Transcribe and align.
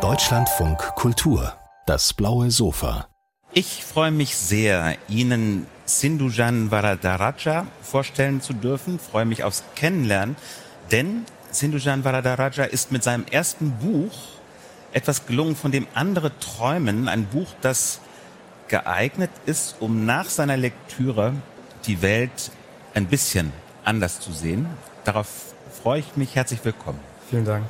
Deutschlandfunk 0.00 0.78
Kultur, 0.94 1.52
das 1.84 2.14
blaue 2.14 2.50
Sofa. 2.50 3.06
Ich 3.52 3.84
freue 3.84 4.10
mich 4.10 4.34
sehr, 4.34 4.96
Ihnen 5.10 5.66
Sindhujan 5.84 6.70
Varadaraja 6.70 7.66
vorstellen 7.82 8.40
zu 8.40 8.54
dürfen. 8.54 8.98
Freue 8.98 9.26
mich 9.26 9.44
aufs 9.44 9.62
Kennenlernen, 9.74 10.36
denn 10.90 11.26
Sindhujan 11.50 12.02
Varadaraja 12.02 12.64
ist 12.64 12.92
mit 12.92 13.02
seinem 13.02 13.26
ersten 13.30 13.72
Buch 13.72 14.14
etwas 14.94 15.26
gelungen, 15.26 15.54
von 15.54 15.70
dem 15.70 15.86
andere 15.92 16.32
träumen. 16.38 17.08
Ein 17.08 17.26
Buch, 17.26 17.48
das 17.60 18.00
geeignet 18.68 19.30
ist, 19.44 19.76
um 19.80 20.06
nach 20.06 20.30
seiner 20.30 20.56
Lektüre 20.56 21.34
die 21.84 22.00
Welt 22.00 22.52
ein 22.94 23.06
bisschen 23.06 23.52
anders 23.84 24.18
zu 24.18 24.32
sehen. 24.32 24.66
Darauf 25.04 25.28
freue 25.82 26.00
ich 26.00 26.16
mich. 26.16 26.34
Herzlich 26.36 26.64
willkommen. 26.64 27.00
Vielen 27.28 27.44
Dank. 27.44 27.66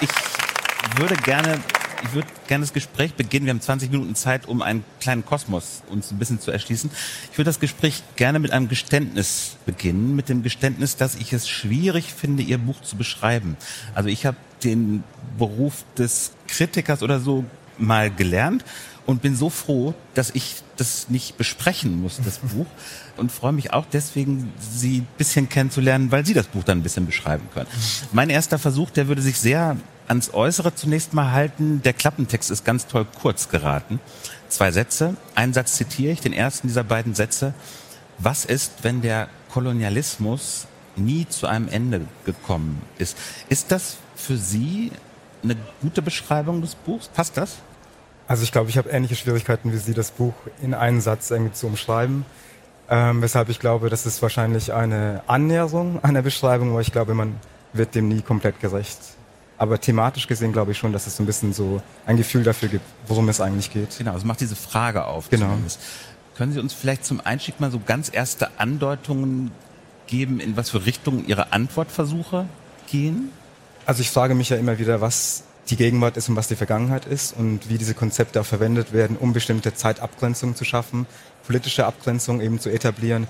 Ich 0.00 0.10
würde 0.96 1.16
gerne, 1.16 1.60
ich 2.04 2.12
würde 2.12 2.28
gerne 2.46 2.62
das 2.62 2.72
Gespräch 2.72 3.14
beginnen. 3.14 3.46
Wir 3.46 3.52
haben 3.52 3.60
20 3.60 3.90
Minuten 3.90 4.14
Zeit, 4.14 4.46
um 4.46 4.62
einen 4.62 4.84
kleinen 5.00 5.24
Kosmos 5.24 5.82
uns 5.88 6.10
ein 6.10 6.18
bisschen 6.18 6.40
zu 6.40 6.50
erschließen. 6.50 6.90
Ich 7.32 7.38
würde 7.38 7.48
das 7.48 7.58
Gespräch 7.58 8.02
gerne 8.16 8.38
mit 8.38 8.52
einem 8.52 8.68
Geständnis 8.68 9.56
beginnen, 9.66 10.14
mit 10.14 10.28
dem 10.28 10.42
Geständnis, 10.42 10.96
dass 10.96 11.16
ich 11.16 11.32
es 11.32 11.48
schwierig 11.48 12.12
finde, 12.12 12.42
Ihr 12.42 12.58
Buch 12.58 12.80
zu 12.82 12.96
beschreiben. 12.96 13.56
Also 13.94 14.08
ich 14.08 14.24
habe 14.24 14.36
den 14.62 15.02
Beruf 15.36 15.84
des 15.96 16.32
Kritikers 16.46 17.02
oder 17.02 17.18
so 17.20 17.44
mal 17.76 18.10
gelernt 18.10 18.64
und 19.06 19.22
bin 19.22 19.36
so 19.36 19.50
froh, 19.50 19.94
dass 20.14 20.30
ich 20.30 20.62
das 20.78 21.08
nicht 21.10 21.36
besprechen 21.36 22.00
muss, 22.00 22.20
das 22.24 22.38
Buch. 22.38 22.66
Und 23.16 23.32
freue 23.32 23.52
mich 23.52 23.72
auch 23.72 23.86
deswegen, 23.92 24.52
Sie 24.58 24.98
ein 24.98 25.08
bisschen 25.18 25.48
kennenzulernen, 25.48 26.10
weil 26.10 26.24
Sie 26.24 26.34
das 26.34 26.46
Buch 26.46 26.64
dann 26.64 26.78
ein 26.78 26.82
bisschen 26.82 27.06
beschreiben 27.06 27.48
können. 27.52 27.68
Mein 28.12 28.30
erster 28.30 28.58
Versuch, 28.58 28.90
der 28.90 29.08
würde 29.08 29.22
sich 29.22 29.38
sehr 29.38 29.76
ans 30.06 30.32
Äußere 30.32 30.74
zunächst 30.74 31.12
mal 31.12 31.32
halten. 31.32 31.82
Der 31.82 31.92
Klappentext 31.92 32.50
ist 32.50 32.64
ganz 32.64 32.86
toll 32.86 33.06
kurz 33.20 33.48
geraten. 33.48 34.00
Zwei 34.48 34.72
Sätze. 34.72 35.16
Einen 35.34 35.52
Satz 35.52 35.74
zitiere 35.74 36.12
ich, 36.12 36.20
den 36.20 36.32
ersten 36.32 36.68
dieser 36.68 36.84
beiden 36.84 37.14
Sätze. 37.14 37.54
Was 38.18 38.44
ist, 38.44 38.72
wenn 38.82 39.02
der 39.02 39.28
Kolonialismus 39.50 40.66
nie 40.96 41.26
zu 41.28 41.46
einem 41.46 41.68
Ende 41.68 42.02
gekommen 42.24 42.82
ist? 42.98 43.16
Ist 43.48 43.70
das 43.70 43.96
für 44.16 44.36
Sie 44.36 44.90
eine 45.42 45.56
gute 45.80 46.02
Beschreibung 46.02 46.60
des 46.60 46.74
Buchs? 46.74 47.08
Passt 47.08 47.36
das? 47.36 47.56
Also 48.28 48.42
ich 48.42 48.52
glaube, 48.52 48.68
ich 48.68 48.76
habe 48.76 48.90
ähnliche 48.90 49.16
Schwierigkeiten 49.16 49.72
wie 49.72 49.78
Sie, 49.78 49.94
das 49.94 50.10
Buch 50.10 50.34
in 50.62 50.74
einen 50.74 51.00
Satz 51.00 51.30
irgendwie 51.30 51.54
zu 51.54 51.66
umschreiben. 51.66 52.26
Ähm, 52.90 53.22
weshalb 53.22 53.48
ich 53.48 53.58
glaube, 53.58 53.88
das 53.88 54.04
ist 54.04 54.20
wahrscheinlich 54.20 54.72
eine 54.72 55.22
Annäherung 55.26 56.02
einer 56.04 56.22
Beschreibung, 56.22 56.70
aber 56.70 56.82
ich 56.82 56.92
glaube, 56.92 57.14
man 57.14 57.34
wird 57.72 57.94
dem 57.94 58.08
nie 58.08 58.20
komplett 58.20 58.60
gerecht. 58.60 58.98
Aber 59.56 59.80
thematisch 59.80 60.26
gesehen 60.26 60.52
glaube 60.52 60.72
ich 60.72 60.78
schon, 60.78 60.92
dass 60.92 61.06
es 61.06 61.16
so 61.16 61.22
ein 61.22 61.26
bisschen 61.26 61.52
so 61.54 61.82
ein 62.06 62.18
Gefühl 62.18 62.44
dafür 62.44 62.68
gibt, 62.68 62.84
worum 63.06 63.28
es 63.30 63.40
eigentlich 63.40 63.72
geht. 63.72 63.96
Genau, 63.96 64.14
es 64.14 64.24
macht 64.24 64.40
diese 64.40 64.56
Frage 64.56 65.06
auf. 65.06 65.30
Genau. 65.30 65.46
Zumindest. 65.46 65.80
Können 66.36 66.52
Sie 66.52 66.60
uns 66.60 66.74
vielleicht 66.74 67.04
zum 67.04 67.20
Einstieg 67.24 67.58
mal 67.60 67.70
so 67.70 67.80
ganz 67.84 68.10
erste 68.12 68.50
Andeutungen 68.58 69.50
geben, 70.06 70.38
in 70.38 70.56
was 70.56 70.70
für 70.70 70.84
Richtungen 70.86 71.26
Ihre 71.26 71.52
Antwortversuche 71.52 72.46
gehen? 72.90 73.30
Also 73.86 74.02
ich 74.02 74.10
frage 74.10 74.34
mich 74.34 74.50
ja 74.50 74.58
immer 74.58 74.78
wieder, 74.78 75.00
was 75.00 75.44
die 75.70 75.76
Gegenwart 75.76 76.16
ist 76.16 76.28
und 76.28 76.36
was 76.36 76.48
die 76.48 76.56
Vergangenheit 76.56 77.04
ist 77.04 77.36
und 77.36 77.68
wie 77.68 77.78
diese 77.78 77.94
Konzepte 77.94 78.40
auch 78.40 78.46
verwendet 78.46 78.92
werden, 78.92 79.16
um 79.18 79.32
bestimmte 79.32 79.74
Zeitabgrenzungen 79.74 80.56
zu 80.56 80.64
schaffen, 80.64 81.06
politische 81.46 81.86
Abgrenzungen 81.86 82.40
eben 82.40 82.58
zu 82.58 82.70
etablieren, 82.70 83.26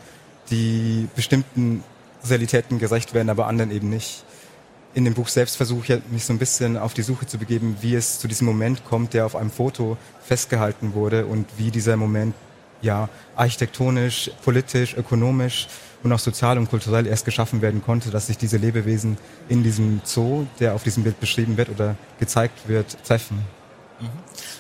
die 0.50 1.08
bestimmten 1.16 1.82
Realitäten 2.24 2.78
gerecht 2.78 3.14
werden, 3.14 3.30
aber 3.30 3.46
anderen 3.46 3.70
eben 3.70 3.90
nicht. 3.90 4.24
In 4.94 5.04
dem 5.04 5.14
Buch 5.14 5.28
selbst 5.28 5.56
versuche 5.56 5.94
ich 5.94 6.00
mich 6.10 6.24
so 6.24 6.32
ein 6.32 6.38
bisschen 6.38 6.76
auf 6.76 6.94
die 6.94 7.02
Suche 7.02 7.26
zu 7.26 7.38
begeben, 7.38 7.76
wie 7.80 7.94
es 7.94 8.18
zu 8.18 8.26
diesem 8.26 8.46
Moment 8.46 8.84
kommt, 8.84 9.14
der 9.14 9.26
auf 9.26 9.36
einem 9.36 9.50
Foto 9.50 9.96
festgehalten 10.24 10.94
wurde 10.94 11.26
und 11.26 11.46
wie 11.56 11.70
dieser 11.70 11.96
Moment 11.96 12.34
ja 12.82 13.08
architektonisch, 13.36 14.30
politisch, 14.44 14.94
ökonomisch 14.94 15.68
und 16.02 16.12
auch 16.12 16.18
sozial 16.18 16.58
und 16.58 16.70
kulturell 16.70 17.06
erst 17.06 17.24
geschaffen 17.24 17.60
werden 17.60 17.82
konnte, 17.82 18.10
dass 18.10 18.28
sich 18.28 18.38
diese 18.38 18.56
Lebewesen 18.56 19.18
in 19.48 19.62
diesem 19.62 20.00
Zoo, 20.04 20.46
der 20.60 20.74
auf 20.74 20.84
diesem 20.84 21.02
Bild 21.02 21.18
beschrieben 21.20 21.56
wird 21.56 21.70
oder 21.70 21.96
gezeigt 22.18 22.68
wird, 22.68 22.96
treffen. 23.04 23.38
Mhm. 24.00 24.08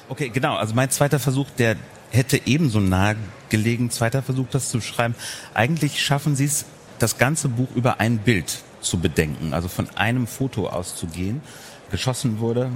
Okay, 0.08 0.30
genau. 0.30 0.56
Also 0.56 0.74
mein 0.74 0.90
zweiter 0.90 1.18
Versuch, 1.18 1.46
der 1.58 1.76
hätte 2.10 2.40
ebenso 2.46 2.80
nahe 2.80 3.16
gelegen, 3.50 3.90
zweiter 3.90 4.22
Versuch, 4.22 4.46
das 4.50 4.70
zu 4.70 4.80
schreiben. 4.80 5.14
Eigentlich 5.54 6.02
schaffen 6.02 6.36
Sie 6.36 6.46
es, 6.46 6.64
das 6.98 7.18
ganze 7.18 7.48
Buch 7.48 7.68
über 7.76 8.00
ein 8.00 8.18
Bild 8.18 8.62
zu 8.80 8.98
bedenken, 8.98 9.54
also 9.54 9.68
von 9.68 9.88
einem 9.96 10.26
Foto 10.26 10.68
auszugehen. 10.68 11.42
Geschossen 11.90 12.40
wurde 12.40 12.70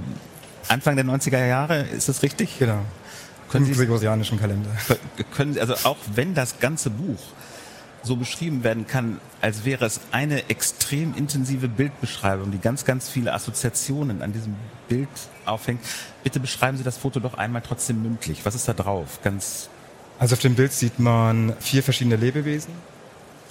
Anfang 0.69 0.95
der 0.95 1.05
90er 1.05 1.45
Jahre, 1.45 1.81
ist 1.81 2.07
das 2.07 2.23
richtig? 2.23 2.57
Genau. 2.59 2.79
Können 3.49 3.67
Im 3.67 3.73
gregorianischen 3.73 4.39
Kalender. 4.39 4.71
Können 5.35 5.53
Sie, 5.53 5.61
also 5.61 5.75
auch 5.83 5.97
wenn 6.15 6.33
das 6.33 6.59
ganze 6.59 6.89
Buch 6.89 7.19
so 8.03 8.17
beschrieben 8.17 8.63
werden 8.63 8.85
kann, 8.85 9.19
als 9.41 9.63
wäre 9.63 9.85
es 9.85 10.01
eine 10.11 10.49
extrem 10.49 11.15
intensive 11.15 11.69
Bildbeschreibung, 11.69 12.51
die 12.51 12.59
ganz, 12.59 12.83
ganz 12.83 13.09
viele 13.09 13.33
Assoziationen 13.33 14.21
an 14.21 14.33
diesem 14.33 14.55
Bild 14.89 15.07
aufhängt. 15.45 15.81
Bitte 16.23 16.39
beschreiben 16.39 16.77
Sie 16.77 16.83
das 16.83 16.97
Foto 16.97 17.19
doch 17.21 17.35
einmal 17.35 17.61
trotzdem 17.61 18.01
mündlich. 18.01 18.45
Was 18.45 18.55
ist 18.55 18.67
da 18.67 18.73
drauf? 18.73 19.19
Ganz 19.23 19.69
also 20.19 20.33
auf 20.33 20.39
dem 20.39 20.55
Bild 20.55 20.71
sieht 20.71 20.99
man 20.99 21.53
vier 21.59 21.83
verschiedene 21.83 22.15
Lebewesen, 22.15 22.73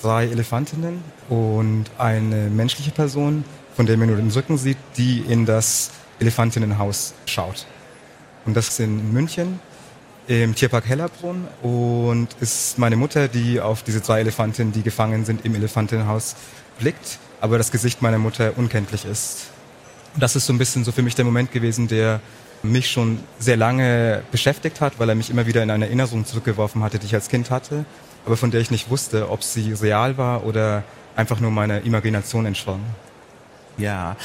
drei 0.01 0.27
Elefantinnen 0.27 1.03
und 1.29 1.85
eine 1.99 2.49
menschliche 2.49 2.93
Person, 2.93 3.45
von 3.75 3.87
der 3.87 3.97
man 3.97 4.09
nur 4.09 4.17
den 4.17 4.31
Rücken 4.31 4.57
sieht, 4.57 4.79
die 4.97 5.21
in 5.21 5.45
das 5.45 5.91
Elefantinnenhaus 6.21 7.15
schaut. 7.27 7.67
Und 8.47 8.57
das 8.57 8.69
ist 8.69 8.81
in 8.81 9.13
München 9.13 9.61
im 10.41 10.55
Tierpark 10.55 10.87
Hellerbrunn 10.87 11.47
und 11.63 12.29
ist 12.41 12.79
meine 12.79 12.97
Mutter, 12.97 13.29
die 13.29 13.61
auf 13.61 13.83
diese 13.83 14.03
zwei 14.03 14.21
Elefantinnen, 14.21 14.73
die 14.73 14.83
gefangen 14.83 15.25
sind 15.25 15.45
im 15.45 15.55
Elefantinnenhaus, 15.55 16.37
blickt, 16.79 17.19
aber 17.41 17.59
das 17.59 17.71
Gesicht 17.71 18.01
meiner 18.01 18.19
Mutter 18.19 18.53
unkenntlich 18.57 19.05
ist. 19.05 19.49
Das 20.17 20.35
ist 20.37 20.47
so 20.47 20.53
ein 20.53 20.59
bisschen 20.59 20.85
so 20.85 20.93
für 20.93 21.03
mich 21.03 21.15
der 21.15 21.25
Moment 21.25 21.53
gewesen, 21.53 21.89
der 21.89 22.21
mich 22.63 22.91
schon 22.91 23.21
sehr 23.39 23.57
lange 23.57 24.23
beschäftigt 24.31 24.81
hat, 24.81 24.99
weil 24.99 25.09
er 25.09 25.15
mich 25.15 25.29
immer 25.29 25.47
wieder 25.47 25.63
in 25.63 25.71
eine 25.71 25.87
Erinnerung 25.87 26.25
zurückgeworfen 26.25 26.83
hatte, 26.83 26.99
die 26.99 27.07
ich 27.07 27.15
als 27.15 27.29
Kind 27.29 27.51
hatte, 27.51 27.85
aber 28.25 28.37
von 28.37 28.51
der 28.51 28.61
ich 28.61 28.71
nicht 28.71 28.89
wusste, 28.89 29.31
ob 29.31 29.43
sie 29.43 29.73
real 29.73 30.17
war 30.17 30.45
oder 30.45 30.85
einfach 31.15 31.41
nur 31.41 31.51
meiner 31.51 31.83
Imagination 31.83 32.47
entschwang. 32.47 32.81
Ja, 33.79 34.17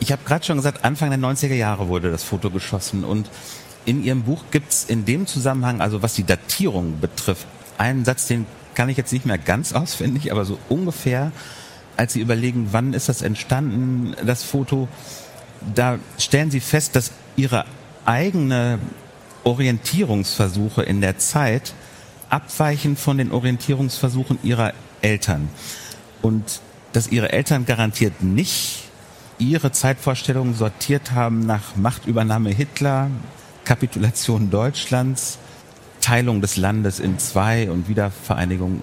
ich 0.00 0.12
habe 0.12 0.22
gerade 0.24 0.44
schon 0.44 0.56
gesagt, 0.56 0.84
Anfang 0.84 1.10
der 1.10 1.18
90er 1.18 1.54
Jahre 1.54 1.88
wurde 1.88 2.10
das 2.10 2.24
Foto 2.24 2.50
geschossen 2.50 3.04
und 3.04 3.30
in 3.84 4.04
Ihrem 4.04 4.22
Buch 4.22 4.44
gibt 4.50 4.72
es 4.72 4.84
in 4.84 5.04
dem 5.04 5.26
Zusammenhang, 5.26 5.80
also 5.80 6.02
was 6.02 6.14
die 6.14 6.24
Datierung 6.24 7.00
betrifft, 7.00 7.46
einen 7.78 8.04
Satz, 8.04 8.26
den 8.26 8.46
kann 8.74 8.88
ich 8.88 8.96
jetzt 8.96 9.12
nicht 9.12 9.26
mehr 9.26 9.38
ganz 9.38 9.72
auswendig, 9.74 10.32
aber 10.32 10.44
so 10.44 10.58
ungefähr, 10.68 11.32
als 11.96 12.12
Sie 12.12 12.20
überlegen, 12.20 12.68
wann 12.72 12.92
ist 12.92 13.08
das 13.08 13.22
entstanden, 13.22 14.14
das 14.24 14.42
Foto, 14.42 14.88
da 15.74 15.98
stellen 16.18 16.50
Sie 16.50 16.60
fest, 16.60 16.94
dass 16.96 17.12
Ihre 17.36 17.64
eigene 18.04 18.78
Orientierungsversuche 19.44 20.82
in 20.82 21.00
der 21.00 21.18
Zeit 21.18 21.72
abweichen 22.30 22.96
von 22.96 23.18
den 23.18 23.32
Orientierungsversuchen 23.32 24.38
Ihrer 24.42 24.72
Eltern. 25.00 25.48
Und 26.22 26.60
dass 26.92 27.08
Ihre 27.08 27.32
Eltern 27.32 27.64
garantiert 27.64 28.22
nicht 28.22 28.88
ihre 29.38 29.72
Zeitvorstellungen 29.72 30.54
sortiert 30.54 31.12
haben 31.12 31.46
nach 31.46 31.76
Machtübernahme 31.76 32.50
Hitler, 32.50 33.08
Kapitulation 33.68 34.48
Deutschlands, 34.48 35.36
Teilung 36.00 36.40
des 36.40 36.56
Landes 36.56 37.00
in 37.00 37.18
zwei 37.18 37.70
und 37.70 37.86
Wiedervereinigung 37.86 38.80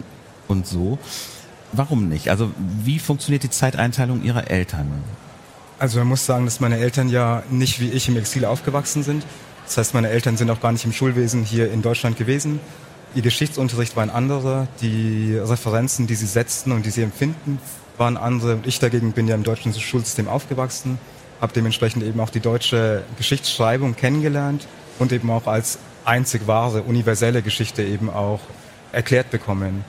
und 0.48 0.68
so. 0.68 1.00
Warum 1.72 2.08
nicht? 2.08 2.30
Also 2.30 2.52
wie 2.84 3.00
funktioniert 3.00 3.42
die 3.42 3.50
Zeiteinteilung 3.50 4.22
Ihrer 4.22 4.52
Eltern? 4.52 4.92
Also 5.80 5.98
man 5.98 6.10
muss 6.10 6.28
sagen, 6.28 6.46
dass 6.46 6.60
meine 6.60 6.78
Eltern 6.78 7.10
ja 7.10 7.42
nicht 7.50 7.80
wie 7.80 7.90
ich 7.90 8.08
im 8.10 8.16
Exil 8.16 8.46
aufgewachsen 8.46 9.02
sind. 9.02 9.26
Das 9.66 9.80
heißt, 9.80 9.96
meine 9.96 10.10
Eltern 10.10 10.38
sind 10.38 10.52
auch 10.52 10.62
gar 10.62 10.72
nicht 10.72 10.86
im 10.86 10.94
Schulwesen 10.94 11.44
hier 11.44 11.72
in 11.72 11.82
Deutschland 11.82 12.16
gewesen. 12.16 12.60
Ihr 13.16 13.24
Geschichtsunterricht 13.24 13.96
war 13.96 14.04
ein 14.04 14.12
anderer. 14.12 14.68
Die 14.82 15.36
Referenzen, 15.36 16.06
die 16.06 16.16
sie 16.16 16.28
setzten 16.28 16.72
und 16.72 16.86
die 16.86 16.92
sie 16.92 17.02
empfinden, 17.02 17.58
waren 17.98 18.18
andere. 18.18 18.60
Ich 18.66 18.78
dagegen 18.78 19.14
bin 19.14 19.28
ja 19.28 19.34
im 19.34 19.44
deutschen 19.44 19.74
Schulsystem 19.74 20.28
aufgewachsen 20.28 21.00
habe 21.42 21.54
dementsprechend 21.54 22.04
eben 22.04 22.20
auch 22.20 22.30
die 22.30 22.40
deutsche 22.40 23.04
Geschichtsschreibung 23.18 23.96
kennengelernt 23.96 24.68
und 25.00 25.12
eben 25.12 25.30
auch 25.30 25.48
als 25.48 25.80
einzig 26.06 26.48
wahre, 26.48 26.84
universelle 26.84 27.42
Geschichte 27.42 27.84
eben 27.84 28.10
auch 28.10 28.40
erklärt 28.92 29.32
bekommen. 29.32 29.84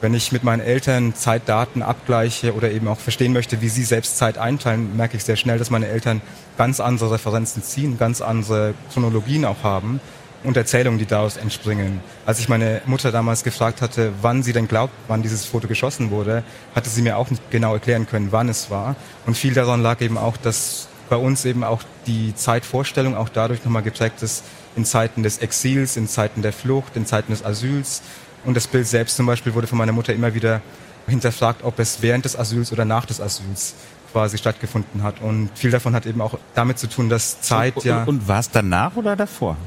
Wenn 0.00 0.14
ich 0.14 0.32
mit 0.32 0.42
meinen 0.42 0.60
Eltern 0.60 1.14
Zeitdaten 1.14 1.82
abgleiche 1.82 2.54
oder 2.54 2.70
eben 2.72 2.88
auch 2.88 2.98
verstehen 2.98 3.32
möchte, 3.32 3.60
wie 3.62 3.68
sie 3.68 3.84
selbst 3.84 4.18
Zeit 4.18 4.36
einteilen, 4.36 4.96
merke 4.96 5.16
ich 5.16 5.24
sehr 5.24 5.36
schnell, 5.36 5.58
dass 5.58 5.70
meine 5.70 5.86
Eltern 5.86 6.20
ganz 6.58 6.80
andere 6.80 7.12
Referenzen 7.12 7.62
ziehen, 7.62 7.98
ganz 7.98 8.20
andere 8.20 8.74
Chronologien 8.92 9.44
auch 9.44 9.62
haben, 9.62 10.00
und 10.44 10.56
Erzählungen, 10.56 10.98
die 10.98 11.06
daraus 11.06 11.36
entspringen. 11.36 12.00
Als 12.26 12.40
ich 12.40 12.48
meine 12.48 12.82
Mutter 12.86 13.12
damals 13.12 13.44
gefragt 13.44 13.80
hatte, 13.80 14.12
wann 14.22 14.42
sie 14.42 14.52
denn 14.52 14.68
glaubt, 14.68 14.92
wann 15.08 15.22
dieses 15.22 15.44
Foto 15.44 15.68
geschossen 15.68 16.10
wurde, 16.10 16.42
hatte 16.74 16.90
sie 16.90 17.02
mir 17.02 17.16
auch 17.16 17.30
nicht 17.30 17.50
genau 17.50 17.74
erklären 17.74 18.06
können, 18.06 18.32
wann 18.32 18.48
es 18.48 18.70
war. 18.70 18.96
Und 19.26 19.36
viel 19.36 19.54
daran 19.54 19.82
lag 19.82 20.00
eben 20.00 20.18
auch, 20.18 20.36
dass 20.36 20.88
bei 21.12 21.18
uns 21.18 21.44
eben 21.44 21.62
auch 21.62 21.82
die 22.06 22.34
Zeitvorstellung 22.34 23.14
auch 23.14 23.28
dadurch 23.28 23.62
nochmal 23.66 23.82
geprägt 23.82 24.22
ist, 24.22 24.44
in 24.76 24.86
Zeiten 24.86 25.22
des 25.22 25.36
Exils, 25.38 25.98
in 25.98 26.08
Zeiten 26.08 26.40
der 26.40 26.54
Flucht, 26.54 26.96
in 26.96 27.04
Zeiten 27.04 27.32
des 27.32 27.44
Asyls. 27.44 28.00
Und 28.46 28.56
das 28.56 28.66
Bild 28.66 28.86
selbst 28.86 29.16
zum 29.16 29.26
Beispiel 29.26 29.52
wurde 29.52 29.66
von 29.66 29.76
meiner 29.76 29.92
Mutter 29.92 30.14
immer 30.14 30.32
wieder 30.32 30.62
hinterfragt, 31.06 31.64
ob 31.64 31.78
es 31.78 32.00
während 32.00 32.24
des 32.24 32.34
Asyls 32.34 32.72
oder 32.72 32.86
nach 32.86 33.04
des 33.04 33.20
Asyls 33.20 33.74
quasi 34.10 34.38
stattgefunden 34.38 35.02
hat. 35.02 35.20
Und 35.20 35.50
viel 35.54 35.70
davon 35.70 35.94
hat 35.94 36.06
eben 36.06 36.22
auch 36.22 36.38
damit 36.54 36.78
zu 36.78 36.86
tun, 36.86 37.10
dass 37.10 37.42
Zeit 37.42 37.76
und, 37.76 37.84
ja. 37.84 38.00
Und, 38.04 38.08
und 38.08 38.28
war 38.28 38.40
es 38.40 38.48
danach 38.48 38.96
oder 38.96 39.14
davor? 39.14 39.58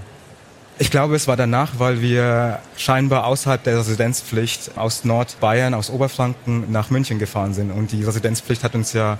Ich 0.80 0.90
glaube, 0.90 1.16
es 1.16 1.28
war 1.28 1.38
danach, 1.38 1.74
weil 1.78 2.02
wir 2.02 2.58
scheinbar 2.76 3.26
außerhalb 3.26 3.64
der 3.64 3.78
Residenzpflicht 3.78 4.80
aus 4.80 5.06
Nordbayern, 5.06 5.76
aus 5.76 5.92
Oberfranken 5.92 6.72
nach 6.72 6.90
München 6.90 7.20
gefahren 7.20 7.54
sind. 7.54 7.70
Und 7.70 7.92
die 7.92 8.04
Residenzpflicht 8.04 8.64
hat 8.64 8.74
uns 8.74 8.94
ja 8.94 9.20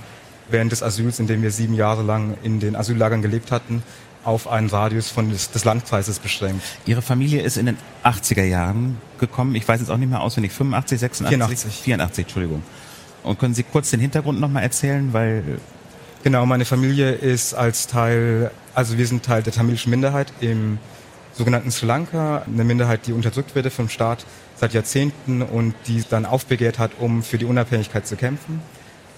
während 0.50 0.72
des 0.72 0.84
Asyls, 0.84 1.20
in 1.20 1.28
dem 1.28 1.42
wir 1.42 1.52
sieben 1.52 1.74
Jahre 1.74 2.04
lang 2.04 2.38
in 2.44 2.60
den 2.60 2.76
Asyllagern 2.76 3.22
gelebt 3.22 3.52
hatten, 3.52 3.84
auf 4.24 4.48
einen 4.48 4.68
Radius 4.70 5.10
von 5.10 5.30
des, 5.30 5.52
des 5.52 5.66
Landkreises 5.66 6.20
beschränkt. 6.20 6.64
Ihre 6.86 7.02
Familie 7.02 7.42
ist 7.42 7.58
in 7.58 7.68
den 7.68 7.78
80er 8.04 8.44
Jahren 8.44 8.98
gekommen. 9.20 9.54
Ich 9.56 9.68
weiß 9.68 9.80
jetzt 9.80 9.90
auch 9.90 9.98
nicht 9.98 10.10
mehr 10.10 10.22
auswendig. 10.22 10.52
85, 10.52 11.00
86? 11.00 11.38
84. 11.38 11.84
84, 11.84 12.26
Entschuldigung. 12.26 12.64
Und 13.24 13.40
können 13.40 13.54
Sie 13.54 13.64
kurz 13.64 13.92
den 13.92 14.00
Hintergrund 14.00 14.40
nochmal 14.40 14.64
erzählen, 14.64 15.14
weil... 15.14 15.44
Genau, 16.24 16.46
meine 16.48 16.66
Familie 16.66 17.12
ist 17.12 17.54
als 17.54 17.86
Teil, 17.86 18.50
also 18.74 18.98
wir 18.98 19.06
sind 19.06 19.24
Teil 19.24 19.44
der 19.44 19.54
tamilischen 19.54 19.92
Minderheit 19.92 20.34
im 20.42 20.80
sogenannten 21.34 21.70
Sri 21.70 21.86
Lanka, 21.86 22.44
eine 22.52 22.64
Minderheit, 22.64 23.06
die 23.06 23.14
unterdrückt 23.14 23.54
wird 23.54 23.72
vom 23.72 23.90
Staat 23.90 24.26
seit 24.56 24.74
Jahrzehnten 24.74 25.44
und 25.44 25.76
die 25.86 26.04
dann 26.10 26.26
aufbegehrt 26.26 26.80
hat, 26.80 26.92
um 27.00 27.22
für 27.22 27.38
die 27.38 27.46
Unabhängigkeit 27.46 28.08
zu 28.08 28.16
kämpfen. 28.16 28.62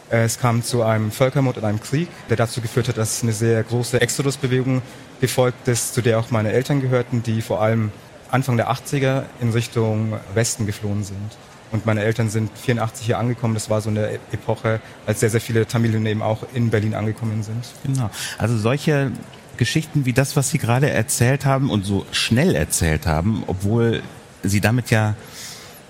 Es 0.10 0.40
kam 0.40 0.64
zu 0.64 0.84
einem 0.84 1.12
Völkermord 1.12 1.58
und 1.58 1.66
einem 1.66 1.82
Krieg, 1.82 2.08
der 2.30 2.38
dazu 2.38 2.62
geführt 2.62 2.88
hat, 2.88 2.98
dass 2.98 3.24
eine 3.24 3.34
sehr 3.34 3.62
große 3.64 4.00
Exodusbewegung 4.00 4.82
gefolgt 5.20 5.68
ist, 5.68 5.94
zu 5.94 6.02
der 6.02 6.20
auch 6.20 6.32
meine 6.32 6.54
Eltern 6.54 6.82
gehörten, 6.82 7.24
die 7.24 7.42
vor 7.42 7.62
allem 7.62 7.92
Anfang 8.32 8.56
der 8.58 8.72
80er 8.72 9.24
in 9.42 9.52
Richtung 9.52 10.14
Westen 10.34 10.66
geflohen 10.66 11.04
sind. 11.04 11.38
Und 11.72 11.86
meine 11.86 12.04
Eltern 12.04 12.30
sind 12.30 12.50
84 12.58 13.06
hier 13.06 13.20
angekommen. 13.20 13.54
Das 13.54 13.70
war 13.70 13.82
so 13.82 13.90
eine 13.90 14.12
Epoche, 14.32 14.80
als 15.06 15.20
sehr, 15.20 15.30
sehr 15.30 15.42
viele 15.42 15.68
Tamilen 15.68 16.06
eben 16.06 16.22
auch 16.22 16.44
in 16.54 16.70
Berlin 16.70 16.94
angekommen 16.94 17.44
sind. 17.44 17.66
Genau. 17.84 18.10
Also 18.38 18.58
solche 18.58 19.12
Geschichten 19.58 20.06
wie 20.06 20.14
das, 20.14 20.38
was 20.38 20.50
Sie 20.50 20.60
gerade 20.60 20.90
erzählt 20.90 21.46
haben 21.46 21.70
und 21.70 21.86
so 21.86 22.06
schnell 22.12 22.56
erzählt 22.56 23.06
haben, 23.06 23.44
obwohl 23.48 24.02
Sie 24.44 24.62
damit 24.62 24.92
ja 24.92 25.16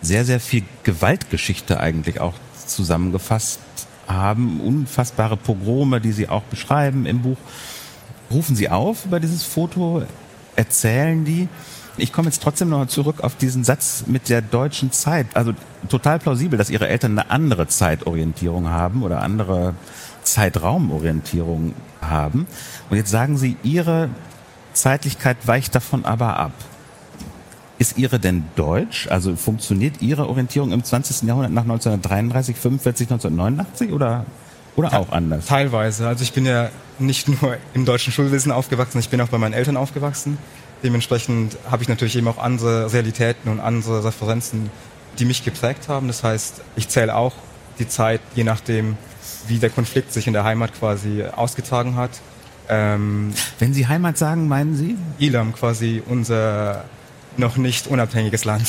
sehr, 0.01 0.25
sehr 0.25 0.39
viel 0.39 0.63
Gewaltgeschichte 0.83 1.79
eigentlich 1.79 2.19
auch 2.19 2.33
zusammengefasst 2.65 3.59
haben, 4.07 4.61
unfassbare 4.61 5.37
Pogrome, 5.37 6.01
die 6.01 6.11
Sie 6.11 6.29
auch 6.29 6.43
beschreiben 6.43 7.05
im 7.05 7.21
Buch. 7.21 7.37
Rufen 8.31 8.55
Sie 8.55 8.69
auf 8.69 9.05
über 9.05 9.19
dieses 9.19 9.43
Foto, 9.43 10.03
erzählen 10.55 11.23
die. 11.23 11.47
Ich 11.99 12.13
komme 12.13 12.27
jetzt 12.27 12.43
trotzdem 12.43 12.69
noch 12.69 12.85
zurück 12.87 13.21
auf 13.21 13.35
diesen 13.35 13.63
Satz 13.63 14.03
mit 14.05 14.29
der 14.29 14.41
deutschen 14.41 14.91
Zeit. 14.91 15.27
Also 15.33 15.53
total 15.89 16.19
plausibel, 16.19 16.57
dass 16.57 16.69
Ihre 16.69 16.87
Eltern 16.87 17.17
eine 17.17 17.31
andere 17.31 17.67
Zeitorientierung 17.67 18.69
haben 18.69 19.01
oder 19.01 19.23
andere 19.23 19.73
Zeitraumorientierung 20.23 21.73
haben. 22.01 22.45
Und 22.89 22.97
jetzt 22.97 23.09
sagen 23.09 23.37
Sie, 23.37 23.57
Ihre 23.63 24.09
Zeitlichkeit 24.73 25.37
weicht 25.45 25.73
davon 25.73 26.05
aber 26.05 26.37
ab. 26.37 26.51
Ist 27.79 27.97
Ihre 27.97 28.19
denn 28.19 28.45
deutsch? 28.55 29.07
Also 29.09 29.35
funktioniert 29.35 30.01
Ihre 30.01 30.27
Orientierung 30.27 30.71
im 30.71 30.83
20. 30.83 31.27
Jahrhundert 31.27 31.51
nach 31.51 31.63
1933, 31.63 32.55
45, 32.55 33.11
1989 33.11 33.91
oder, 33.91 34.25
oder 34.75 34.93
auch 34.93 35.11
anders? 35.11 35.45
Teilweise. 35.45 36.07
Also 36.07 36.23
ich 36.23 36.33
bin 36.33 36.45
ja 36.45 36.69
nicht 36.97 37.27
nur 37.27 37.57
im 37.75 37.85
deutschen 37.85 38.11
Schulwesen 38.11 38.51
aufgewachsen, 38.51 38.99
ich 38.99 39.09
bin 39.09 39.21
auch 39.21 39.29
bei 39.29 39.37
meinen 39.37 39.53
Eltern 39.53 39.77
aufgewachsen. 39.77 40.39
Dementsprechend 40.83 41.57
habe 41.69 41.83
ich 41.83 41.89
natürlich 41.89 42.15
eben 42.15 42.27
auch 42.27 42.37
andere 42.37 42.91
Realitäten 42.93 43.49
und 43.49 43.59
andere 43.59 44.03
Referenzen, 44.03 44.69
die 45.19 45.25
mich 45.25 45.43
geprägt 45.43 45.87
haben. 45.87 46.07
Das 46.07 46.23
heißt, 46.23 46.61
ich 46.75 46.89
zähle 46.89 47.15
auch 47.15 47.33
die 47.79 47.87
Zeit, 47.87 48.21
je 48.35 48.43
nachdem, 48.43 48.97
wie 49.47 49.59
der 49.59 49.69
Konflikt 49.69 50.13
sich 50.13 50.27
in 50.27 50.33
der 50.33 50.43
Heimat 50.43 50.73
quasi 50.73 51.23
ausgetragen 51.23 51.95
hat. 51.95 52.11
Ähm, 52.69 53.33
Wenn 53.59 53.73
Sie 53.73 53.87
Heimat 53.87 54.17
sagen, 54.17 54.47
meinen 54.47 54.75
Sie? 54.75 54.97
Ilam, 55.19 55.53
quasi 55.53 56.01
unser 56.05 56.83
noch 57.37 57.57
nicht 57.57 57.87
unabhängiges 57.87 58.45
Land. 58.45 58.67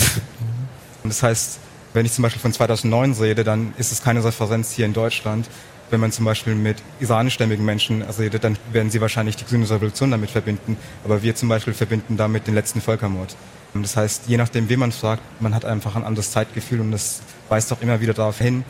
Und 1.02 1.10
das 1.10 1.22
heißt, 1.22 1.58
wenn 1.94 2.04
ich 2.04 2.12
zum 2.12 2.22
Beispiel 2.22 2.40
von 2.40 2.52
2009 2.52 3.12
rede, 3.12 3.44
dann 3.44 3.72
ist 3.78 3.92
es 3.92 4.02
keine 4.02 4.22
Referenz 4.22 4.72
hier 4.72 4.86
in 4.86 4.92
Deutschland. 4.92 5.48
Wenn 5.90 6.00
man 6.00 6.12
zum 6.12 6.26
Beispiel 6.26 6.54
mit 6.54 6.76
iranischstämmigen 7.00 7.64
Menschen 7.64 8.02
redet, 8.02 8.44
dann 8.44 8.58
werden 8.72 8.90
sie 8.90 9.00
wahrscheinlich 9.00 9.36
die 9.36 9.46
grüne 9.46 9.68
Revolution 9.68 10.10
damit 10.10 10.30
verbinden. 10.30 10.76
Aber 11.04 11.22
wir 11.22 11.34
zum 11.34 11.48
Beispiel 11.48 11.72
verbinden 11.72 12.18
damit 12.18 12.46
den 12.46 12.54
letzten 12.54 12.82
Völkermord. 12.82 13.36
Und 13.72 13.82
das 13.82 13.96
heißt, 13.96 14.24
je 14.26 14.36
nachdem, 14.36 14.68
wen 14.68 14.80
man 14.80 14.92
fragt, 14.92 15.22
man 15.40 15.54
hat 15.54 15.64
einfach 15.64 15.96
ein 15.96 16.04
anderes 16.04 16.30
Zeitgefühl 16.30 16.80
und 16.80 16.92
das 16.92 17.20
weist 17.48 17.72
auch 17.72 17.80
immer 17.80 18.00
wieder 18.00 18.14
darauf 18.14 18.38
hin, 18.38 18.64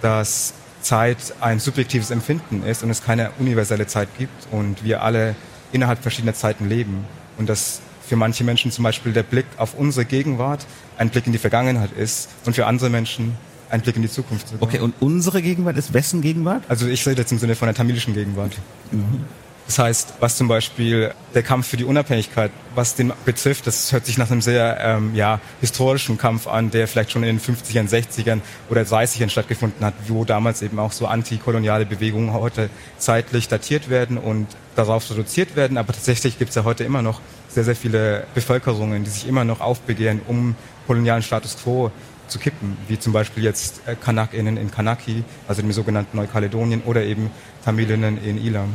dass 0.00 0.54
Zeit 0.80 1.18
ein 1.40 1.58
subjektives 1.58 2.10
Empfinden 2.10 2.62
ist 2.64 2.82
und 2.82 2.90
es 2.90 3.02
keine 3.02 3.30
universelle 3.38 3.86
Zeit 3.86 4.08
gibt 4.18 4.48
und 4.50 4.82
wir 4.84 5.02
alle 5.02 5.34
innerhalb 5.72 6.02
verschiedener 6.02 6.34
Zeiten 6.34 6.68
leben. 6.68 7.04
Und 7.36 7.48
dass 7.48 7.80
für 8.10 8.16
manche 8.16 8.42
Menschen 8.42 8.72
zum 8.72 8.82
Beispiel 8.82 9.12
der 9.12 9.22
Blick 9.22 9.46
auf 9.56 9.74
unsere 9.78 10.04
Gegenwart 10.04 10.66
ein 10.98 11.10
Blick 11.10 11.28
in 11.28 11.32
die 11.32 11.38
Vergangenheit 11.38 11.92
ist 11.92 12.28
und 12.44 12.56
für 12.56 12.66
andere 12.66 12.90
Menschen 12.90 13.36
ein 13.70 13.82
Blick 13.82 13.94
in 13.94 14.02
die 14.02 14.10
Zukunft. 14.10 14.48
Sogar. 14.48 14.62
Okay, 14.68 14.80
und 14.80 14.94
unsere 14.98 15.40
Gegenwart 15.40 15.76
ist 15.76 15.94
wessen 15.94 16.20
Gegenwart? 16.20 16.64
Also 16.68 16.88
ich 16.88 17.06
rede 17.06 17.20
jetzt 17.20 17.30
im 17.30 17.38
Sinne 17.38 17.54
von 17.54 17.66
der 17.66 17.74
tamilischen 17.76 18.12
Gegenwart. 18.12 18.50
Mhm. 18.90 19.24
Das 19.68 19.78
heißt, 19.78 20.14
was 20.18 20.36
zum 20.36 20.48
Beispiel 20.48 21.14
der 21.34 21.44
Kampf 21.44 21.68
für 21.68 21.76
die 21.76 21.84
Unabhängigkeit, 21.84 22.50
was 22.74 22.96
den 22.96 23.12
betrifft, 23.24 23.68
das 23.68 23.92
hört 23.92 24.06
sich 24.06 24.18
nach 24.18 24.28
einem 24.28 24.42
sehr 24.42 24.80
ähm, 24.80 25.14
ja, 25.14 25.38
historischen 25.60 26.18
Kampf 26.18 26.48
an, 26.48 26.72
der 26.72 26.88
vielleicht 26.88 27.12
schon 27.12 27.22
in 27.22 27.38
den 27.38 27.40
50ern, 27.40 27.88
60ern 27.88 28.40
oder 28.68 28.80
30ern 28.82 29.28
stattgefunden 29.28 29.86
hat, 29.86 29.94
wo 30.08 30.24
damals 30.24 30.62
eben 30.62 30.80
auch 30.80 30.90
so 30.90 31.06
antikoloniale 31.06 31.86
Bewegungen 31.86 32.32
heute 32.32 32.70
zeitlich 32.98 33.46
datiert 33.46 33.88
werden 33.88 34.18
und 34.18 34.48
darauf 34.74 35.08
reduziert 35.08 35.54
werden. 35.54 35.78
Aber 35.78 35.92
tatsächlich 35.92 36.40
gibt 36.40 36.48
es 36.48 36.56
ja 36.56 36.64
heute 36.64 36.82
immer 36.82 37.02
noch 37.02 37.20
sehr, 37.50 37.64
sehr 37.64 37.76
viele 37.76 38.26
Bevölkerungen, 38.34 39.04
die 39.04 39.10
sich 39.10 39.28
immer 39.28 39.44
noch 39.44 39.60
aufbegehren, 39.60 40.20
um 40.26 40.54
kolonialen 40.86 41.22
Status 41.22 41.56
quo 41.62 41.90
zu 42.28 42.38
kippen, 42.38 42.76
wie 42.88 42.98
zum 42.98 43.12
Beispiel 43.12 43.42
jetzt 43.42 43.82
äh, 43.86 43.96
KanakInnen 43.96 44.56
in 44.56 44.70
Kanaki, 44.70 45.24
also 45.48 45.62
dem 45.62 45.72
sogenannten 45.72 46.16
Neukaledonien, 46.16 46.82
oder 46.86 47.02
eben 47.02 47.30
Tamilinnen 47.64 48.22
in 48.22 48.38
Ilam. 48.38 48.68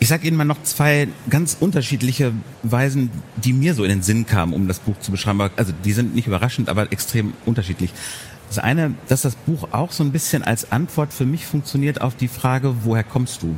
Ich 0.00 0.06
sage 0.06 0.28
Ihnen 0.28 0.36
mal 0.36 0.44
noch 0.44 0.62
zwei 0.62 1.08
ganz 1.28 1.56
unterschiedliche 1.58 2.32
Weisen, 2.62 3.10
die 3.36 3.52
mir 3.52 3.74
so 3.74 3.82
in 3.82 3.90
den 3.90 4.02
Sinn 4.02 4.26
kamen, 4.26 4.52
um 4.52 4.68
das 4.68 4.78
Buch 4.78 4.96
zu 5.00 5.10
beschreiben. 5.10 5.50
Also 5.56 5.72
die 5.84 5.92
sind 5.92 6.14
nicht 6.14 6.28
überraschend, 6.28 6.68
aber 6.68 6.92
extrem 6.92 7.32
unterschiedlich. 7.46 7.92
Das 8.48 8.58
eine, 8.58 8.94
dass 9.08 9.22
das 9.22 9.34
Buch 9.34 9.68
auch 9.72 9.90
so 9.90 10.04
ein 10.04 10.12
bisschen 10.12 10.44
als 10.44 10.70
Antwort 10.70 11.12
für 11.12 11.26
mich 11.26 11.46
funktioniert 11.46 12.00
auf 12.00 12.14
die 12.14 12.28
Frage, 12.28 12.76
woher 12.84 13.02
kommst 13.02 13.42
du? 13.42 13.56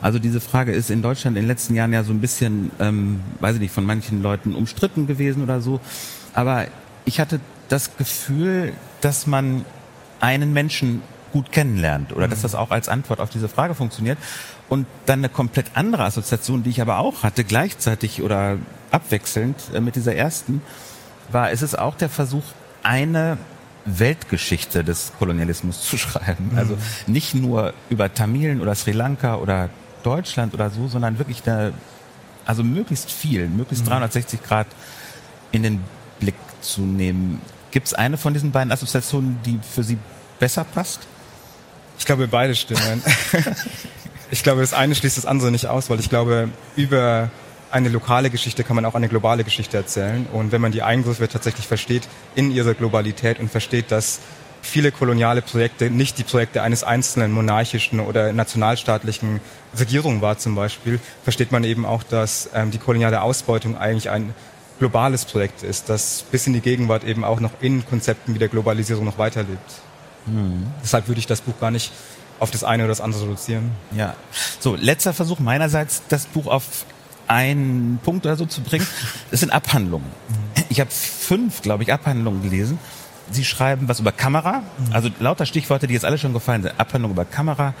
Also 0.00 0.18
diese 0.18 0.40
Frage 0.40 0.72
ist 0.72 0.90
in 0.90 1.02
Deutschland 1.02 1.36
in 1.36 1.44
den 1.44 1.48
letzten 1.48 1.74
Jahren 1.74 1.92
ja 1.92 2.04
so 2.04 2.12
ein 2.12 2.20
bisschen, 2.20 2.70
ähm, 2.80 3.20
weiß 3.40 3.56
ich 3.56 3.60
nicht, 3.60 3.74
von 3.74 3.84
manchen 3.84 4.22
Leuten 4.22 4.54
umstritten 4.54 5.06
gewesen 5.06 5.42
oder 5.42 5.60
so. 5.60 5.80
Aber 6.34 6.66
ich 7.04 7.20
hatte 7.20 7.40
das 7.68 7.96
Gefühl, 7.96 8.72
dass 9.00 9.26
man 9.26 9.64
einen 10.20 10.52
Menschen 10.52 11.02
gut 11.32 11.52
kennenlernt 11.52 12.12
oder 12.14 12.26
mhm. 12.26 12.30
dass 12.30 12.42
das 12.42 12.54
auch 12.54 12.70
als 12.70 12.88
Antwort 12.88 13.20
auf 13.20 13.30
diese 13.30 13.48
Frage 13.48 13.74
funktioniert. 13.74 14.18
Und 14.68 14.86
dann 15.06 15.20
eine 15.20 15.28
komplett 15.28 15.66
andere 15.74 16.04
Assoziation, 16.04 16.62
die 16.62 16.70
ich 16.70 16.80
aber 16.80 16.98
auch 16.98 17.22
hatte, 17.22 17.44
gleichzeitig 17.44 18.22
oder 18.22 18.56
abwechselnd 18.90 19.56
äh, 19.74 19.80
mit 19.80 19.96
dieser 19.96 20.14
ersten, 20.14 20.62
war, 21.30 21.50
ist 21.50 21.62
es 21.62 21.74
auch 21.74 21.94
der 21.94 22.08
Versuch, 22.08 22.42
eine 22.82 23.38
Weltgeschichte 23.84 24.84
des 24.84 25.12
Kolonialismus 25.18 25.82
zu 25.82 25.96
schreiben. 25.98 26.50
Mhm. 26.52 26.58
Also 26.58 26.78
nicht 27.06 27.34
nur 27.34 27.74
über 27.90 28.12
Tamilen 28.12 28.60
oder 28.60 28.74
Sri 28.74 28.92
Lanka 28.92 29.36
oder 29.36 29.70
Deutschland 30.06 30.54
oder 30.54 30.70
so, 30.70 30.88
sondern 30.88 31.18
wirklich 31.18 31.42
da, 31.42 31.72
also 32.44 32.62
möglichst 32.62 33.10
viel, 33.10 33.48
möglichst 33.48 33.84
mhm. 33.84 33.90
360 33.90 34.42
Grad 34.42 34.68
in 35.52 35.62
den 35.62 35.80
Blick 36.20 36.36
zu 36.60 36.82
nehmen. 36.82 37.40
Gibt 37.70 37.88
es 37.88 37.94
eine 37.94 38.16
von 38.16 38.32
diesen 38.32 38.52
beiden 38.52 38.72
Assoziationen, 38.72 39.38
die 39.44 39.58
für 39.60 39.82
Sie 39.82 39.98
besser 40.38 40.64
passt? 40.64 41.00
Ich 41.98 42.06
glaube, 42.06 42.28
beide 42.28 42.54
stimmen. 42.54 43.02
ich 44.30 44.42
glaube, 44.42 44.60
das 44.60 44.72
eine 44.72 44.94
schließt 44.94 45.16
das 45.16 45.26
andere 45.26 45.50
nicht 45.50 45.66
aus, 45.66 45.90
weil 45.90 45.98
ich 45.98 46.08
glaube, 46.08 46.50
über 46.76 47.30
eine 47.70 47.88
lokale 47.88 48.30
Geschichte 48.30 48.64
kann 48.64 48.76
man 48.76 48.84
auch 48.84 48.94
eine 48.94 49.08
globale 49.08 49.44
Geschichte 49.44 49.76
erzählen. 49.76 50.26
Und 50.32 50.52
wenn 50.52 50.60
man 50.60 50.72
die 50.72 50.82
Eingriffe 50.82 51.28
tatsächlich 51.28 51.66
versteht 51.66 52.08
in 52.34 52.50
ihrer 52.50 52.74
Globalität 52.74 53.40
und 53.40 53.50
versteht, 53.50 53.90
dass 53.90 54.20
viele 54.66 54.92
koloniale 54.92 55.42
Projekte 55.42 55.90
nicht 55.90 56.18
die 56.18 56.24
Projekte 56.24 56.62
eines 56.62 56.84
einzelnen 56.84 57.32
monarchischen 57.32 58.00
oder 58.00 58.32
nationalstaatlichen 58.32 59.40
Regierungen 59.78 60.20
war 60.20 60.38
zum 60.38 60.54
Beispiel, 60.54 61.00
versteht 61.24 61.52
man 61.52 61.64
eben 61.64 61.86
auch, 61.86 62.02
dass 62.02 62.50
ähm, 62.54 62.70
die 62.70 62.78
koloniale 62.78 63.22
Ausbeutung 63.22 63.76
eigentlich 63.76 64.10
ein 64.10 64.34
globales 64.78 65.24
Projekt 65.24 65.62
ist, 65.62 65.88
das 65.88 66.24
bis 66.30 66.46
in 66.46 66.52
die 66.52 66.60
Gegenwart 66.60 67.04
eben 67.04 67.24
auch 67.24 67.40
noch 67.40 67.52
in 67.60 67.86
Konzepten 67.86 68.34
wie 68.34 68.38
der 68.38 68.48
Globalisierung 68.48 69.04
noch 69.04 69.18
weiterlebt. 69.18 69.72
Hm. 70.26 70.66
Deshalb 70.82 71.08
würde 71.08 71.18
ich 71.18 71.26
das 71.26 71.40
Buch 71.40 71.58
gar 71.60 71.70
nicht 71.70 71.92
auf 72.38 72.50
das 72.50 72.64
eine 72.64 72.82
oder 72.82 72.90
das 72.90 73.00
andere 73.00 73.22
reduzieren. 73.22 73.70
Ja. 73.92 74.14
So, 74.60 74.76
letzter 74.76 75.14
Versuch 75.14 75.38
meinerseits, 75.38 76.02
das 76.08 76.26
Buch 76.26 76.46
auf 76.46 76.84
einen 77.28 77.98
Punkt 78.04 78.26
oder 78.26 78.36
so 78.36 78.46
zu 78.46 78.60
bringen. 78.60 78.86
Es 79.30 79.40
sind 79.40 79.50
Abhandlungen. 79.50 80.06
Ich 80.68 80.80
habe 80.80 80.90
fünf, 80.90 81.62
glaube 81.62 81.82
ich, 81.82 81.92
Abhandlungen 81.92 82.42
gelesen. 82.42 82.78
Sie 83.30 83.44
schreiben 83.44 83.88
was 83.88 84.00
über 84.00 84.12
Kamera, 84.12 84.62
mhm. 84.78 84.92
also 84.92 85.10
lauter 85.18 85.46
Stichworte, 85.46 85.86
die 85.86 85.94
jetzt 85.94 86.04
alle 86.04 86.18
schon 86.18 86.32
gefallen 86.32 86.62
sind. 86.62 86.78
Abhandlung 86.78 87.12
über 87.12 87.24
Kamera, 87.24 87.74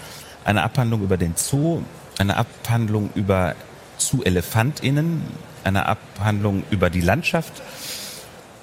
eine 0.44 0.62
Abhandlung 0.62 1.02
über 1.02 1.16
den 1.16 1.34
Zoo, 1.36 1.82
eine 2.18 2.36
Abhandlung 2.36 3.10
über 3.14 3.54
Zoo-ElefantInnen, 3.98 5.22
eine 5.64 5.86
Abhandlung 5.86 6.62
über 6.70 6.90
die 6.90 7.00
Landschaft 7.00 7.62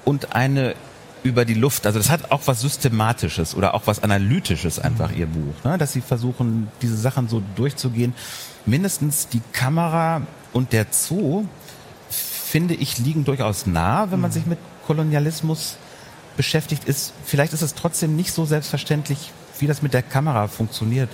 und 0.04 0.34
eine 0.34 0.74
über 1.22 1.44
die 1.44 1.54
Luft. 1.54 1.86
Also 1.86 1.98
das 1.98 2.10
hat 2.10 2.30
auch 2.30 2.42
was 2.46 2.60
Systematisches 2.60 3.54
oder 3.54 3.74
auch 3.74 3.82
was 3.86 4.02
Analytisches 4.02 4.78
einfach, 4.78 5.10
ihr 5.10 5.26
Buch. 5.26 5.54
Ne? 5.64 5.78
Dass 5.78 5.92
sie 5.92 6.02
versuchen, 6.02 6.68
diese 6.82 6.96
Sachen 6.96 7.28
so 7.28 7.42
durchzugehen. 7.56 8.14
Mindestens 8.66 9.28
die 9.28 9.40
Kamera 9.52 10.22
und 10.52 10.72
der 10.72 10.86
Zoo, 10.90 11.46
finde 12.08 12.74
ich, 12.74 12.98
liegen 12.98 13.24
durchaus 13.24 13.66
nah, 13.66 14.10
wenn 14.10 14.20
man 14.20 14.30
sich 14.30 14.46
mit 14.46 14.58
Kolonialismus 14.86 15.78
beschäftigt 16.36 16.84
ist. 16.84 17.12
Vielleicht 17.24 17.52
ist 17.52 17.62
es 17.62 17.74
trotzdem 17.74 18.16
nicht 18.16 18.32
so 18.32 18.44
selbstverständlich, 18.44 19.32
wie 19.58 19.66
das 19.66 19.82
mit 19.82 19.94
der 19.94 20.02
Kamera 20.02 20.48
funktioniert. 20.48 21.08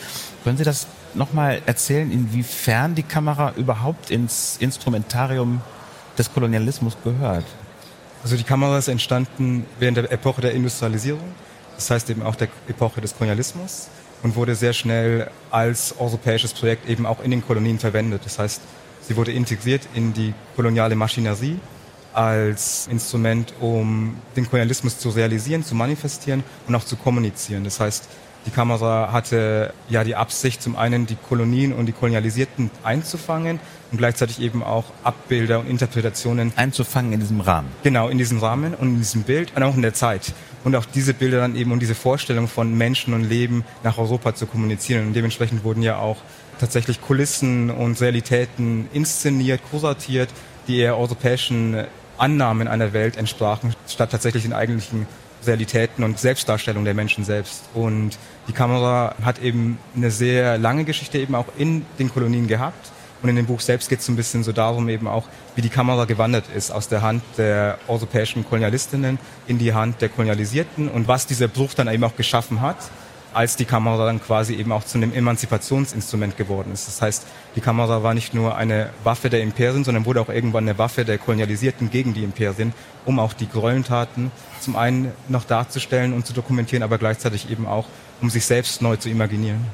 Können 0.45 0.57
Sie 0.57 0.65
das 0.65 0.87
nochmal 1.15 1.61
erzählen, 1.67 2.11
inwiefern 2.11 2.95
die 2.95 3.03
Kamera 3.03 3.53
überhaupt 3.57 4.11
ins 4.11 4.57
Instrumentarium 4.59 5.61
des 6.17 6.33
Kolonialismus 6.33 6.97
gehört? 7.05 7.45
Also 8.23 8.37
die 8.37 8.45
Kamera 8.45 8.79
ist 8.79 8.89
entstanden 8.89 9.67
während 9.79 9.97
der 9.97 10.11
Epoche 10.13 10.43
der 10.43 10.53
Industrialisierung, 10.53 11.33
das 11.77 11.91
heißt 11.91 12.11
eben 12.11 12.23
auch 12.23 12.35
der 12.35 12.49
Epoche 12.69 13.01
des 13.01 13.17
Kolonialismus 13.17 13.89
und 14.23 14.37
wurde 14.37 14.55
sehr 14.55 14.75
schnell 14.75 15.31
als 15.51 15.95
europäisches 15.99 16.53
Projekt 16.53 16.89
eben 16.89 17.07
auch 17.07 17.21
in 17.21 17.31
den 17.31 17.45
Kolonien 17.45 17.79
verwendet. 17.79 18.23
Das 18.25 18.39
heißt, 18.39 18.61
sie 19.01 19.17
wurde 19.17 19.33
integriert 19.33 19.83
in 19.95 20.13
die 20.13 20.35
koloniale 20.57 20.95
Maschinerie 20.95 21.59
als 22.13 22.89
Instrument, 22.91 23.55
um 23.61 24.17
den 24.37 24.49
Kolonialismus 24.49 24.99
zu 24.99 25.11
realisieren, 25.11 25.65
zu 25.65 25.75
manifestieren 25.75 26.43
und 26.67 26.75
auch 26.75 26.85
zu 26.85 26.97
kommunizieren. 26.97 27.65
Das 27.65 27.81
heißt, 27.81 28.09
die 28.47 28.51
Kamera 28.51 29.13
hatte 29.13 29.75
ja 29.91 30.03
die 30.03 30.17
Absicht, 30.17 30.63
zum 30.63 30.77
einen 30.77 31.07
die 31.07 31.17
Kolonien 31.17 31.75
und 31.75 31.87
die 31.87 31.93
Kolonialisierten 31.93 32.71
einzufangen 32.83 33.61
und 33.93 33.99
gleichzeitig 33.99 34.41
eben 34.41 34.63
auch 34.63 34.85
Abbilder 35.05 35.61
und 35.61 35.69
Interpretationen 35.69 36.53
einzufangen 36.57 37.13
in 37.13 37.21
diesem 37.21 37.41
Rahmen. 37.41 37.69
Genau, 37.83 38.09
in 38.09 38.17
diesem 38.17 38.39
Rahmen 38.39 38.75
und 38.75 38.89
in 38.89 38.99
diesem 38.99 39.23
Bild 39.25 39.53
und 39.55 39.63
auch 39.63 39.75
in 39.75 39.83
der 39.83 39.93
Zeit. 39.93 40.33
Und 40.65 40.75
auch 40.75 40.87
diese 40.87 41.13
Bilder 41.13 41.41
dann 41.41 41.55
eben 41.55 41.71
und 41.71 41.81
diese 41.81 41.95
Vorstellung 41.95 42.49
von 42.49 42.77
Menschen 42.77 43.13
und 43.13 43.25
Leben 43.25 43.65
nach 43.83 43.99
Europa 43.99 44.35
zu 44.35 44.47
kommunizieren. 44.47 45.09
Und 45.09 45.13
dementsprechend 45.15 45.63
wurden 45.65 45.83
ja 45.83 45.99
auch 45.99 46.19
tatsächlich 46.59 47.01
Kulissen 47.01 47.71
und 47.71 48.01
Realitäten 48.01 48.89
inszeniert, 48.93 49.61
kuratiert, 49.71 50.31
die 50.67 50.79
eher 50.79 50.97
europäischen 50.97 51.85
Annahmen 52.21 52.69
einer 52.69 52.93
Welt 52.93 53.17
entsprachen, 53.17 53.75
statt 53.89 54.11
tatsächlich 54.11 54.43
den 54.43 54.53
eigentlichen 54.53 55.07
Realitäten 55.47 56.05
und 56.05 56.19
Selbstdarstellung 56.19 56.85
der 56.85 56.95
Menschen 56.95 57.25
selbst. 57.25 57.65
Und 57.75 58.19
die 58.49 58.53
Kamera 58.53 59.15
hat 59.23 59.41
eben 59.41 59.79
eine 59.97 60.11
sehr 60.11 60.59
lange 60.59 60.85
Geschichte 60.85 61.19
eben 61.19 61.35
auch 61.35 61.47
in 61.57 61.85
den 61.99 62.13
Kolonien 62.13 62.47
gehabt. 62.47 62.93
Und 63.23 63.29
in 63.29 63.37
dem 63.37 63.47
Buch 63.47 63.61
selbst 63.61 63.89
geht 63.89 64.01
es 64.01 64.07
so 64.07 64.13
ein 64.13 64.17
bisschen 64.17 64.45
so 64.45 64.53
darum 64.53 64.89
eben 64.89 65.07
auch, 65.07 65.25
wie 65.55 65.61
die 65.61 65.69
Kamera 65.69 66.07
gewandert 66.07 66.45
ist 66.55 66.71
aus 66.71 66.89
der 66.89 67.03
Hand 67.03 67.23
der 67.37 67.79
europäischen 67.87 68.47
Kolonialistinnen 68.47 69.19
in 69.47 69.59
die 69.59 69.75
Hand 69.75 70.01
der 70.01 70.09
Kolonialisierten 70.09 70.89
und 70.89 71.07
was 71.07 71.27
dieser 71.27 71.49
Bruch 71.49 71.75
dann 71.75 71.89
eben 71.89 72.05
auch 72.05 72.17
geschaffen 72.17 72.63
hat 72.63 72.79
als 73.33 73.57
die 73.57 73.65
Kamera 73.65 74.07
dann 74.07 74.21
quasi 74.21 74.55
eben 74.55 74.73
auch 74.73 74.85
zu 74.85 74.99
einem 74.99 75.13
Emanzipationsinstrument 75.13 76.37
geworden 76.37 76.73
ist. 76.73 76.89
Das 76.89 77.01
heißt, 77.01 77.27
die 77.57 77.61
Kamera 77.61 78.03
war 78.03 78.15
nicht 78.15 78.35
nur 78.35 78.57
eine 78.57 78.91
Waffe 79.05 79.31
der 79.31 79.43
Imperien, 79.43 79.85
sondern 79.85 80.05
wurde 80.05 80.21
auch 80.21 80.29
irgendwann 80.29 80.65
eine 80.69 80.79
Waffe 80.79 81.05
der 81.05 81.19
Kolonialisierten 81.19 81.91
gegen 81.91 82.15
die 82.15 82.25
Imperien, 82.25 82.73
um 83.07 83.19
auch 83.19 83.33
die 83.33 83.49
Gräueltaten 83.49 84.31
zum 84.61 84.77
einen 84.77 85.13
noch 85.29 85.45
darzustellen 85.45 86.13
und 86.13 86.27
zu 86.27 86.33
dokumentieren, 86.33 86.83
aber 86.83 86.99
gleichzeitig 86.99 87.51
eben 87.51 87.67
auch, 87.67 87.87
um 88.21 88.31
sich 88.31 88.45
selbst 88.45 88.83
neu 88.83 88.97
zu 88.97 89.09
imaginieren. 89.09 89.67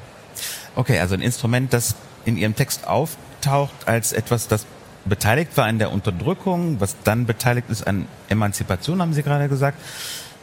Okay, 0.75 0.99
also 0.99 1.15
ein 1.15 1.21
Instrument, 1.21 1.73
das 1.73 1.95
in 2.25 2.37
Ihrem 2.37 2.55
Text 2.55 2.87
auftaucht 2.87 3.87
als 3.87 4.13
etwas, 4.13 4.47
das 4.47 4.65
beteiligt 5.05 5.55
war 5.57 5.65
an 5.65 5.79
der 5.79 5.91
Unterdrückung, 5.91 6.79
was 6.79 6.95
dann 7.03 7.25
beteiligt 7.25 7.69
ist 7.69 7.87
an 7.87 8.07
Emanzipation, 8.29 9.01
haben 9.01 9.13
Sie 9.13 9.23
gerade 9.23 9.49
gesagt, 9.49 9.79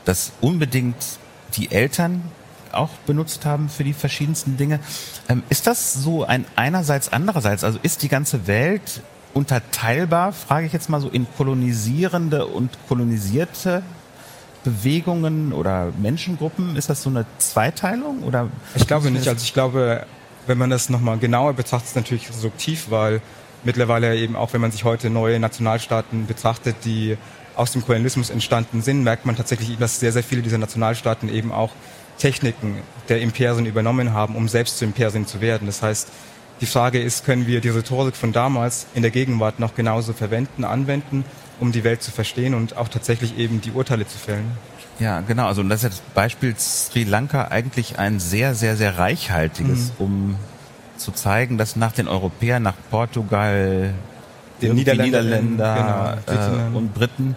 das 0.04 0.33
unbedingt 0.40 0.97
die 1.56 1.71
Eltern 1.71 2.23
auch 2.75 2.90
benutzt 3.07 3.47
haben 3.47 3.69
für 3.69 3.85
die 3.85 3.93
verschiedensten 3.93 4.57
Dinge. 4.57 4.81
Ähm, 5.28 5.43
ist 5.49 5.66
das 5.66 5.95
so 5.95 6.25
ein 6.25 6.45
einerseits, 6.57 7.12
andererseits? 7.12 7.64
Also 7.64 7.78
ist 7.83 8.02
die 8.02 8.09
ganze 8.09 8.47
Welt 8.47 9.02
unterteilbar, 9.35 10.33
frage 10.33 10.66
ich 10.66 10.73
jetzt 10.73 10.88
mal 10.88 11.00
so, 11.00 11.09
in 11.09 11.26
kolonisierende 11.37 12.47
und 12.47 12.71
kolonisierte 12.88 13.83
Bewegungen 14.62 15.52
oder 15.52 15.93
Menschengruppen? 16.00 16.76
Ist 16.76 16.88
das 16.88 17.02
so 17.02 17.11
eine 17.11 17.26
Zweiteilung 17.38 18.23
oder? 18.23 18.49
Ich 18.75 18.87
glaube 18.87 19.11
nicht. 19.11 19.28
Also 19.28 19.43
ich 19.43 19.52
glaube, 19.52 20.07
wenn 20.47 20.59
man 20.59 20.71
das 20.71 20.88
nochmal 20.88 21.19
genauer 21.19 21.54
betrachtet, 21.54 21.88
ist 21.88 21.97
natürlich 21.97 22.31
reduktiv, 22.31 22.87
weil 22.90 23.21
mittlerweile 23.64 24.16
eben 24.16 24.37
auch, 24.37 24.52
wenn 24.52 24.61
man 24.61 24.73
sich 24.73 24.85
heute 24.85 25.11
neue 25.11 25.38
Nationalstaaten 25.40 26.26
betrachtet, 26.26 26.76
die 26.85 27.16
aus 27.57 27.73
dem 27.73 27.83
Kolonialismus 27.83 28.31
entstanden 28.31 28.83
sind, 28.83 29.04
merkt 29.04 29.26
man 29.26 29.37
tatsächlich, 29.37 29.76
dass 29.78 30.00
sehr, 30.00 30.12
sehr 30.12 30.25
viele 30.25 30.43
dieser 30.43 30.59
Nationalstaaten 30.59 31.28
eben 31.28 31.52
auch 31.52 31.71
Techniken 32.18 32.78
der 33.09 33.21
Imperien 33.21 33.66
übernommen 33.66 34.12
haben, 34.12 34.37
um 34.37 34.49
selbst 34.49 34.78
zu 34.78 34.85
Imperien 34.85 35.26
zu 35.26 35.40
werden. 35.40 35.66
Das 35.66 35.83
heißt, 35.83 36.09
die 36.61 36.66
Frage 36.66 37.02
ist, 37.02 37.25
können 37.25 37.47
wir 37.47 37.61
die 37.61 37.68
Rhetorik 37.68 38.16
von 38.16 38.33
damals 38.33 38.87
in 38.94 39.02
der 39.02 39.11
Gegenwart 39.11 39.59
noch 39.59 39.75
genauso 39.75 40.12
verwenden, 40.12 40.64
anwenden, 40.64 41.25
um 41.61 41.73
die 41.73 41.85
Welt 41.85 42.02
zu 42.02 42.11
verstehen 42.11 42.54
und 42.54 42.76
auch 42.76 42.88
tatsächlich 42.88 43.38
eben 43.38 43.61
die 43.61 43.73
Urteile 43.73 44.06
zu 44.06 44.18
fällen? 44.18 44.50
Ja, 45.00 45.21
genau. 45.21 45.47
Also 45.47 45.62
das 45.64 45.83
ist 45.83 45.92
das 45.94 46.02
Beispiel 46.14 46.54
Sri 46.56 47.04
Lanka 47.04 47.49
eigentlich 47.49 47.99
ein 47.99 48.21
sehr, 48.21 48.54
sehr, 48.54 48.76
sehr 48.76 48.99
reichhaltiges, 48.99 49.92
mhm. 49.99 50.04
um 50.04 50.37
zu 50.97 51.11
zeigen, 51.11 51.59
dass 51.59 51.75
nach 51.75 51.92
den 51.92 52.06
Europäern, 52.06 52.62
nach 52.62 52.76
Portugal, 52.90 53.92
den 54.62 54.75
Niederländer, 54.75 55.23
Niederländer 55.23 56.18
genau, 56.25 56.73
äh, 56.73 56.76
und 56.76 56.94
Briten 56.94 57.37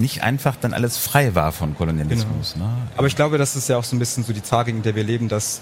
nicht 0.00 0.22
einfach 0.22 0.56
dann 0.56 0.74
alles 0.74 0.96
frei 0.96 1.34
war 1.34 1.52
von 1.52 1.76
Kolonialismus. 1.76 2.54
Genau. 2.54 2.66
Ne? 2.66 2.72
Aber 2.96 3.06
ich 3.06 3.16
glaube, 3.16 3.38
das 3.38 3.54
ist 3.56 3.68
ja 3.68 3.76
auch 3.76 3.84
so 3.84 3.94
ein 3.94 3.98
bisschen 3.98 4.24
so 4.24 4.32
die 4.32 4.40
Tragik, 4.40 4.74
in 4.74 4.82
der 4.82 4.94
wir 4.94 5.04
leben, 5.04 5.28
dass 5.28 5.60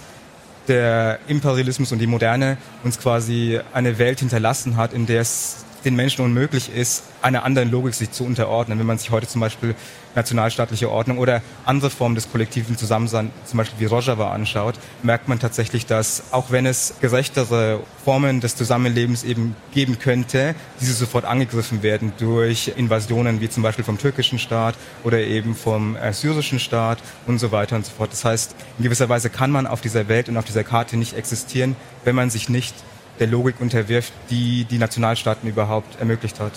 der 0.68 1.18
Imperialismus 1.28 1.92
und 1.92 1.99
die 1.99 2.07
Moderne 2.07 2.59
uns 2.85 2.99
quasi 2.99 3.61
eine 3.73 3.99
Welt 3.99 4.21
hinterlassen 4.21 4.76
hat, 4.76 4.92
in 4.92 5.07
der 5.07 5.23
es 5.23 5.64
den 5.85 5.97
Menschen 5.97 6.25
unmöglich 6.25 6.75
ist, 6.75 7.04
einer 7.23 7.44
anderen 7.44 7.70
Logik 7.70 7.94
sich 7.94 8.11
zu 8.11 8.25
unterordnen. 8.25 8.78
Wenn 8.78 8.87
man 8.87 8.99
sich 8.99 9.11
heute 9.11 9.26
zum 9.26 9.40
Beispiel 9.40 9.75
nationalstaatliche 10.14 10.90
Ordnung 10.90 11.18
oder 11.18 11.42
andere 11.64 11.90
Formen 11.90 12.14
des 12.14 12.30
kollektiven 12.30 12.76
Zusammenseins, 12.76 13.30
zum 13.44 13.58
Beispiel 13.58 13.78
wie 13.80 13.85
Rojava 13.85 14.32
anschaut, 14.32 14.75
merkt 15.02 15.28
man 15.28 15.38
tatsächlich, 15.38 15.87
dass 15.87 16.32
auch 16.32 16.50
wenn 16.50 16.66
es 16.66 16.94
gerechtere 17.00 17.80
Formen 18.04 18.40
des 18.40 18.56
Zusammenlebens 18.56 19.23
eben 19.25 19.54
geben 19.73 19.99
könnte, 19.99 20.54
diese 20.80 20.92
sofort 20.92 21.25
angegriffen 21.25 21.82
werden 21.82 22.12
durch 22.18 22.73
Invasionen 22.76 23.40
wie 23.40 23.49
zum 23.49 23.62
Beispiel 23.62 23.85
vom 23.85 23.99
türkischen 23.99 24.38
Staat 24.38 24.75
oder 25.04 25.20
eben 25.20 25.54
vom 25.54 25.97
äh, 25.97 26.12
syrischen 26.12 26.58
Staat 26.58 26.99
und 27.26 27.38
so 27.38 27.52
weiter 27.52 27.76
und 27.76 27.87
so 27.87 27.92
fort. 27.92 28.12
Das 28.12 28.25
heißt, 28.25 28.54
in 28.78 28.85
gewisser 28.85 29.08
Weise 29.08 29.30
kann 29.30 29.50
man 29.50 29.66
auf 29.66 29.80
dieser 29.80 30.08
Welt 30.08 30.28
und 30.28 30.37
auf 30.37 30.44
dieser 30.44 30.64
Karte 30.64 30.97
nicht 30.97 31.14
existieren, 31.14 31.76
wenn 32.04 32.14
man 32.14 32.30
sich 32.30 32.49
nicht 32.49 32.75
der 33.18 33.26
Logik 33.26 33.60
unterwirft, 33.60 34.12
die 34.30 34.64
die 34.64 34.78
Nationalstaaten 34.78 35.48
überhaupt 35.48 35.98
ermöglicht 36.00 36.40
hat. 36.40 36.52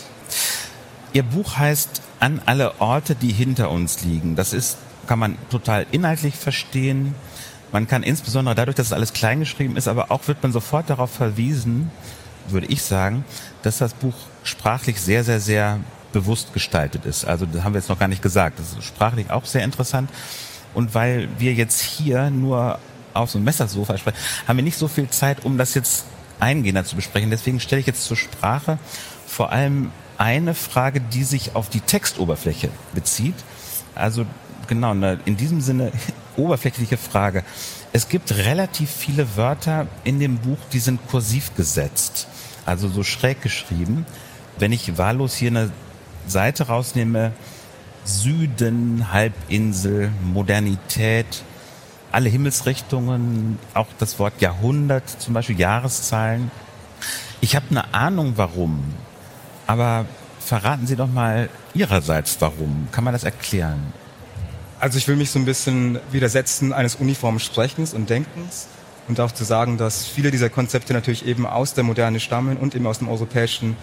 Ihr 1.13 1.23
Buch 1.23 1.57
heißt 1.57 2.01
An 2.19 2.41
alle 2.45 2.79
Orte, 2.79 3.15
die 3.15 3.31
hinter 3.31 3.69
uns 3.71 4.03
liegen. 4.03 4.35
Das 4.35 4.53
ist, 4.53 4.77
kann 5.07 5.19
man 5.19 5.37
total 5.49 5.85
inhaltlich 5.91 6.35
verstehen. 6.35 7.15
Man 7.71 7.87
kann 7.87 8.03
insbesondere 8.03 8.55
dadurch, 8.55 8.75
dass 8.75 8.87
es 8.87 8.93
alles 8.93 9.13
kleingeschrieben 9.13 9.75
ist, 9.77 9.87
aber 9.87 10.11
auch 10.11 10.27
wird 10.27 10.41
man 10.43 10.51
sofort 10.51 10.89
darauf 10.89 11.11
verwiesen, 11.11 11.89
würde 12.47 12.67
ich 12.67 12.83
sagen, 12.83 13.23
dass 13.63 13.77
das 13.77 13.93
Buch 13.93 14.15
sprachlich 14.43 14.99
sehr, 15.01 15.23
sehr, 15.23 15.39
sehr 15.39 15.79
bewusst 16.11 16.53
gestaltet 16.53 17.05
ist. 17.05 17.25
Also 17.25 17.45
das 17.45 17.63
haben 17.63 17.73
wir 17.73 17.79
jetzt 17.79 17.89
noch 17.89 17.99
gar 17.99 18.07
nicht 18.07 18.21
gesagt. 18.21 18.59
Das 18.59 18.73
ist 18.73 18.83
sprachlich 18.83 19.29
auch 19.29 19.45
sehr 19.45 19.63
interessant. 19.63 20.09
Und 20.73 20.93
weil 20.95 21.27
wir 21.37 21.53
jetzt 21.53 21.81
hier 21.81 22.29
nur 22.29 22.79
auf 23.13 23.29
so 23.29 23.37
einem 23.37 23.45
Messersofa 23.45 23.97
sprechen, 23.97 24.17
haben 24.47 24.57
wir 24.57 24.63
nicht 24.63 24.77
so 24.77 24.87
viel 24.87 25.09
Zeit, 25.09 25.43
um 25.43 25.57
das 25.57 25.73
jetzt 25.73 26.05
eingehender 26.41 26.83
zu 26.83 26.95
besprechen. 26.95 27.29
Deswegen 27.29 27.59
stelle 27.59 27.79
ich 27.81 27.87
jetzt 27.87 28.05
zur 28.05 28.17
Sprache 28.17 28.79
vor 29.27 29.51
allem 29.51 29.91
eine 30.17 30.53
Frage, 30.53 31.01
die 31.01 31.23
sich 31.23 31.55
auf 31.55 31.69
die 31.69 31.79
Textoberfläche 31.79 32.69
bezieht. 32.93 33.35
Also 33.95 34.25
genau, 34.67 34.91
in 35.25 35.37
diesem 35.37 35.61
Sinne 35.61 35.91
oberflächliche 36.37 36.97
Frage. 36.97 37.43
Es 37.93 38.07
gibt 38.07 38.31
relativ 38.31 38.89
viele 38.89 39.35
Wörter 39.35 39.87
in 40.03 40.19
dem 40.19 40.37
Buch, 40.37 40.59
die 40.71 40.79
sind 40.79 40.99
kursiv 41.09 41.55
gesetzt, 41.55 42.27
also 42.65 42.87
so 42.87 43.03
schräg 43.03 43.41
geschrieben. 43.41 44.05
Wenn 44.57 44.71
ich 44.71 44.97
wahllos 44.97 45.35
hier 45.35 45.49
eine 45.49 45.71
Seite 46.27 46.67
rausnehme, 46.67 47.33
Süden, 48.05 49.11
Halbinsel, 49.11 50.11
Modernität, 50.23 51.43
alle 52.11 52.29
Himmelsrichtungen, 52.29 53.59
auch 53.73 53.87
das 53.99 54.19
Wort 54.19 54.41
Jahrhundert, 54.41 55.09
zum 55.09 55.33
Beispiel 55.33 55.59
Jahreszahlen. 55.59 56.51
Ich 57.39 57.55
habe 57.55 57.65
eine 57.69 57.93
Ahnung, 57.93 58.33
warum, 58.35 58.83
aber 59.67 60.05
verraten 60.39 60.87
Sie 60.87 60.95
doch 60.95 61.07
mal 61.07 61.49
Ihrerseits, 61.73 62.37
warum. 62.39 62.87
Kann 62.91 63.03
man 63.03 63.13
das 63.13 63.23
erklären? 63.23 63.93
Also 64.79 64.97
ich 64.97 65.07
will 65.07 65.15
mich 65.15 65.31
so 65.31 65.39
ein 65.39 65.45
bisschen 65.45 65.99
widersetzen 66.11 66.73
eines 66.73 66.95
uniformen 66.95 67.39
Sprechens 67.39 67.93
und 67.93 68.09
Denkens 68.09 68.67
und 69.07 69.19
auch 69.19 69.31
zu 69.31 69.43
sagen, 69.43 69.77
dass 69.77 70.05
viele 70.05 70.31
dieser 70.31 70.49
Konzepte 70.49 70.93
natürlich 70.93 71.25
eben 71.25 71.45
aus 71.45 71.73
der 71.73 71.83
Moderne 71.83 72.19
stammen 72.19 72.57
und 72.57 72.75
eben 72.75 72.87
aus 72.87 72.99
dem 72.99 73.07
europäischen 73.07 73.77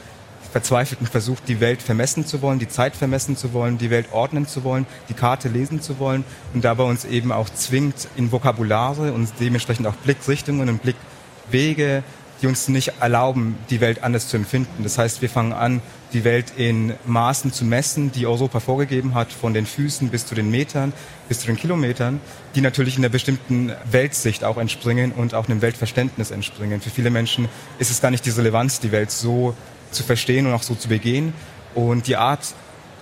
verzweifelten 0.53 1.07
Versuch, 1.07 1.41
die 1.41 1.61
Welt 1.61 1.83
vermessen 1.83 2.27
zu 2.27 2.43
wollen, 2.43 2.59
die 2.59 2.69
Zeit 2.69 2.97
vermessen 2.97 3.37
zu 3.37 3.53
wollen, 3.53 3.79
die 3.79 3.91
Welt 3.91 4.07
ordnen 4.13 4.47
zu 4.47 4.65
wollen, 4.65 4.87
die 5.09 5.15
Karte 5.15 5.49
lesen 5.49 5.81
zu 5.81 5.99
wollen 5.99 6.25
und 6.55 6.65
dabei 6.65 6.85
uns 6.85 7.05
eben 7.05 7.33
auch 7.33 7.51
zwingt, 7.51 8.09
in 8.17 8.33
Vokabulare 8.33 9.13
und 9.13 9.29
dementsprechend 9.41 9.87
auch 9.87 9.95
Blickrichtungen 9.95 10.69
und 10.69 10.83
Blickwege, 10.83 12.03
die 12.41 12.47
uns 12.47 12.69
nicht 12.69 12.93
erlauben, 13.01 13.59
die 13.71 13.81
Welt 13.81 14.03
anders 14.03 14.29
zu 14.29 14.37
empfinden. 14.37 14.83
Das 14.83 14.97
heißt, 14.97 15.23
wir 15.23 15.29
fangen 15.29 15.53
an, 15.53 15.83
die 16.13 16.25
Welt 16.25 16.53
in 16.57 16.95
Maßen 17.05 17.53
zu 17.53 17.65
messen, 17.65 18.13
die 18.13 18.27
Europa 18.27 18.61
vorgegeben 18.61 19.15
hat, 19.15 19.33
von 19.33 19.55
den 19.55 19.67
Füßen 19.67 20.09
bis 20.09 20.27
zu 20.27 20.35
den 20.35 20.51
Metern, 20.51 20.93
bis 21.29 21.41
zu 21.41 21.47
den 21.47 21.57
Kilometern, 21.57 22.21
die 22.55 22.61
natürlich 22.61 22.97
in 22.97 23.05
einer 23.05 23.11
bestimmten 23.11 23.73
Weltsicht 23.91 24.45
auch 24.45 24.57
entspringen 24.57 25.13
und 25.13 25.35
auch 25.35 25.49
einem 25.49 25.61
Weltverständnis 25.63 26.31
entspringen. 26.31 26.81
Für 26.81 26.91
viele 26.91 27.11
Menschen 27.11 27.49
ist 27.79 27.91
es 27.91 28.01
gar 28.01 28.11
nicht 28.11 28.25
die 28.25 28.31
Relevanz, 28.31 28.81
die 28.81 28.93
Welt 28.93 29.11
so 29.11 29.55
zu 29.91 30.03
verstehen 30.03 30.47
und 30.47 30.53
auch 30.53 30.63
so 30.63 30.75
zu 30.75 30.89
begehen. 30.89 31.33
Und 31.75 32.07
die 32.07 32.17
Art, 32.17 32.55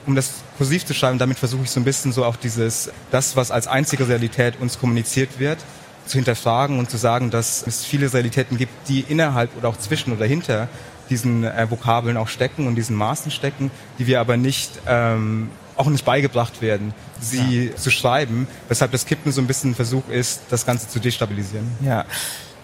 um 0.06 0.14
das 0.14 0.30
kursiv 0.56 0.84
zu 0.84 0.94
schreiben, 0.94 1.18
damit 1.18 1.38
versuche 1.38 1.64
ich 1.64 1.70
so 1.70 1.80
ein 1.80 1.84
bisschen 1.84 2.12
so 2.12 2.24
auch 2.24 2.36
dieses, 2.36 2.90
das, 3.10 3.36
was 3.36 3.50
als 3.50 3.66
einzige 3.66 4.08
Realität 4.08 4.60
uns 4.60 4.78
kommuniziert 4.78 5.38
wird, 5.38 5.58
zu 6.06 6.18
hinterfragen 6.18 6.78
und 6.78 6.90
zu 6.90 6.96
sagen, 6.96 7.30
dass 7.30 7.66
es 7.66 7.84
viele 7.84 8.12
Realitäten 8.12 8.56
gibt, 8.56 8.88
die 8.88 9.00
innerhalb 9.00 9.56
oder 9.56 9.68
auch 9.68 9.76
zwischen 9.76 10.12
oder 10.12 10.26
hinter 10.26 10.68
diesen 11.10 11.44
äh, 11.44 11.70
Vokabeln 11.70 12.16
auch 12.16 12.28
stecken 12.28 12.66
und 12.66 12.74
diesen 12.76 12.96
Maßen 12.96 13.30
stecken, 13.30 13.70
die 13.98 14.06
wir 14.06 14.20
aber 14.20 14.36
nicht 14.36 14.70
ähm, 14.86 15.50
auch 15.76 15.88
nicht 15.88 16.04
beigebracht 16.04 16.62
werden, 16.62 16.94
sie 17.20 17.66
ja. 17.66 17.76
zu 17.76 17.90
schreiben, 17.90 18.48
weshalb 18.68 18.92
das 18.92 19.04
Kippen 19.06 19.30
so 19.30 19.40
ein 19.40 19.46
bisschen 19.46 19.72
ein 19.72 19.74
Versuch 19.74 20.08
ist, 20.08 20.42
das 20.48 20.64
Ganze 20.64 20.88
zu 20.88 20.98
destabilisieren. 20.98 21.70
Ja. 21.84 22.06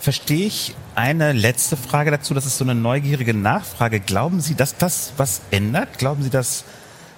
Verstehe 0.02 0.48
ich 0.48 0.74
eine 0.96 1.32
letzte 1.32 1.76
Frage 1.76 2.10
dazu, 2.10 2.34
das 2.34 2.44
ist 2.44 2.58
so 2.58 2.64
eine 2.64 2.74
neugierige 2.74 3.34
Nachfrage. 3.34 4.00
Glauben 4.00 4.40
Sie, 4.40 4.56
dass 4.56 4.76
das 4.76 5.12
was 5.16 5.42
ändert? 5.52 5.96
Glauben 5.98 6.24
Sie, 6.24 6.28
dass 6.28 6.64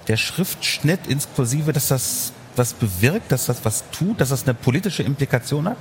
der 0.06 0.18
Schriftschnitt 0.18 1.06
inklusive, 1.06 1.72
dass 1.72 1.88
das 1.88 2.34
was 2.56 2.74
bewirkt, 2.74 3.32
dass 3.32 3.46
das 3.46 3.64
was 3.64 3.84
tut, 3.90 4.20
dass 4.20 4.28
das 4.28 4.42
eine 4.42 4.52
politische 4.52 5.02
Implikation 5.02 5.66
hat? 5.66 5.78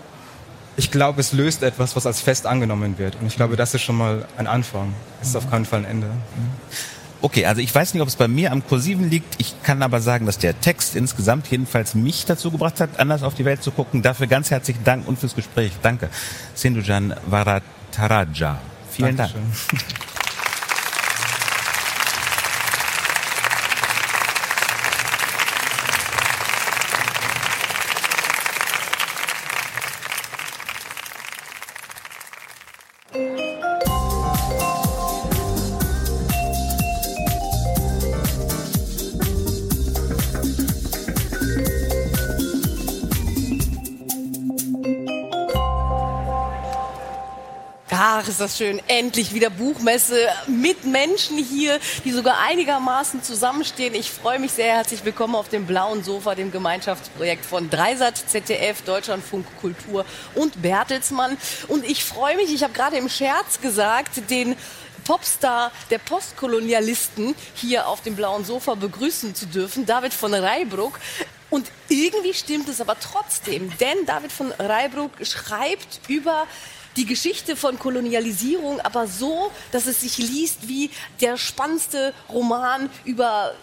Ich 0.77 0.91
glaube, 0.91 1.19
es 1.19 1.33
löst 1.33 1.61
etwas, 1.61 1.93
was 1.97 2.05
als 2.05 2.21
fest 2.21 2.47
angenommen 2.47 2.97
wird. 2.97 3.17
Und 3.19 3.27
ich 3.27 3.35
glaube, 3.35 3.57
das 3.57 3.73
ist 3.73 3.81
schon 3.81 3.97
mal 3.97 4.25
ein 4.37 4.47
Anfang. 4.47 4.93
Es 5.21 5.27
ist 5.27 5.35
auf 5.35 5.51
keinen 5.51 5.65
Fall 5.65 5.79
ein 5.79 5.85
Ende. 5.85 6.07
Okay, 7.23 7.45
also 7.45 7.61
ich 7.61 7.73
weiß 7.73 7.93
nicht, 7.93 8.01
ob 8.01 8.09
es 8.09 8.17
bei 8.17 8.27
mir 8.27 8.51
am 8.51 8.67
Kursiven 8.67 9.09
liegt. 9.09 9.39
Ich 9.39 9.55
kann 9.63 9.81
aber 9.81 10.01
sagen, 10.01 10.25
dass 10.25 10.39
der 10.39 10.59
Text 10.59 10.93
insgesamt 10.97 11.47
jedenfalls 11.47 11.95
mich 11.95 12.25
dazu 12.25 12.51
gebracht 12.51 12.81
hat, 12.81 12.99
anders 12.99 13.23
auf 13.23 13.33
die 13.33 13.45
Welt 13.45 13.63
zu 13.63 13.71
gucken. 13.71 14.01
Dafür 14.01 14.27
ganz 14.27 14.51
herzlichen 14.51 14.83
Dank 14.83 15.07
und 15.07 15.17
fürs 15.17 15.33
Gespräch. 15.33 15.71
Danke. 15.81 16.09
Sindhujan 16.53 17.15
Varataraja. 17.25 18.59
Vielen 18.91 19.15
Dankeschön. 19.15 19.41
Dank. 19.41 20.03
Ist 48.33 48.39
das 48.39 48.57
schön. 48.57 48.81
Endlich 48.87 49.35
wieder 49.35 49.51
Buchmesse 49.51 50.27
mit 50.47 50.85
Menschen 50.85 51.37
hier, 51.37 51.79
die 52.03 52.11
sogar 52.11 52.39
einigermaßen 52.39 53.21
zusammenstehen. 53.21 53.93
Ich 53.93 54.09
freue 54.09 54.39
mich 54.39 54.53
sehr. 54.53 54.73
Herzlich 54.73 55.05
willkommen 55.05 55.35
auf 55.35 55.49
dem 55.49 55.67
blauen 55.67 56.03
Sofa, 56.03 56.33
dem 56.33 56.51
Gemeinschaftsprojekt 56.51 57.45
von 57.45 57.69
Dreisat, 57.69 58.17
ZDF, 58.17 58.81
Deutschlandfunk 58.81 59.45
Kultur 59.61 60.03
und 60.33 60.63
Bertelsmann. 60.63 61.37
Und 61.67 61.85
ich 61.85 62.03
freue 62.03 62.35
mich, 62.37 62.51
ich 62.51 62.63
habe 62.63 62.73
gerade 62.73 62.97
im 62.97 63.07
Scherz 63.07 63.61
gesagt, 63.61 64.27
den 64.31 64.55
Popstar 65.05 65.71
der 65.91 65.99
Postkolonialisten 65.99 67.35
hier 67.53 67.87
auf 67.87 68.01
dem 68.01 68.15
blauen 68.15 68.45
Sofa 68.45 68.73
begrüßen 68.73 69.35
zu 69.35 69.45
dürfen, 69.45 69.85
David 69.85 70.11
von 70.11 70.33
Reibruck. 70.33 70.99
Und 71.51 71.67
irgendwie 71.87 72.33
stimmt 72.33 72.67
es 72.67 72.81
aber 72.81 72.99
trotzdem, 72.99 73.71
denn 73.77 74.07
David 74.07 74.31
von 74.31 74.51
Reibruck 74.53 75.11
schreibt 75.21 75.99
über 76.07 76.47
die 76.95 77.05
Geschichte 77.05 77.55
von 77.55 77.79
Kolonialisierung, 77.79 78.79
aber 78.81 79.07
so, 79.07 79.51
dass 79.71 79.87
es 79.87 80.01
sich 80.01 80.17
liest 80.17 80.67
wie 80.67 80.89
der 81.21 81.37
spannendste 81.37 82.13
Roman 82.29 82.89
über 83.05 83.53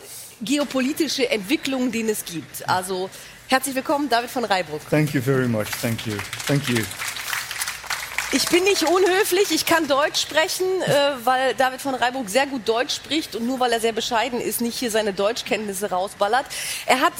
geopolitische 0.43 1.29
Entwicklungen, 1.31 1.93
den 1.93 2.09
es 2.09 2.25
gibt. 2.25 2.69
Also 2.69 3.11
herzlich 3.49 3.75
willkommen, 3.75 4.09
David 4.09 4.31
von 4.31 4.45
Reibruck. 4.45 4.81
Thank 4.89 5.15
you 5.15 5.21
very 5.21 5.49
much. 5.49 5.67
Thank 5.81 6.07
you. 6.07 6.15
Thank 6.47 6.69
you. 6.69 6.83
Ich 8.33 8.45
bin 8.49 8.63
nicht 8.63 8.85
unhöflich, 8.85 9.51
ich 9.51 9.67
kann 9.67 9.89
Deutsch 9.89 10.21
sprechen, 10.21 10.65
äh, 10.83 11.13
weil 11.25 11.53
David 11.55 11.81
von 11.81 11.97
Reiburg 11.97 12.29
sehr 12.29 12.47
gut 12.47 12.69
Deutsch 12.69 12.95
spricht 12.95 13.35
und 13.35 13.45
nur 13.45 13.59
weil 13.59 13.73
er 13.73 13.81
sehr 13.81 13.93
bescheiden 13.93 14.41
ist, 14.41 14.61
nicht 14.61 14.79
hier 14.79 14.93
seine 14.93 15.13
Deutschkenntnisse 15.13 15.91
rausballert. 15.91 16.47
Er 16.87 17.01
hat 17.01 17.13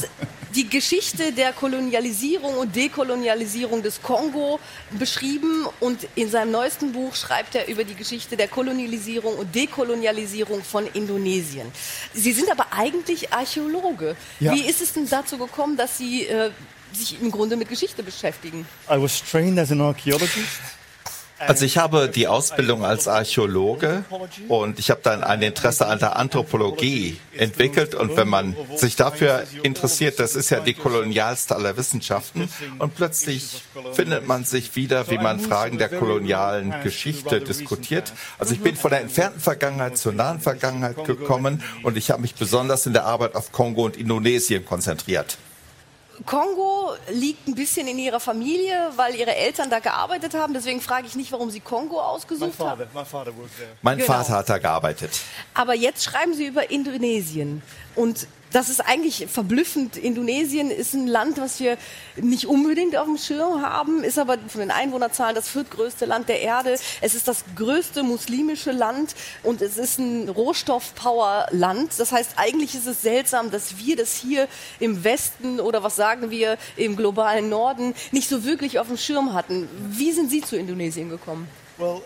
die 0.55 0.69
Geschichte 0.69 1.33
der 1.33 1.53
Kolonialisierung 1.53 2.55
und 2.57 2.75
Dekolonialisierung 2.75 3.83
des 3.83 4.03
Kongo 4.03 4.59
beschrieben 4.99 5.67
und 5.81 6.07
in 6.15 6.31
seinem 6.31 6.51
neuesten 6.51 6.93
Buch 6.93 7.15
schreibt 7.15 7.55
er 7.55 7.69
über 7.69 7.85
die 7.85 7.95
Geschichte 7.95 8.37
der 8.37 8.49
Kolonialisierung 8.49 9.35
und 9.35 9.55
Dekolonialisierung 9.55 10.63
von 10.63 10.87
Indonesien. 10.93 11.71
Sie 12.15 12.33
sind 12.33 12.51
aber 12.51 12.67
eigentlich 12.73 13.33
Archäologe. 13.33 14.17
Ja. 14.41 14.55
Wie 14.55 14.63
ist 14.63 14.81
es 14.81 14.93
denn 14.93 15.09
dazu 15.09 15.39
gekommen, 15.39 15.77
dass 15.77 15.99
Sie 15.99 16.27
äh, 16.27 16.51
sich 16.93 17.21
im 17.21 17.31
Grunde 17.31 17.57
mit 17.57 17.69
Geschichte 17.69 18.03
beschäftigen? 18.03 18.67
I 18.91 19.01
was 19.01 19.23
trained 19.23 19.59
as 19.59 19.71
an 19.71 19.81
archaeologist. 19.81 20.80
Also 21.47 21.65
ich 21.65 21.79
habe 21.79 22.11
die 22.15 22.29
Ausbildung 22.29 22.85
als 22.85 23.09
Archäologe 23.09 24.05
und 24.49 24.79
ich 24.79 24.91
habe 24.91 25.01
dann 25.03 25.25
ein 25.25 25.41
Interesse 25.41 25.87
an 25.87 25.99
der 25.99 26.17
Anthropologie 26.17 27.19
entwickelt 27.37 27.95
und 27.95 28.17
wenn 28.17 28.29
man 28.29 28.55
sich 28.77 28.97
dafür 28.97 29.45
interessiert, 29.63 30.21
das 30.21 30.37
ist 30.37 30.51
ja 30.51 30.61
die 30.61 30.75
kolonialste 30.75 31.57
aller 31.57 31.77
Wissenschaften 31.79 32.49
und 32.79 32.95
plötzlich 32.95 33.63
findet 33.93 34.29
man 34.29 34.45
sich 34.45 34.77
wieder, 34.77 35.09
wie 35.11 35.19
man 35.19 35.41
Fragen 35.41 35.79
der 35.79 35.89
kolonialen 35.89 36.75
Geschichte 36.83 37.41
diskutiert. 37.41 38.13
Also 38.39 38.53
ich 38.53 38.61
bin 38.61 38.77
von 38.77 38.91
der 38.91 39.01
entfernten 39.01 39.41
Vergangenheit 39.41 39.97
zur 39.97 40.13
nahen 40.13 40.41
Vergangenheit 40.41 41.05
gekommen 41.05 41.63
und 41.83 41.97
ich 41.97 42.11
habe 42.11 42.21
mich 42.21 42.35
besonders 42.35 42.87
in 42.87 42.93
der 42.93 43.07
Arbeit 43.07 43.35
auf 43.35 43.51
Kongo 43.51 43.85
und 43.85 43.97
Indonesien 43.97 44.67
konzentriert. 44.67 45.39
Kongo 46.27 46.95
liegt 47.11 47.49
ein 47.49 47.55
bisschen 47.55 47.87
in 47.87 47.99
ihrer 47.99 48.21
Familie, 48.21 48.93
weil 48.97 49.15
ihre 49.15 49.35
Eltern 49.35 49.71
da 49.71 49.79
gearbeitet 49.79 50.35
haben. 50.35 50.53
Deswegen 50.53 50.81
frage 50.81 51.07
ich 51.07 51.17
nicht, 51.17 51.33
warum 51.33 51.51
sie 51.51 51.61
Kongo 51.61 52.01
ausgesucht 52.01 52.59
haben. 52.59 52.85
Mein 53.83 53.99
genau. 53.99 54.13
Vater 54.13 54.33
hat 54.35 54.49
da 54.49 54.59
gearbeitet. 54.59 55.21
Aber 55.55 55.75
jetzt 55.75 56.05
schreiben 56.05 56.35
Sie 56.35 56.47
über 56.47 56.71
Indonesien. 56.71 57.63
Und 57.95 58.27
das 58.53 58.69
ist 58.69 58.81
eigentlich 58.81 59.27
verblüffend. 59.29 59.97
Indonesien 59.97 60.71
ist 60.71 60.95
ein 60.95 61.07
Land, 61.07 61.39
was 61.39 61.61
wir 61.61 61.77
nicht 62.17 62.47
unbedingt 62.47 62.97
auf 62.97 63.07
dem 63.07 63.17
Schirm 63.17 63.63
haben, 63.63 64.03
ist 64.03 64.19
aber 64.19 64.39
von 64.49 64.61
den 64.61 64.71
Einwohnerzahlen 64.71 65.35
das 65.35 65.49
viertgrößte 65.49 66.05
Land 66.07 66.29
der 66.29 66.41
Erde. 66.41 66.77
Es 67.01 67.15
ist 67.15 67.29
das 67.29 67.45
größte 67.57 68.03
muslimische 68.03 68.73
Land 68.73 69.15
und 69.43 69.63
es 69.63 69.77
ist 69.77 69.99
ein 69.99 70.29
Rohstoffpower-Land. 70.29 71.99
Das 71.99 72.13
heißt, 72.13 72.33
eigentlich 72.37 72.75
ist 72.75 72.87
es 72.87 73.03
seltsam, 73.03 73.51
dass 73.51 73.79
wir 73.79 73.97
das 73.97 74.15
hier 74.17 74.49
im 74.79 75.05
Westen 75.05 75.61
oder 75.61 75.83
was 75.83 75.97
sagen 75.97 76.31
wir 76.31 76.59
im 76.77 76.97
globalen 76.97 77.49
Norden 77.49 77.95
nicht 78.11 78.29
so 78.29 78.45
wirklich 78.45 78.79
auf 78.79 78.89
dem 78.89 78.97
Schirm 78.97 79.33
hatten. 79.33 79.69
Wie 79.91 80.13
sind 80.13 80.31
Sie 80.31 80.41
zu 80.41 80.57
Indonesien 80.57 81.09
gekommen? 81.09 81.49
Well, 81.79 82.03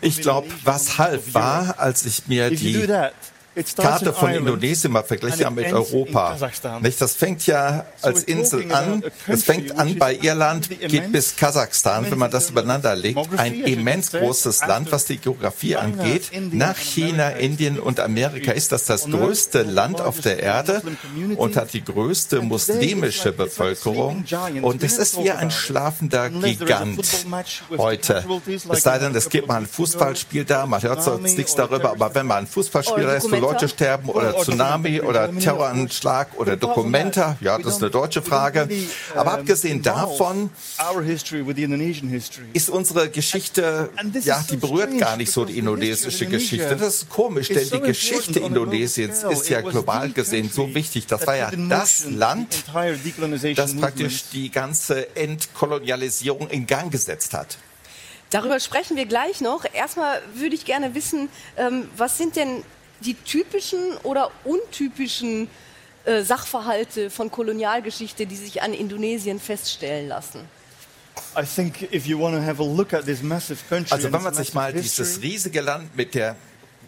ich 0.00 0.20
glaube, 0.20 0.48
was 0.64 0.98
half 0.98 1.34
war, 1.34 1.78
als 1.78 2.06
ich 2.06 2.26
mir 2.28 2.50
die 2.50 2.86
Karte 3.76 4.12
von 4.12 4.30
Indonesien 4.30 4.92
mal 4.92 5.04
it 5.08 5.50
mit 5.50 5.72
Europa. 5.72 6.36
Nicht, 6.80 7.00
das 7.00 7.14
fängt 7.14 7.46
ja 7.46 7.84
als 8.02 8.24
Insel 8.24 8.72
an. 8.72 9.02
Es 9.26 9.44
fängt 9.44 9.78
an 9.78 9.98
bei 9.98 10.14
Irland, 10.14 10.68
geht 10.68 11.12
bis 11.12 11.36
Kasachstan, 11.36 12.10
wenn 12.10 12.18
man 12.18 12.30
das 12.30 12.50
übereinander 12.50 12.94
legt. 12.94 13.18
Ein 13.36 13.60
immens 13.60 14.12
großes 14.12 14.66
Land, 14.66 14.92
was 14.92 15.06
die 15.06 15.18
Geografie 15.18 15.74
China, 15.74 15.80
angeht. 15.80 16.30
India 16.32 16.58
Nach 16.58 16.68
and 16.68 16.78
China, 16.78 17.22
America 17.24 17.40
Indien 17.40 17.78
und 17.78 18.00
Amerika 18.00 18.52
ist 18.52 18.72
das 18.72 18.84
das 18.84 19.04
größte 19.04 19.64
the 19.64 19.70
Land 19.70 20.00
auf 20.00 20.20
der 20.20 20.42
Erde 20.42 20.82
und 21.36 21.56
hat 21.56 21.72
die 21.72 21.84
größte 21.84 22.40
muslimische 22.42 23.32
Bevölkerung. 23.32 24.24
Und 24.62 24.82
es 24.82 24.98
ist 24.98 25.22
wie 25.22 25.30
ein 25.30 25.50
schlafender 25.50 26.30
Gigant 26.30 27.26
heute. 27.76 28.24
Es 28.70 28.82
sei 28.82 28.98
denn, 28.98 29.14
es 29.14 29.28
gibt 29.28 29.48
mal 29.48 29.56
ein. 29.56 29.66
Fußballspiel 29.70 30.44
da, 30.44 30.66
man 30.66 30.82
hört 30.82 31.02
sonst 31.02 31.36
nichts 31.36 31.54
darüber, 31.54 31.90
aber 31.90 32.14
wenn 32.14 32.26
mal 32.26 32.38
ein 32.38 32.46
Fußballspiel 32.46 33.04
da 33.04 33.14
ist, 33.14 33.30
Leute 33.40 33.68
sterben 33.68 34.08
oder 34.08 34.36
Tsunami 34.36 35.00
oder 35.00 35.30
Terroranschlag 35.36 36.28
oder 36.36 36.58
that, 36.58 37.36
ja, 37.40 37.58
das 37.58 37.74
ist 37.74 37.82
eine 37.82 37.90
deutsche 37.90 38.22
Frage. 38.22 38.68
Aber 39.14 39.34
um, 39.34 39.40
abgesehen 39.40 39.82
davon 39.82 40.50
ist 42.52 42.70
unsere 42.70 43.10
Geschichte, 43.10 43.90
ja, 44.22 44.44
die 44.50 44.56
berührt 44.56 44.98
gar 44.98 45.16
nicht 45.16 45.32
so 45.32 45.44
die 45.44 45.58
indonesische 45.58 46.26
Geschichte. 46.26 46.76
Das 46.76 46.94
ist 46.94 47.10
komisch, 47.10 47.50
is 47.50 47.70
denn 47.70 47.80
die 47.80 47.86
Geschichte 47.86 48.40
Indonesiens 48.40 49.24
ist 49.24 49.48
ja 49.48 49.60
global 49.60 50.10
gesehen 50.10 50.50
so 50.52 50.74
wichtig. 50.74 51.06
Das 51.06 51.26
war 51.26 51.36
ja 51.36 51.50
das 51.50 52.04
Land, 52.08 52.64
das 53.56 53.76
praktisch 53.76 54.24
die 54.32 54.50
ganze 54.50 55.14
Entkolonialisierung 55.16 56.48
in 56.48 56.66
Gang 56.66 56.90
gesetzt 56.90 57.34
hat. 57.34 57.58
Darüber 58.30 58.60
sprechen 58.60 58.96
wir 58.96 59.06
gleich 59.06 59.40
noch. 59.40 59.64
Erstmal 59.72 60.22
würde 60.34 60.54
ich 60.54 60.64
gerne 60.64 60.94
wissen, 60.94 61.28
ähm, 61.56 61.88
was 61.96 62.16
sind 62.16 62.36
denn 62.36 62.62
die 63.00 63.14
typischen 63.14 63.96
oder 64.02 64.30
untypischen 64.44 65.48
äh, 66.04 66.22
Sachverhalte 66.22 67.10
von 67.10 67.30
Kolonialgeschichte, 67.30 68.26
die 68.26 68.36
sich 68.36 68.62
an 68.62 68.72
Indonesien 68.72 69.40
feststellen 69.40 70.08
lassen? 70.08 70.40
Also 71.34 71.62
wenn 74.12 74.22
man 74.22 74.34
sich 74.34 74.54
mal 74.54 74.72
dieses 74.72 75.20
riesige 75.20 75.60
Land 75.60 75.96
mit 75.96 76.14
der 76.14 76.36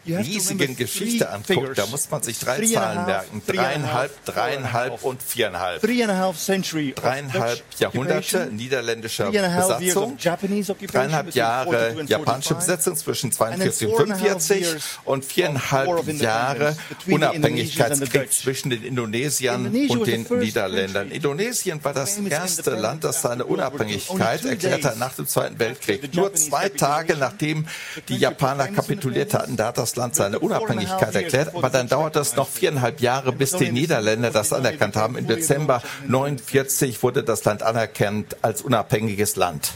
riesigen 0.07 0.77
Geschichte 0.77 1.31
anguckt, 1.31 1.79
da 1.79 1.87
muss 1.87 2.11
man 2.11 2.23
sich 2.23 2.39
drei 2.39 2.61
Zahlen 2.67 3.07
merken. 3.07 3.43
Dreieinhalb, 3.47 4.25
dreieinhalb 4.25 5.03
und 5.03 5.23
viereinhalb. 5.23 5.81
Dreieinhalb 5.83 7.63
Jahrhunderte 7.79 8.47
niederländischer 8.53 9.31
Besatzung, 9.31 10.17
dreieinhalb 10.19 11.35
Jahre 11.35 11.95
42 11.95 12.01
and 12.01 12.11
japanische 12.11 12.55
45, 12.55 12.57
Besetzung 12.57 12.97
zwischen 12.97 13.33
and 13.43 13.61
then 13.61 13.73
42 13.73 13.85
und 13.85 13.95
four 13.95 14.01
and 14.03 14.13
a 14.13 14.15
half 14.15 14.43
45 14.43 14.61
years 14.61 14.83
und 15.05 15.25
viereinhalb 15.25 16.21
Jahre 16.21 16.77
Unabhängigkeitskrieg 17.07 18.33
zwischen 18.33 18.71
den 18.71 18.83
Indonesiern 18.85 19.67
und 19.89 20.07
den 20.07 20.27
Niederländern. 20.39 21.11
Indonesien 21.11 21.83
war 21.85 21.93
das 21.93 22.19
erste 22.19 22.71
Land, 22.71 23.05
das 23.05 23.23
seine. 23.23 23.43
Unabhängigkeit 23.45 24.41
Only 24.41 24.41
two 24.41 24.49
erklärt 24.49 24.85
hat 24.85 24.93
days 24.93 24.99
nach 24.99 25.15
dem 25.15 25.27
Zweiten 25.27 25.59
Weltkrieg. 25.59 26.15
Nur 26.15 26.33
zwei 26.35 26.69
Tage 26.69 27.17
nachdem 27.17 27.67
die 28.09 28.17
Japaner 28.17 28.69
kapituliert 28.69 29.35
hatten, 29.35 29.57
da 29.57 29.69
hat 29.69 29.79
das 29.79 29.92
Land 29.97 30.15
seine 30.15 30.39
Unabhängigkeit 30.39 31.15
erklärt. 31.15 31.55
Aber 31.55 31.71
dann 31.71 31.89
dauert 31.89 32.17
es 32.17 32.37
noch 32.37 32.49
viereinhalb 32.49 33.01
Jahre, 33.01 33.33
bis 33.33 33.53
die 33.53 33.73
Niederländer 33.73 34.31
das 34.31 34.53
anerkannt 34.53 34.97
haben. 34.97 35.17
Im 35.17 35.27
Dezember 35.27 35.83
49 36.09 37.03
wurde 37.03 37.23
das 37.23 37.45
Land 37.45 37.63
anerkannt 37.63 38.37
als 38.43 38.63
unabhängiges 38.63 39.37
Land. 39.37 39.73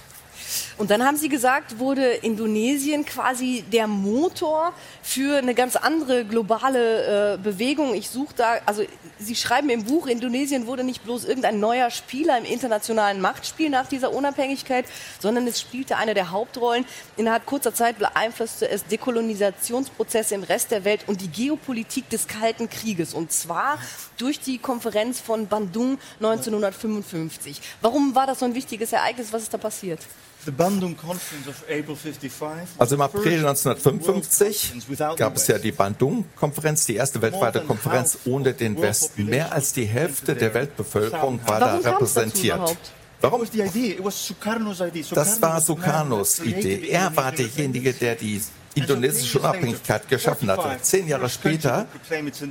Und 0.79 0.90
dann 0.90 1.05
haben 1.05 1.16
Sie 1.16 1.29
gesagt, 1.29 1.79
wurde 1.79 2.05
Indonesien 2.07 3.05
quasi 3.05 3.64
der 3.73 3.87
Motor 3.87 4.73
für 5.03 5.38
eine 5.38 5.55
ganz 5.55 5.77
andere 5.77 6.25
globale 6.25 7.35
äh, 7.35 7.38
Bewegung. 7.38 7.95
Ich 7.95 8.11
suche 8.11 8.35
da, 8.37 8.55
also 8.66 8.85
Sie 9.19 9.35
schreiben 9.35 9.71
im 9.71 9.85
Buch, 9.85 10.07
Indonesien 10.07 10.66
wurde 10.66 10.85
nicht 10.85 11.03
bloß 11.05 11.25
irgendein 11.25 11.61
neuer 11.61 11.90
Spieler 11.90 12.37
im 12.38 12.45
internationalen 12.45 13.21
Machtspiel 13.21 13.71
nach 13.71 13.87
dieser 13.87 14.12
Unabhängigkeit, 14.12 14.85
sondern 15.21 15.47
es 15.47 15.61
spielte 15.61 15.97
eine 15.97 16.14
der 16.14 16.31
Hauptrollen. 16.31 16.85
Innerhalb 17.16 17.47
kurzer 17.47 17.73
Zeit 17.73 17.99
beeinflusste 17.99 18.69
es 18.69 18.85
Dekolonisationsprozesse 18.87 20.35
im 20.35 20.42
Rest 20.42 20.71
der 20.71 20.85
Welt 20.85 21.05
und 21.07 21.21
die 21.21 21.29
Geopolitik 21.29 22.11
des 22.11 22.29
Kalten 22.29 22.69
Krieges. 22.69 23.14
Und 23.14 23.33
zwar 23.33 23.79
durch 24.19 24.40
die 24.40 24.59
Konferenz 24.59 25.21
von 25.21 25.47
Bandung 25.49 25.99
1955. 26.21 27.61
Warum 27.81 28.14
war 28.14 28.27
das 28.27 28.40
so 28.40 28.45
ein 28.45 28.55
wichtiges 28.55 28.92
Ereignis? 28.92 29.33
Was 29.33 29.45
ist 29.45 29.55
da 29.55 29.59
passiert? 29.59 30.01
The 30.46 30.52
Bandung 30.52 30.96
Conference 30.96 31.48
of 31.48 31.64
April 31.68 31.96
55 31.96 32.68
Also 32.78 32.94
im 32.94 33.00
April 33.00 33.22
first 33.22 33.44
1955 33.46 34.06
world 34.06 34.22
conference 34.22 34.88
without 34.88 35.16
gab 35.16 35.35
the 35.37 35.40
es 35.42 35.46
ja 35.48 35.54
West. 35.56 35.64
die 35.64 35.72
Bandung-Konferenz, 35.72 36.87
die 36.87 36.94
erste 36.94 37.20
weltweite 37.20 37.62
Konferenz 37.62 38.18
ohne 38.26 38.54
den 38.54 38.80
Westen. 38.80 39.26
Mehr 39.26 39.52
als 39.52 39.72
die 39.72 39.87
Hälfte 39.87 40.37
der 40.37 40.54
Weltbevölkerung 40.54 41.40
war 41.46 41.59
da 41.59 41.66
Warum 41.74 41.85
repräsentiert. 41.85 42.61
Warum? 43.20 43.40
was 43.40 43.50
the 43.50 43.62
idea? 43.62 43.94
It 43.94 44.04
was 44.04 44.24
Sukarno's 44.24 44.80
idea. 44.80 45.04
Das 45.14 45.42
war 45.42 45.61
Sukarnos 45.61 46.38
Idee. 46.38 46.80
the 46.80 46.90
Er 46.90 47.16
war 47.16 47.32
derjenige, 47.32 47.92
der 47.92 48.14
die 48.14 48.40
indonesische 48.76 49.38
Unabhängigkeit 49.38 50.08
geschaffen 50.08 50.50
hatte. 50.50 50.80
Zehn 50.82 51.08
Jahre 51.08 51.28
später, 51.28 51.86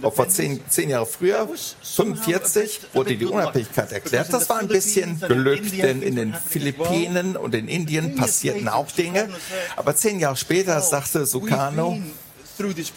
auch 0.01 0.13
vor 0.13 0.27
zehn, 0.27 0.59
zehn 0.67 0.89
Jahre 0.89 1.05
früher, 1.05 1.47
45, 1.81 2.81
wurde 2.93 3.15
die 3.15 3.25
Unabhängigkeit 3.25 3.91
erklärt. 3.91 4.33
Das 4.33 4.49
war 4.49 4.59
ein 4.59 4.67
bisschen 4.67 5.19
Glück, 5.19 5.69
denn 5.71 6.01
in 6.01 6.15
den 6.15 6.33
Philippinen 6.33 7.37
und 7.37 7.55
in 7.55 7.67
Indien 7.67 8.15
passierten 8.15 8.67
auch 8.67 8.91
Dinge. 8.91 9.29
Aber 9.75 9.95
zehn 9.95 10.19
Jahre 10.19 10.35
später 10.35 10.81
sagte 10.81 11.25
Sukarno, 11.25 11.99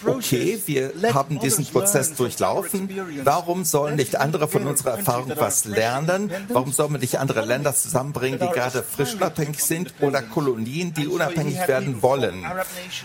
okay, 0.07 0.63
wir 0.67 0.93
haben 1.15 1.39
diesen 1.39 1.67
Prozess 1.67 2.15
durchlaufen. 2.15 2.89
Warum 3.25 3.65
sollen 3.65 3.97
nicht 3.97 4.17
andere 4.17 4.49
von 4.49 4.67
unserer 4.67 4.99
Erfahrung 4.99 5.33
was 5.37 5.65
lernen? 5.65 6.31
Warum 6.49 6.73
sollen 6.73 6.93
wir 6.93 6.99
nicht 6.99 7.19
andere 7.19 7.45
Länder 7.45 7.75
zusammenbringen, 7.75 8.39
die 8.39 8.47
gerade 8.47 8.83
frisch 8.83 9.15
unabhängig 9.15 9.63
sind 9.63 9.95
oder 10.01 10.23
Kolonien, 10.23 10.95
die 10.95 11.07
unabhängig 11.07 11.67
werden 11.67 12.03
wollen? 12.03 12.45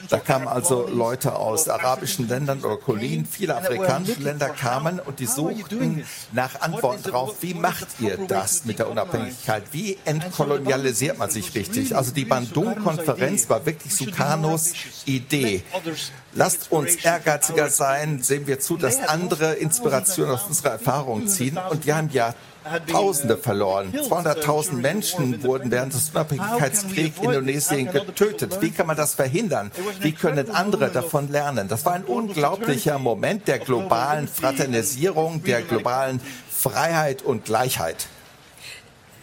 Da 0.09 0.19
kamen 0.19 0.47
also 0.47 0.87
Leute 0.87 1.35
aus 1.35 1.67
arabischen 1.69 2.27
Ländern 2.27 2.59
oder 2.63 2.77
Kolonien, 2.77 3.25
viele 3.25 3.55
afrikanische 3.55 4.21
Länder 4.21 4.49
kamen 4.49 4.99
und 4.99 5.19
die 5.19 5.25
suchten 5.25 6.03
nach 6.31 6.61
Antworten 6.61 7.03
darauf, 7.03 7.41
wie 7.41 7.53
macht 7.53 7.87
ihr 7.99 8.17
das 8.27 8.65
mit 8.65 8.79
der 8.79 8.89
Unabhängigkeit? 8.89 9.63
Wie 9.71 9.97
entkolonialisiert 10.05 11.17
man 11.17 11.29
sich 11.29 11.53
richtig? 11.55 11.95
Also 11.95 12.11
die 12.11 12.25
Bandung-Konferenz 12.25 13.49
war 13.49 13.65
wirklich 13.65 13.95
Sukarnos 13.95 14.73
Idee. 15.05 15.63
Lasst 16.35 16.71
uns 16.71 16.95
ehrgeiziger 16.95 17.69
sein, 17.69 18.21
sehen 18.21 18.47
wir 18.47 18.59
zu, 18.59 18.77
dass 18.77 18.99
andere 18.99 19.53
Inspirationen 19.53 20.33
aus 20.33 20.43
unserer 20.47 20.71
Erfahrung 20.71 21.27
ziehen. 21.27 21.59
Und 21.69 21.85
wir 21.85 21.95
haben 21.95 22.09
ja 22.11 22.33
Tausende 22.87 23.37
verloren. 23.37 23.91
200.000 23.91 24.73
Menschen 24.73 25.43
wurden 25.43 25.69
während 25.69 25.93
des 25.93 26.11
Unabhängigkeitskriegs 26.11 27.19
Indonesien 27.19 27.91
getötet. 27.91 28.61
Wie 28.61 28.71
kann 28.71 28.87
man 28.87 28.95
das 28.95 29.15
verhindern? 29.15 29.71
Wie 29.99 30.13
können 30.13 30.49
andere 30.49 30.89
davon 30.89 31.29
lernen? 31.29 31.67
Das 31.67 31.85
war 31.85 31.93
ein 31.93 32.05
unglaublicher 32.05 32.99
Moment 32.99 33.47
der 33.47 33.59
globalen 33.59 34.27
Fraternisierung, 34.27 35.43
der 35.43 35.61
globalen 35.61 36.21
Freiheit 36.49 37.21
und 37.21 37.45
Gleichheit. 37.45 38.07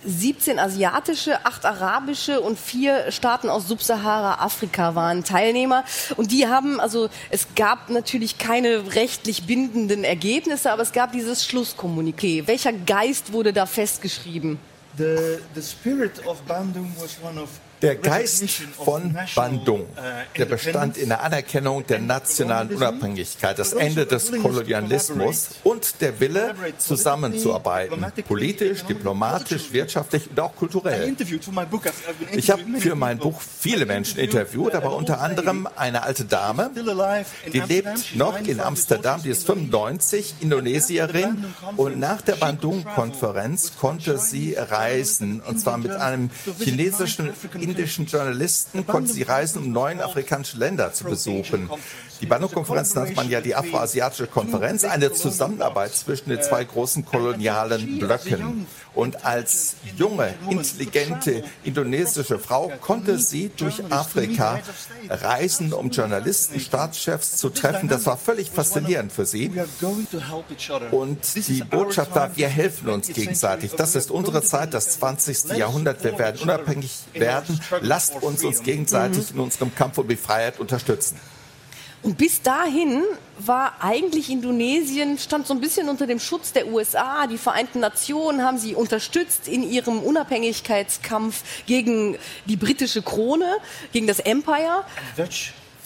17 0.04 0.58
asiatische, 0.58 1.44
8 1.44 1.64
arabische 1.64 2.40
und 2.40 2.58
vier 2.58 3.10
Staaten 3.12 3.48
aus 3.48 3.68
Subsahara-Afrika 3.68 4.94
waren 4.94 5.24
Teilnehmer. 5.24 5.84
Und 6.16 6.32
die 6.32 6.46
haben, 6.48 6.80
also 6.80 7.08
es 7.30 7.48
gab 7.54 7.90
natürlich 7.90 8.38
keine 8.38 8.94
rechtlich 8.94 9.46
bindenden 9.46 10.04
Ergebnisse, 10.04 10.72
aber 10.72 10.82
es 10.82 10.92
gab 10.92 11.12
dieses 11.12 11.46
Schlusskommuniqué. 11.46 12.46
Welcher 12.46 12.72
Geist 12.72 13.32
wurde 13.32 13.52
da 13.52 13.66
festgeschrieben? 13.66 14.58
The, 14.96 15.38
the 15.54 15.62
spirit 15.62 16.26
of 16.26 16.40
Bandung 16.42 16.92
was 16.98 17.16
one 17.22 17.40
of 17.40 17.48
Der 17.82 17.96
Geist 17.96 18.44
von 18.76 19.16
Bandung, 19.34 19.86
der 20.36 20.44
bestand 20.44 20.96
in 20.96 21.10
der 21.10 21.22
Anerkennung 21.22 21.86
der 21.86 21.98
nationalen 22.00 22.74
Unabhängigkeit, 22.74 23.58
das 23.58 23.72
Ende 23.72 24.06
des 24.06 24.32
Kolonialismus 24.32 25.50
und 25.64 26.00
der 26.00 26.18
Wille, 26.20 26.54
zusammenzuarbeiten, 26.78 28.04
politisch, 28.26 28.84
diplomatisch, 28.84 29.72
wirtschaftlich 29.72 30.30
und 30.30 30.40
auch 30.40 30.54
kulturell. 30.56 31.14
Ich 32.32 32.50
habe 32.50 32.62
für 32.78 32.94
mein. 32.94 33.18
Buch 33.20 33.40
viele 33.40 33.86
Menschen 33.86 34.18
interviewt, 34.18 34.74
aber 34.74 34.96
unter 34.96 35.20
anderem 35.20 35.68
eine 35.76 36.02
alte 36.02 36.24
Dame, 36.24 36.70
die 37.52 37.60
lebt 37.60 38.16
noch 38.16 38.34
95 38.34 38.48
in 38.48 38.60
Amsterdam, 38.60 39.22
die 39.22 39.30
ist 39.30 39.46
95, 39.46 40.34
Indonesierin 40.40 41.44
und 41.76 41.98
nach 41.98 42.22
der 42.22 42.36
Bandung-Konferenz 42.36 43.76
konnte 43.78 44.18
sie 44.18 44.54
reisen 44.54 45.40
und 45.40 45.60
zwar 45.60 45.78
mit 45.78 45.92
einem 45.92 46.30
chinesischen 46.58 47.32
indischen 47.70 48.06
Journalisten 48.06 48.86
konnten 48.86 49.12
sie 49.12 49.22
reisen, 49.22 49.62
um 49.62 49.72
neun 49.72 50.00
afrikanische 50.00 50.58
Länder 50.58 50.92
zu 50.92 51.04
besuchen. 51.04 51.70
Die 52.20 52.26
Bandung-Konferenz 52.26 52.94
nannte 52.94 53.14
man 53.14 53.30
ja 53.30 53.40
die 53.40 53.54
Afroasiatische 53.54 54.26
Konferenz, 54.26 54.84
eine 54.84 55.12
Zusammenarbeit 55.12 55.94
zwischen 55.94 56.28
den 56.28 56.42
zwei 56.42 56.64
großen 56.64 57.04
kolonialen 57.04 57.98
Blöcken. 57.98 58.66
Und 58.94 59.24
als 59.24 59.76
junge, 59.96 60.34
intelligente 60.50 61.44
indonesische 61.62 62.38
Frau 62.38 62.72
konnte 62.80 63.18
sie 63.18 63.50
durch 63.56 63.82
Afrika 63.90 64.60
reisen, 65.08 65.72
um 65.72 65.90
Journalisten, 65.90 66.60
Staatschefs 66.60 67.36
zu 67.36 67.50
treffen. 67.50 67.88
Das 67.88 68.04
war 68.04 68.18
völlig 68.18 68.50
faszinierend 68.50 69.12
für 69.12 69.24
sie. 69.24 69.50
Und 70.90 71.18
die 71.48 71.62
Botschaft 71.62 72.14
war, 72.14 72.36
wir 72.36 72.48
helfen 72.48 72.88
uns 72.90 73.08
gegenseitig. 73.08 73.72
Das 73.72 73.94
ist 73.94 74.10
unsere 74.10 74.42
Zeit, 74.42 74.74
das 74.74 74.90
20. 74.90 75.56
Jahrhundert. 75.56 76.02
Wir 76.04 76.18
werden 76.18 76.40
unabhängig 76.42 76.98
werden. 77.14 77.60
Lasst 77.80 78.22
uns 78.22 78.44
uns 78.44 78.62
gegenseitig 78.62 79.30
in 79.32 79.40
unserem 79.40 79.74
Kampf 79.74 79.98
um 79.98 80.08
die 80.08 80.16
Freiheit 80.16 80.58
unterstützen. 80.58 81.16
Und 82.02 82.16
bis 82.16 82.40
dahin 82.40 83.02
war 83.38 83.74
eigentlich 83.80 84.30
Indonesien, 84.30 85.18
stand 85.18 85.46
so 85.46 85.52
ein 85.52 85.60
bisschen 85.60 85.88
unter 85.90 86.06
dem 86.06 86.18
Schutz 86.18 86.52
der 86.52 86.68
USA. 86.68 87.26
Die 87.26 87.36
Vereinten 87.36 87.80
Nationen 87.80 88.42
haben 88.42 88.58
sie 88.58 88.74
unterstützt 88.74 89.48
in 89.48 89.62
ihrem 89.62 90.00
Unabhängigkeitskampf 90.00 91.42
gegen 91.66 92.16
die 92.46 92.56
britische 92.56 93.02
Krone, 93.02 93.58
gegen 93.92 94.06
das 94.06 94.18
Empire. 94.18 94.84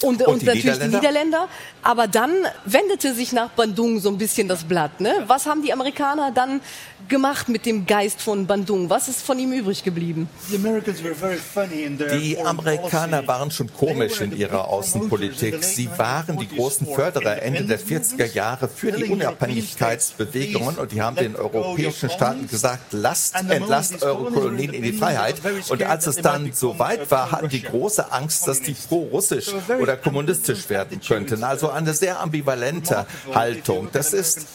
Und, 0.01 0.21
und, 0.21 0.27
und 0.27 0.43
natürlich 0.43 0.65
Niederländer? 0.65 0.87
die 0.87 0.95
Niederländer. 0.95 1.47
Aber 1.83 2.07
dann 2.07 2.31
wendete 2.65 3.13
sich 3.13 3.31
nach 3.31 3.49
Bandung 3.49 3.99
so 3.99 4.09
ein 4.09 4.17
bisschen 4.17 4.47
das 4.47 4.63
Blatt. 4.63 4.99
Ne? 4.99 5.13
Was 5.27 5.45
haben 5.45 5.61
die 5.61 5.71
Amerikaner 5.71 6.31
dann 6.31 6.61
gemacht 7.07 7.49
mit 7.49 7.65
dem 7.65 7.85
Geist 7.85 8.21
von 8.21 8.47
Bandung? 8.47 8.89
Was 8.89 9.07
ist 9.07 9.21
von 9.21 9.37
ihm 9.37 9.53
übrig 9.53 9.83
geblieben? 9.83 10.27
Die 10.49 12.37
Amerikaner 12.39 13.27
waren 13.27 13.51
schon 13.51 13.71
komisch 13.71 14.21
in 14.21 14.35
ihrer 14.35 14.67
Außenpolitik. 14.67 15.63
Sie 15.63 15.89
waren 15.97 16.37
die 16.37 16.47
großen 16.47 16.87
Förderer 16.87 17.41
Ende 17.41 17.65
der 17.65 17.79
40er 17.79 18.25
Jahre 18.33 18.67
für 18.67 18.91
die 18.91 19.05
Unabhängigkeitsbewegungen 19.05 20.77
und 20.77 20.91
die 20.91 21.01
haben 21.01 21.15
den 21.15 21.35
europäischen 21.35 22.09
Staaten 22.09 22.47
gesagt, 22.47 22.91
lasst, 22.91 23.35
entlasst 23.35 24.03
eure 24.03 24.31
Kolonien 24.31 24.73
in 24.73 24.83
die 24.83 24.93
Freiheit. 24.93 25.35
Und 25.69 25.83
als 25.83 26.07
es 26.07 26.17
dann 26.17 26.51
so 26.53 26.79
weit 26.79 27.11
war, 27.11 27.31
hatten 27.31 27.49
die 27.49 27.61
große 27.61 28.11
Angst, 28.11 28.47
dass 28.47 28.61
die 28.61 28.73
pro-russisch 28.73 29.53
oder 29.85 29.97
kommunistisch 29.97 30.67
werden 30.69 30.99
könnten. 30.99 31.43
Also 31.43 31.69
eine 31.69 31.93
sehr 31.93 32.19
ambivalente 32.19 33.05
Haltung. 33.33 33.89
Das 33.93 34.13
ist 34.13 34.47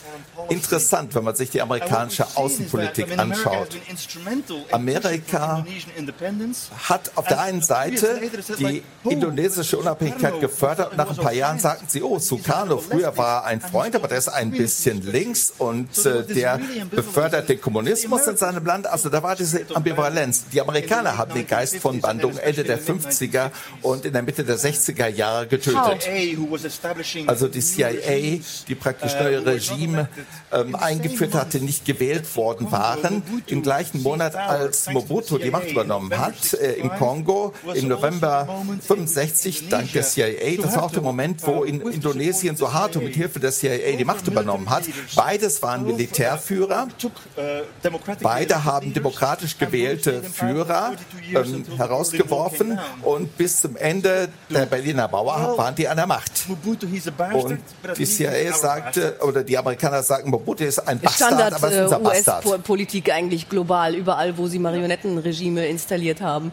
interessant, 0.48 1.14
wenn 1.14 1.22
man 1.22 1.36
sich 1.36 1.50
die 1.50 1.62
amerikanische 1.62 2.26
Außenpolitik 2.34 3.16
anschaut. 3.16 3.68
Amerika 4.72 5.64
hat 6.88 7.12
auf 7.14 7.26
der 7.28 7.40
einen 7.40 7.62
Seite 7.62 8.20
die 8.58 8.82
indonesische 9.04 9.78
Unabhängigkeit 9.78 10.40
gefördert 10.40 10.96
nach 10.96 11.10
ein 11.10 11.16
paar 11.16 11.32
Jahren 11.32 11.60
sagten 11.60 11.86
sie, 11.88 12.02
oh, 12.02 12.18
Sukarno, 12.18 12.78
früher 12.78 13.16
war 13.16 13.42
er 13.42 13.44
ein 13.44 13.60
Freund, 13.60 13.94
aber 13.94 14.08
der 14.08 14.18
ist 14.18 14.28
ein 14.28 14.50
bisschen 14.50 15.02
links 15.02 15.52
und 15.58 16.04
äh, 16.04 16.24
der 16.24 16.60
befördert 16.90 17.48
den 17.48 17.60
Kommunismus 17.60 18.26
in 18.26 18.36
seinem 18.36 18.64
Land. 18.66 18.88
Also 18.88 19.08
da 19.08 19.22
war 19.22 19.36
diese 19.36 19.64
Ambivalenz. 19.74 20.46
Die 20.52 20.60
Amerikaner 20.60 21.16
haben 21.16 21.32
den 21.34 21.46
Geist 21.46 21.76
von 21.76 22.00
Bandung 22.00 22.36
Ende 22.36 22.64
der 22.64 22.80
50er 22.80 23.50
und 23.82 24.04
in 24.04 24.12
der 24.12 24.22
Mitte 24.22 24.42
der 24.42 24.58
60er 24.58 25.06
Jahre 25.06 25.19
getötet. 25.48 26.08
Also 27.26 27.48
die 27.48 27.60
CIA, 27.60 28.40
die 28.68 28.74
praktisch 28.74 29.14
neue 29.14 29.44
Regime 29.44 30.08
ähm, 30.52 30.74
eingeführt 30.74 31.34
hatte, 31.34 31.60
nicht 31.60 31.84
gewählt 31.84 32.36
worden 32.36 32.70
waren. 32.72 33.22
Im 33.46 33.62
gleichen 33.62 34.02
Monat, 34.02 34.34
als 34.36 34.88
Mobutu 34.90 35.38
die 35.38 35.50
Macht 35.50 35.70
übernommen 35.70 36.16
hat, 36.18 36.54
äh, 36.54 36.72
im 36.74 36.90
Kongo, 36.90 37.52
im 37.74 37.88
November 37.88 38.48
65, 38.86 39.68
dank 39.68 39.92
der 39.92 40.02
CIA. 40.02 40.62
Das 40.62 40.76
war 40.76 40.84
auch 40.84 40.90
der 40.90 41.02
Moment, 41.02 41.46
wo 41.46 41.64
in 41.64 41.80
Indonesien 41.80 42.56
Suharto 42.56 43.00
mit 43.00 43.14
Hilfe 43.14 43.40
der 43.40 43.52
CIA 43.52 43.96
die 43.96 44.04
Macht 44.04 44.26
übernommen 44.26 44.70
hat. 44.70 44.84
Beides 45.14 45.62
waren 45.62 45.84
Militärführer. 45.84 46.88
Beide 48.22 48.64
haben 48.64 48.92
demokratisch 48.92 49.58
gewählte 49.58 50.22
Führer 50.22 50.94
ähm, 51.32 51.64
herausgeworfen 51.76 52.78
und 53.02 53.36
bis 53.36 53.60
zum 53.60 53.76
Ende 53.76 54.28
der 54.48 54.66
Berliner 54.66 55.09
Mauer 55.10 55.56
waren 55.56 55.74
die 55.74 55.86
an 55.88 55.96
der 55.96 56.06
Macht. 56.06 56.46
Und 56.48 57.58
die 57.98 58.04
CIA 58.04 58.52
sagte, 58.52 59.16
oder 59.22 59.42
die 59.42 59.56
Amerikaner 59.56 60.02
sagen, 60.02 60.30
Mobutu 60.30 60.64
ist 60.64 60.78
ein 60.78 60.98
Bastard, 61.00 61.32
Standard, 61.32 61.54
aber 61.54 61.70
es 61.70 61.86
ist 61.86 61.92
ein 61.92 62.02
Bastard. 62.02 62.46
US-Politik 62.46 63.12
eigentlich 63.12 63.48
global, 63.48 63.94
überall, 63.94 64.36
wo 64.36 64.46
sie 64.48 64.58
Marionettenregime 64.58 65.66
installiert 65.66 66.20
haben. 66.20 66.52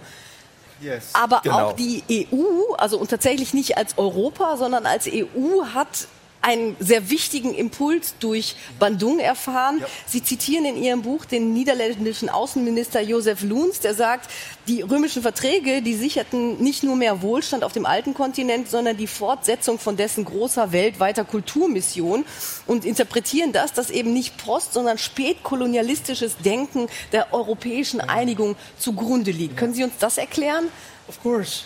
Yes. 0.80 1.10
Aber 1.14 1.42
genau. 1.44 1.70
auch 1.70 1.74
die 1.74 2.28
EU, 2.32 2.74
also 2.78 3.00
und 3.00 3.10
tatsächlich 3.10 3.54
nicht 3.54 3.78
als 3.78 3.98
Europa, 3.98 4.58
sondern 4.58 4.86
als 4.86 5.08
EU 5.08 5.66
hat 5.74 6.08
einen 6.42 6.78
sehr 6.80 7.10
wichtigen 7.10 7.54
Impuls 7.54 8.16
durch 8.20 8.56
Bandung 8.80 9.20
erfahren. 9.20 9.80
Ja. 9.82 9.88
Sie 10.06 10.24
zitieren 10.24 10.66
in 10.66 10.82
Ihrem 10.82 11.02
Buch 11.02 11.26
den 11.26 11.54
niederländischen 11.54 12.30
Außenminister 12.30 13.02
Josef 13.02 13.42
Loens, 13.42 13.80
der 13.80 13.94
sagt, 13.94 14.30
die 14.68 14.82
römischen 14.82 15.22
Verträge, 15.22 15.82
die 15.82 15.96
sicherten 15.96 16.62
nicht 16.62 16.84
nur 16.84 16.96
mehr 16.96 17.22
Wohlstand 17.22 17.64
auf 17.64 17.74
dem 17.74 17.86
alten 17.86 18.14
Kontinent, 18.14 18.70
sondern 18.70 18.98
die 18.98 19.08
Fortsetzung 19.08 19.80
von 19.80 19.96
dessen 19.96 20.26
großer 20.26 20.72
weltweiter 20.72 21.24
Kulturmission 21.24 22.26
und 22.66 22.86
interpretieren 22.86 23.54
das, 23.54 23.74
dass 23.74 23.90
eben 23.90 24.14
nicht 24.14 24.38
post, 24.38 24.74
sondern 24.74 24.98
spätkolonialistisches 24.98 26.38
Denken 26.38 26.88
der 27.12 27.34
europäischen 27.34 28.02
Einigung 28.02 28.56
zugrunde 28.78 29.32
liegt. 29.32 29.58
Können 29.58 29.74
Sie 29.74 29.84
uns 29.84 29.94
das 30.00 30.18
erklären? 30.18 30.66
Of 31.08 31.22
course. 31.24 31.64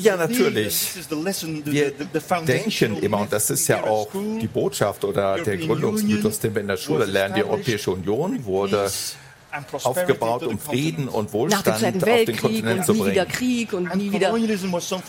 Ja, 0.00 0.16
natürlich. 0.16 0.92
Wir 1.66 1.92
denken 2.46 2.96
immer, 3.02 3.20
und 3.20 3.30
das 3.30 3.50
ist 3.50 3.68
ja 3.68 3.84
auch 3.84 4.08
die 4.12 4.46
Botschaft 4.46 5.04
oder 5.04 5.38
der 5.38 5.58
Gründungsmythos, 5.58 6.40
den 6.40 6.54
wir 6.54 6.62
in 6.62 6.68
der 6.68 6.78
Schule 6.78 7.04
lernen, 7.04 7.34
die 7.34 7.44
Europäische 7.44 7.90
Union 7.90 8.42
wurde 8.46 8.90
aufgebaut, 9.82 10.42
um 10.44 10.58
Frieden 10.58 11.08
und 11.08 11.32
Wohlstand 11.32 11.68
auf 11.68 11.80
den 11.80 12.36
Kontinent 12.36 12.86
zu 12.86 12.94
bringen. 12.94 13.28
Krieg 13.28 13.72
und 13.72 13.94
nie 13.96 14.12
wieder. 14.12 14.32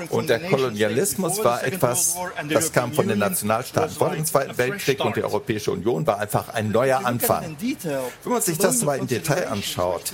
Und 0.09 0.29
der 0.29 0.39
Kolonialismus 0.39 1.43
war 1.43 1.63
etwas, 1.63 2.15
das 2.49 2.71
kam 2.71 2.93
von 2.93 3.07
den 3.07 3.19
Nationalstaaten 3.19 3.95
vor 3.95 4.09
dem 4.11 4.25
Zweiten 4.25 4.57
Weltkrieg 4.57 5.03
und 5.03 5.15
die 5.15 5.23
Europäische 5.23 5.71
Union 5.71 6.05
war 6.07 6.19
einfach 6.19 6.49
ein 6.49 6.71
neuer 6.71 7.05
Anfang. 7.05 7.55
Wenn 7.59 8.31
man 8.31 8.41
sich 8.41 8.57
das 8.57 8.81
mal 8.83 8.99
im 8.99 9.07
Detail 9.07 9.47
anschaut, 9.47 10.13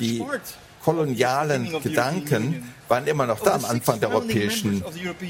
die 0.00 0.24
kolonialen 0.86 1.82
Gedanken 1.82 2.72
waren 2.86 3.08
immer 3.08 3.26
noch 3.26 3.40
da 3.40 3.54
am 3.54 3.64
Anfang 3.64 3.98
der 3.98 4.10
Europäischen 4.10 4.84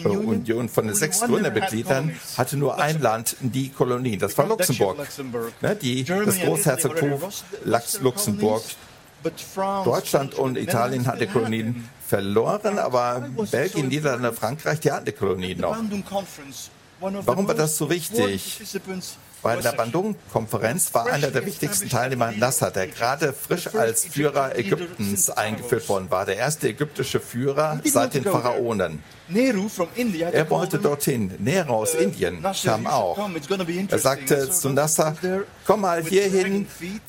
Union. 0.05 0.69
Von 0.69 0.87
den 0.87 0.95
sechs 0.95 1.23
Gründermitgliedern 1.23 2.15
hatte 2.37 2.59
nur 2.59 2.79
ein 2.79 3.01
Land 3.01 3.37
die 3.41 3.71
Kolonien. 3.71 4.19
Das 4.19 4.37
war 4.37 4.47
Luxemburg. 4.49 4.99
Ne, 5.63 5.75
die, 5.75 6.05
das 6.05 6.39
Großherzogtum 6.41 7.15
Luxemburg. 8.03 8.63
Deutschland 9.85 10.35
und 10.35 10.59
Italien 10.59 11.07
hatten 11.07 11.33
Kolonien 11.33 11.89
verloren, 12.07 12.79
aber 12.79 13.27
Belgien, 13.51 13.89
Niederlande, 13.89 14.35
Frankreich, 14.35 14.81
die 14.81 14.93
hatten 14.93 15.07
die 15.07 15.13
Kolonien 15.13 15.59
noch. 15.59 15.77
Warum 17.01 17.49
war 17.49 17.55
das 17.55 17.79
so 17.79 17.89
wichtig? 17.89 18.61
Bei 19.43 19.57
der 19.57 19.73
Bandung-Konferenz 19.73 20.93
war 20.95 21.07
einer 21.07 21.31
der 21.31 21.47
wichtigsten 21.47 21.89
Teilnehmer 21.89 22.33
Nasser, 22.33 22.71
der 22.71 22.89
gerade 22.89 23.33
frisch 23.33 23.75
als 23.75 24.05
Führer 24.05 24.57
Ägyptens 24.57 25.31
eingeführt 25.31 25.89
worden 25.89 26.11
war. 26.11 26.25
Der 26.25 26.37
erste 26.37 26.69
ägyptische 26.69 27.21
Führer 27.21 27.81
seit 27.85 28.15
den 28.15 28.25
Pharaonen. 28.25 29.03
Er 30.33 30.51
wollte 30.51 30.79
dorthin. 30.79 31.33
Nehru 31.39 31.75
aus 31.75 31.95
uh, 31.95 31.99
Indien 31.99 32.45
kam 32.65 32.87
auch. 32.87 33.19
Er 33.89 33.99
sagte 33.99 34.51
zu 34.51 34.69
Nasser, 34.71 35.17
komm 35.67 35.81
mal 35.81 36.05
hierhin. 36.05 36.67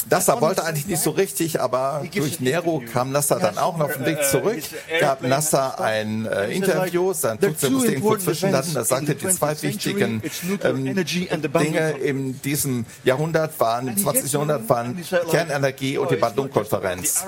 Nasser 0.10 0.42
wollte 0.42 0.64
eigentlich 0.64 0.88
nicht 0.88 1.02
so 1.02 1.12
richtig, 1.12 1.62
aber 1.62 2.04
durch 2.14 2.40
Nehru 2.40 2.82
kam 2.92 3.12
Nasser 3.12 3.40
dann 3.40 3.58
auch 3.58 3.78
noch 3.78 3.86
auf 3.86 3.98
den 3.98 4.06
Weg 4.06 4.20
uh, 4.20 4.32
zurück, 4.32 4.64
gab 5.00 5.22
Nasser 5.22 5.80
ein 5.80 6.26
äh, 6.26 6.52
Interview, 6.52 7.14
sein 7.14 7.38
Flugzeug 7.40 7.72
musste 7.72 7.92
irgendwo 7.92 8.16
zwischenlanden. 8.18 8.76
Er 8.76 8.86
sagte, 8.86 9.16
die 9.16 9.28
zwei 9.30 9.62
wichtigen 9.62 10.22
ähm, 10.64 10.96
Dinge 10.96 11.92
in 12.02 12.42
diesem 12.42 12.86
Jahrhundert 13.04 13.60
waren, 13.60 13.90
im 13.90 13.98
20. 13.98 14.32
Jahrhundert 14.32 14.68
waren 14.70 15.04
Kernenergie 15.30 15.98
und 15.98 16.12
die 16.12 16.16
Bandung-Konferenz. 16.16 17.24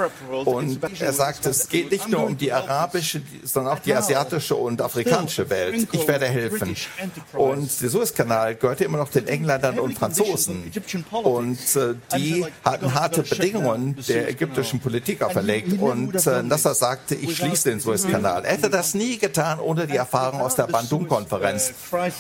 Und 0.46 0.80
er 1.00 1.14
sagte, 1.14 1.50
es 1.50 1.70
geht 1.70 1.92
nicht 1.92 2.10
nur 2.10 2.26
um 2.26 2.38
die 2.38 2.52
arabische, 2.52 3.22
sondern 3.44 3.78
auch 3.78 3.80
die 3.80 3.94
asiatische 3.94 4.56
und 4.56 4.79
und 4.80 4.86
afrikanische 4.86 5.50
Welt. 5.50 5.88
Ich 5.92 6.08
werde 6.08 6.26
helfen. 6.28 6.76
Und 7.34 7.82
der 7.82 7.90
Suezkanal 7.90 8.56
gehörte 8.56 8.84
immer 8.84 8.98
noch 8.98 9.10
den 9.10 9.28
Engländern 9.28 9.80
und 9.80 9.98
Franzosen. 9.98 10.72
Und 11.24 11.60
äh, 11.76 11.96
die 12.18 12.46
hatten 12.64 12.94
harte 12.94 13.24
Bedingungen 13.24 13.98
der 14.08 14.30
ägyptischen 14.30 14.80
Politik 14.80 15.22
auferlegt. 15.22 15.80
Und 15.80 16.16
äh, 16.26 16.44
Nasser 16.44 16.74
sagte, 16.74 17.16
ich 17.16 17.38
schließe 17.38 17.70
den 17.70 17.80
Suezkanal. 17.80 18.46
Er 18.46 18.54
hätte 18.54 18.70
das 18.70 18.94
nie 18.94 19.18
getan 19.18 19.60
ohne 19.60 19.88
die 19.88 19.98
Erfahrung 19.98 20.42
aus 20.42 20.56
der 20.56 20.68
Bandung-Konferenz. 20.68 21.74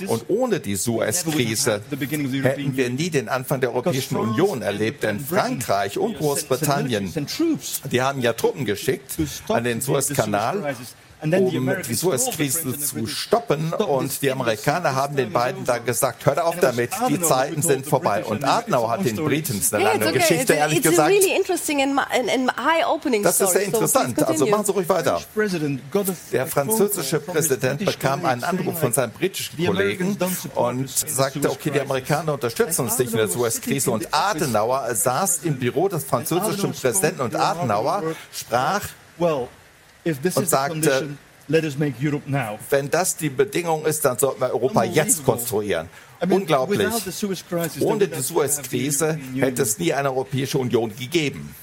Und 0.07 0.25
ohne 0.27 0.59
die 0.59 0.75
Suez-Krise 0.75 1.81
hätten 1.89 2.77
wir 2.77 2.89
nie 2.89 3.09
den 3.09 3.29
Anfang 3.29 3.61
der 3.61 3.73
Europäischen 3.73 4.17
Union 4.17 4.61
erlebt. 4.61 5.03
Denn 5.03 5.19
Frankreich 5.19 5.97
und 5.97 6.17
Großbritannien, 6.17 7.13
die 7.91 8.01
haben 8.01 8.21
ja 8.21 8.33
Truppen 8.33 8.65
geschickt 8.65 9.17
an 9.47 9.63
den 9.63 9.81
Suezkanal 9.81 10.75
um 11.21 11.71
die 11.87 11.93
Suezkrise 11.93 12.77
zu 12.77 13.07
stoppen. 13.07 13.73
Und 13.73 14.21
die 14.21 14.31
Amerikaner 14.31 14.95
haben 14.95 15.15
den 15.15 15.31
beiden 15.31 15.65
dann 15.65 15.85
gesagt, 15.85 16.25
hört 16.25 16.39
auf 16.39 16.59
damit, 16.59 16.91
die 17.07 17.21
Zeiten 17.21 17.61
sind 17.61 17.85
vorbei. 17.85 18.23
Und 18.23 18.43
Adenauer 18.43 18.91
hat 18.91 19.05
den 19.05 19.15
Briten 19.15 19.61
eine 19.71 19.83
lange 19.83 20.07
okay. 20.07 20.19
Geschichte, 20.19 20.53
ehrlich 20.53 20.79
it's 20.79 20.89
gesagt. 20.89 21.09
Really 21.09 21.35
das 23.23 23.41
ist 23.41 23.51
sehr 23.51 23.63
interessant. 23.63 24.23
Also 24.23 24.45
machen 24.47 24.65
Sie 24.65 24.71
ruhig 24.71 24.89
weiter. 24.89 25.21
Der 26.31 26.47
französische 26.47 27.19
Präsident 27.19 27.85
bekam 27.85 28.25
einen 28.25 28.43
Anruf 28.43 28.79
von 28.79 28.93
seinem 28.93 29.11
britischen 29.11 29.65
Kollegen 29.65 30.17
und 30.55 30.89
sagte, 30.89 31.49
okay, 31.49 31.71
die 31.71 31.81
Amerikaner 31.81 32.33
unterstützen 32.33 32.81
uns 32.81 32.97
nicht 32.97 33.11
in 33.11 33.17
der 33.17 33.27
Suezkrise. 33.27 33.91
Und 33.91 34.13
Adenauer 34.13 34.93
saß 34.93 35.41
im 35.43 35.57
Büro 35.57 35.87
des 35.87 36.03
französischen 36.03 36.71
Präsidenten 36.71 37.21
und 37.21 37.35
Adenauer 37.35 38.03
sprach 38.31 38.81
und 40.05 40.49
sagte, 40.49 41.09
wenn 41.47 42.89
das 42.89 43.17
die 43.17 43.29
Bedingung 43.29 43.85
ist, 43.85 44.05
dann 44.05 44.19
sollten 44.19 44.41
wir 44.41 44.53
Europa 44.53 44.83
jetzt 44.83 45.25
konstruieren. 45.25 45.89
Unglaublich. 46.29 46.87
Ohne 47.79 48.07
die 48.07 48.21
Suez-Krise 48.21 49.19
hätte 49.35 49.61
es 49.63 49.79
nie 49.79 49.93
eine 49.93 50.09
Europäische 50.11 50.57
Union 50.57 50.95
gegeben 50.95 51.55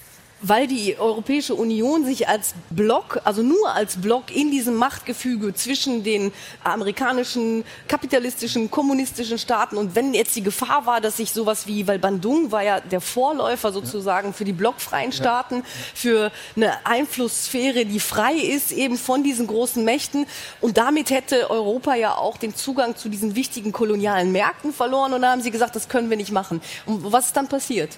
weil 0.43 0.67
die 0.67 0.99
Europäische 0.99 1.55
Union 1.55 2.05
sich 2.05 2.29
als 2.29 2.55
Block, 2.71 3.21
also 3.25 3.43
nur 3.43 3.71
als 3.73 3.97
Block 3.97 4.35
in 4.35 4.51
diesem 4.51 4.75
Machtgefüge 4.75 5.55
zwischen 5.55 6.05
den 6.05 6.33
amerikanischen, 6.63 7.65
kapitalistischen, 7.89 8.71
kommunistischen 8.71 9.39
Staaten 9.39 9.79
und 9.79 9.95
wenn 9.95 10.13
jetzt 10.13 10.37
die 10.37 10.43
Gefahr 10.43 10.85
war, 10.85 11.01
dass 11.01 11.17
sich 11.17 11.33
sowas 11.33 11.67
wie, 11.67 11.87
weil 11.87 11.99
Bandung 11.99 12.53
war 12.53 12.63
ja 12.63 12.81
der 12.81 13.01
Vorläufer 13.01 13.73
sozusagen 13.73 14.35
für 14.35 14.45
die 14.45 14.53
blockfreien 14.53 15.13
Staaten, 15.13 15.65
für 15.95 16.31
eine 16.55 16.87
Einflusssphäre, 16.87 17.87
die 17.87 18.01
frei 18.01 18.35
ist 18.35 18.73
eben 18.73 18.99
von 18.99 19.23
diesen 19.23 19.47
großen 19.47 19.85
Mächten 19.85 20.27
und 20.61 20.77
damit 20.77 21.11
hätte 21.11 21.51
Europa 21.51 21.95
ja 21.95 22.15
auch 22.15 22.37
den 22.37 22.55
Zugang 22.55 22.97
zu 22.97 23.09
diesen 23.09 23.37
wichtigen 23.37 23.73
kolonialen 23.73 24.33
Märkten 24.33 24.75
verloren 24.75 25.15
und 25.15 25.23
da 25.23 25.33
haben 25.33 25.41
sie 25.41 25.51
gesagt, 25.51 25.77
das 25.77 25.89
können 25.89 26.11
wir 26.11 26.17
nicht 26.19 26.33
machen. 26.33 26.61
Und 26.85 27.11
was 27.11 27.27
ist 27.27 27.37
dann 27.37 27.49
passiert? 27.49 27.97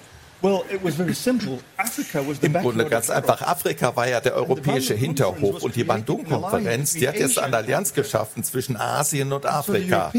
Im 2.41 2.53
Grunde 2.53 2.85
ganz 2.85 3.09
einfach. 3.09 3.41
Afrika 3.41 3.95
war 3.95 4.07
ja 4.07 4.21
der 4.21 4.35
europäische 4.35 4.93
Hinterhof 4.93 5.61
und 5.63 5.75
die 5.75 5.83
Bandung-Konferenz, 5.83 6.93
die 6.93 7.07
hat 7.07 7.17
jetzt 7.17 7.37
eine 7.39 7.57
Allianz 7.57 7.93
geschaffen 7.93 8.43
zwischen 8.43 8.77
Asien 8.77 9.33
und 9.33 9.45
Afrika. 9.45 10.11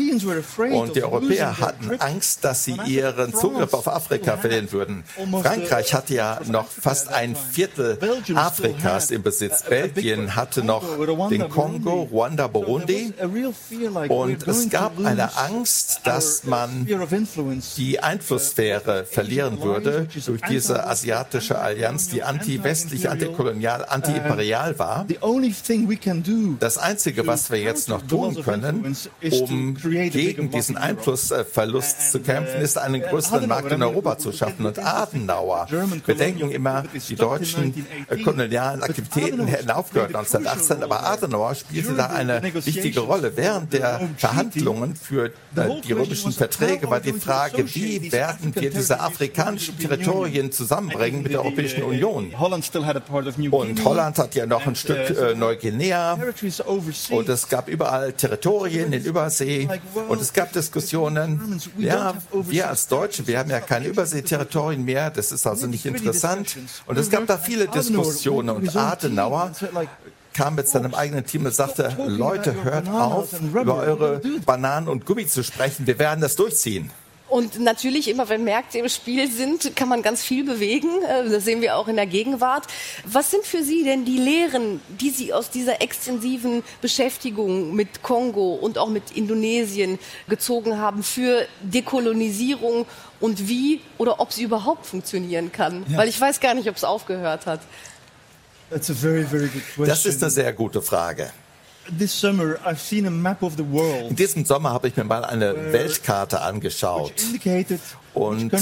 Und 0.73 0.97
die 0.97 1.03
Europäer 1.03 1.59
hatten 1.59 1.99
Angst, 2.01 2.45
dass 2.45 2.65
sie 2.65 2.77
ihren 2.87 3.35
Zugriff 3.35 3.73
auf 3.73 3.89
Afrika 3.89 4.37
verlieren 4.37 4.71
würden. 4.73 5.05
Frankreich 5.43 5.95
hatte 5.95 6.15
ja 6.15 6.41
noch 6.47 6.69
fast 6.69 7.09
ein 7.09 7.35
Viertel 7.35 7.99
Afrikas 8.35 9.11
im 9.11 9.23
Besitz. 9.23 9.63
Belgien 9.63 10.37
hatte 10.37 10.63
noch 10.63 10.85
den 11.31 11.49
Kongo, 11.49 12.03
Ruanda, 12.03 12.47
Burundi. 12.47 13.15
Und 14.09 14.47
es 14.47 14.69
gab 14.69 14.99
eine 15.03 15.37
Angst, 15.39 16.03
dass 16.05 16.45
man 16.45 16.87
die 17.77 18.01
Einflusssphäre 18.01 19.05
verlieren 19.05 19.63
würde 19.63 20.10
durch 20.27 20.41
diese 20.49 20.87
asiatische 20.87 21.59
Allianz, 21.59 22.09
die 22.09 22.23
anti-westlich, 22.23 23.09
antikolonial, 23.09 23.85
anti-imperial 23.89 24.79
war. 24.79 25.07
Das 26.59 26.79
Einzige, 26.79 27.27
was 27.27 27.51
wir 27.51 27.61
jetzt 27.61 27.89
noch 27.89 28.03
tun 28.07 28.43
können, 28.43 28.97
um 29.31 29.75
gegen 29.77 30.51
diesen 30.51 30.77
Einflussverlust 30.77 32.13
zu 32.13 32.21
kämpfen, 32.21 32.61
ist 32.61 32.79
einen 32.79 33.03
größeren 33.03 33.49
Markt 33.49 33.73
in 33.73 33.83
Europa 33.83 34.19
zu 34.19 34.33
schaffen. 34.33 34.67
Und 34.67 34.79
Adenauer, 34.79 35.69
wir 36.05 36.15
denken 36.15 36.51
immer, 36.51 36.85
die 37.09 37.15
deutschen 37.15 37.87
kolonialen 38.25 38.83
Aktivitäten 38.83 39.47
hätten 39.47 39.71
aufgehört 39.71 40.15
1918, 40.15 40.83
aber 40.83 41.05
Adenauer 41.05 41.55
spielte 41.55 41.95
da 41.95 42.07
eine 42.07 42.43
wichtige 42.43 43.01
Rolle. 43.01 43.37
Während 43.37 43.73
der 43.73 44.09
Verhandlungen 44.17 44.97
für 44.97 45.31
die 45.85 45.93
römischen 45.93 46.33
Verträge 46.33 46.91
war 46.91 47.01
die 47.01 47.13
Frage, 47.13 47.65
wie 47.75 48.11
werden 48.13 48.55
wir 48.55 48.71
diese 48.71 49.01
afrikanischen 49.01 49.79
Territorien 49.79 50.00
Territorien 50.01 50.53
zusammenbringen 50.53 51.23
mit 51.23 51.33
der 51.33 51.45
Europäischen 51.45 51.83
Union. 51.83 52.33
Und 52.35 53.85
Holland 53.85 54.19
hat 54.19 54.35
ja 54.35 54.47
noch 54.47 54.67
ein 54.67 54.77
Stück 54.77 55.11
äh, 55.11 55.35
Neuguinea. 55.35 56.19
und 57.11 57.29
es 57.29 57.49
gab 57.49 57.69
überall 57.69 58.13
Territorien 58.13 58.93
in 58.93 59.05
Übersee. 59.05 59.69
Und 60.09 60.21
es 60.21 60.33
gab 60.33 60.53
Diskussionen, 60.53 61.61
ja, 61.79 62.15
wir 62.33 62.69
als 62.69 62.89
Deutsche, 62.89 63.27
wir 63.27 63.39
haben 63.39 63.51
ja 63.51 63.61
keine 63.61 63.87
Überseeterritorien 63.87 64.85
mehr, 64.85 65.11
das 65.11 65.33
ist 65.33 65.47
also 65.47 65.67
nicht 65.67 65.87
interessant. 65.87 66.57
Und 66.87 66.99
es 66.99 67.11
gab 67.11 67.27
da 67.27 67.39
viele 67.39 67.69
Diskussionen. 67.69 68.51
und 68.51 68.77
Adenauer 68.77 69.53
kam 70.33 70.55
mit 70.55 70.69
seinem 70.69 70.95
eigenen 70.95 71.25
Team 71.27 71.45
und 71.45 71.55
sagte, 71.55 71.95
Leute, 72.07 72.55
hört 72.63 72.89
auf, 72.89 73.29
über 73.41 73.77
eure 73.77 74.21
Bananen 74.47 74.89
und 74.89 75.05
Gummi 75.05 75.27
zu 75.27 75.43
sprechen, 75.43 75.87
wir 75.87 75.99
werden 75.99 76.21
das 76.21 76.37
durchziehen. 76.37 76.91
Und 77.31 77.61
natürlich, 77.61 78.09
immer 78.09 78.29
wenn 78.29 78.43
Märkte 78.43 78.79
im 78.79 78.89
Spiel 78.89 79.31
sind, 79.31 79.77
kann 79.77 79.89
man 79.89 80.03
ganz 80.03 80.23
viel 80.23 80.45
bewegen. 80.45 80.89
Äh, 81.05 81.31
das 81.31 81.45
sehen 81.45 81.61
wir 81.61 81.77
auch 81.77 81.87
in 81.87 81.95
der 81.95 82.07
Gegenwart. 82.07 82.67
Was 83.05 83.31
sind 83.31 83.45
für 83.45 83.63
Sie 83.63 83.85
denn 83.85 84.05
die 84.05 84.19
Lehren, 84.19 84.81
die 84.89 85.11
Sie 85.11 85.33
aus 85.33 85.49
dieser 85.49 85.81
extensiven 85.81 86.65
Beschäftigung 86.83 87.75
mit 87.75 88.03
Kongo 88.03 88.55
und 88.55 88.79
auch 88.79 88.89
mit 88.89 89.13
Indonesien 89.13 90.01
gezogen 90.29 90.79
haben 90.79 91.05
für 91.05 91.47
Dekolonisierung 91.63 92.85
und 93.21 93.49
wie 93.49 93.81
oder 93.97 94.19
ob 94.19 94.33
sie 94.33 94.43
überhaupt 94.43 94.87
funktionieren 94.87 95.53
kann? 95.53 95.85
Ja. 95.89 95.99
Weil 95.99 96.09
ich 96.09 96.21
weiß 96.21 96.41
gar 96.41 96.55
nicht, 96.55 96.69
ob 96.69 96.77
es 96.77 96.85
aufgehört 96.85 97.47
hat. 97.47 97.61
Das 98.71 98.89
ist 100.07 100.23
eine 100.23 100.31
sehr 100.31 100.53
gute 100.53 100.83
Frage. 100.83 101.31
In 104.11 104.17
diesem 104.17 104.45
Sommer 104.45 104.71
habe 104.71 104.89
ich 104.89 104.97
mir 104.97 105.05
mal 105.05 105.25
eine 105.25 105.73
Weltkarte 105.73 106.41
angeschaut. 106.41 107.13
Und 108.13 108.53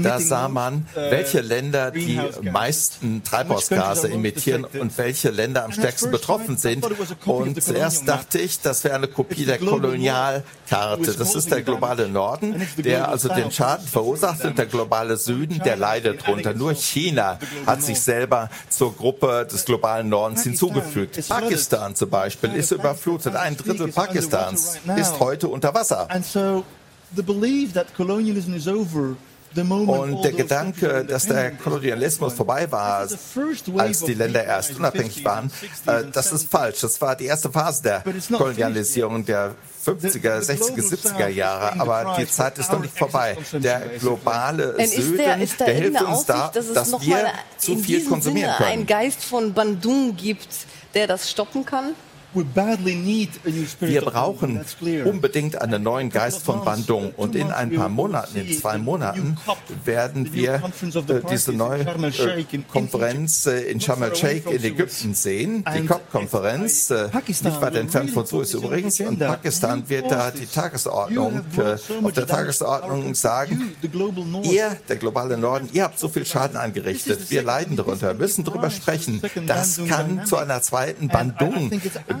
da 0.00 0.18
sah 0.18 0.48
man, 0.48 0.86
uh, 0.96 1.10
welche 1.10 1.40
Länder 1.40 1.90
die 1.92 2.20
meisten 2.42 3.22
Treibhausgase 3.22 4.10
emittieren 4.10 4.64
und 4.64 4.96
welche 4.98 5.30
Länder 5.30 5.64
am 5.64 5.72
stärksten 5.72 6.10
betroffen 6.10 6.56
sind. 6.56 6.84
Und 7.24 7.62
zuerst 7.62 8.08
dachte 8.08 8.38
ich, 8.38 8.60
das 8.60 8.82
wäre 8.84 8.96
eine 8.96 9.08
Kopie 9.08 9.44
der 9.44 9.58
Kolonialkarte. 9.58 11.14
Das 11.14 11.34
ist 11.34 11.50
der 11.50 11.62
globale 11.62 12.08
Norden, 12.08 12.66
der 12.78 13.08
also 13.08 13.28
den 13.28 13.50
Schaden 13.52 13.86
verursacht 13.86 14.44
und 14.44 14.58
der 14.58 14.66
globale 14.66 15.16
Süden, 15.16 15.60
der 15.64 15.76
leidet 15.76 16.26
drunter. 16.26 16.52
Nur 16.54 16.74
China 16.74 17.38
hat 17.64 17.82
sich 17.82 18.00
selber 18.00 18.50
zur 18.68 18.94
Gruppe 18.96 19.46
des 19.50 19.64
globalen 19.64 20.08
Nordens 20.08 20.42
hinzugefügt. 20.42 21.28
Pakistan 21.28 21.94
zum 21.94 22.10
Beispiel 22.10 22.54
ist 22.54 22.72
überflutet. 22.72 23.36
Ein 23.36 23.56
Drittel 23.56 23.88
Pakistans 23.88 24.78
ist 24.96 25.20
heute 25.20 25.48
unter 25.48 25.74
Wasser. 25.74 26.08
Und 29.56 30.22
der 30.22 30.32
Gedanke, 30.32 31.04
dass 31.04 31.26
der 31.26 31.52
Kolonialismus 31.52 32.34
vorbei 32.34 32.70
war, 32.70 33.08
als 33.78 34.00
die 34.04 34.14
Länder 34.14 34.44
erst 34.44 34.76
unabhängig 34.76 35.24
waren, 35.24 35.50
äh, 35.86 36.04
das 36.12 36.32
ist 36.32 36.50
falsch. 36.50 36.80
Das 36.80 37.00
war 37.00 37.16
die 37.16 37.24
erste 37.24 37.50
Phase 37.50 37.82
der 37.82 38.04
Kolonialisierung 38.36 39.24
der 39.24 39.54
50er, 39.86 40.40
60er, 40.40 40.82
70er 40.82 41.28
Jahre, 41.28 41.80
aber 41.80 42.16
die 42.18 42.26
Zeit 42.28 42.58
ist 42.58 42.70
noch 42.72 42.80
nicht 42.80 42.98
vorbei. 42.98 43.38
Der 43.52 43.80
globale 43.98 44.74
Süden, 44.86 45.16
der, 45.16 45.36
der 45.36 45.74
hilft 45.74 46.02
uns 46.02 46.26
da, 46.26 46.50
dass, 46.52 47.00
wir 47.00 47.30
zu 47.56 47.78
viel 47.78 48.04
konsumieren 48.04 48.56
können. 48.56 48.68
einen 48.68 48.86
Geist 48.86 49.24
von 49.24 49.54
Bandung 49.54 50.16
gibt, 50.16 50.48
der 50.94 51.06
das 51.06 51.30
stoppen 51.30 51.64
kann? 51.64 51.94
Wir 52.36 54.02
brauchen 54.02 54.60
unbedingt 55.04 55.60
einen 55.60 55.82
neuen 55.82 56.10
Geist 56.10 56.42
von 56.42 56.64
Bandung. 56.64 57.12
Und 57.16 57.34
in 57.34 57.50
ein 57.50 57.72
paar 57.72 57.88
Monaten, 57.88 58.38
in 58.38 58.58
zwei 58.58 58.78
Monaten, 58.78 59.38
werden 59.84 60.32
wir 60.32 60.54
äh, 60.54 61.20
diese 61.30 61.52
neue 61.52 61.82
äh, 61.82 62.44
Konferenz 62.70 63.46
äh, 63.46 63.70
in 63.70 63.80
Sharm 63.80 64.02
el-Sheikh 64.02 64.50
in 64.50 64.64
Ägypten 64.64 65.14
sehen, 65.14 65.64
die 65.74 65.86
COP-Konferenz, 65.86 66.90
nicht 66.90 67.60
weit 67.60 67.76
entfernt 67.76 68.10
von 68.10 68.26
Suez 68.26 68.52
übrigens. 68.54 69.00
Und 69.00 69.18
Pakistan 69.18 69.88
wird 69.88 70.10
da 70.10 70.30
die 70.30 70.46
Tagesordnung, 70.46 71.40
auf 72.02 72.12
der 72.12 72.26
Tagesordnung 72.26 73.14
sagen, 73.14 73.72
ihr, 74.42 74.76
der 74.88 74.96
globale 74.96 75.38
Norden, 75.38 75.68
ihr 75.72 75.84
habt 75.84 75.98
so 75.98 76.08
viel 76.08 76.26
Schaden 76.26 76.56
angerichtet. 76.56 77.30
Wir 77.30 77.42
leiden 77.42 77.76
darunter. 77.76 78.08
Wir 78.08 78.14
müssen 78.14 78.44
darüber 78.44 78.70
sprechen. 78.70 79.22
Das 79.46 79.80
kann 79.88 80.26
zu 80.26 80.36
einer 80.36 80.60
zweiten 80.60 81.08
Bandung 81.08 81.70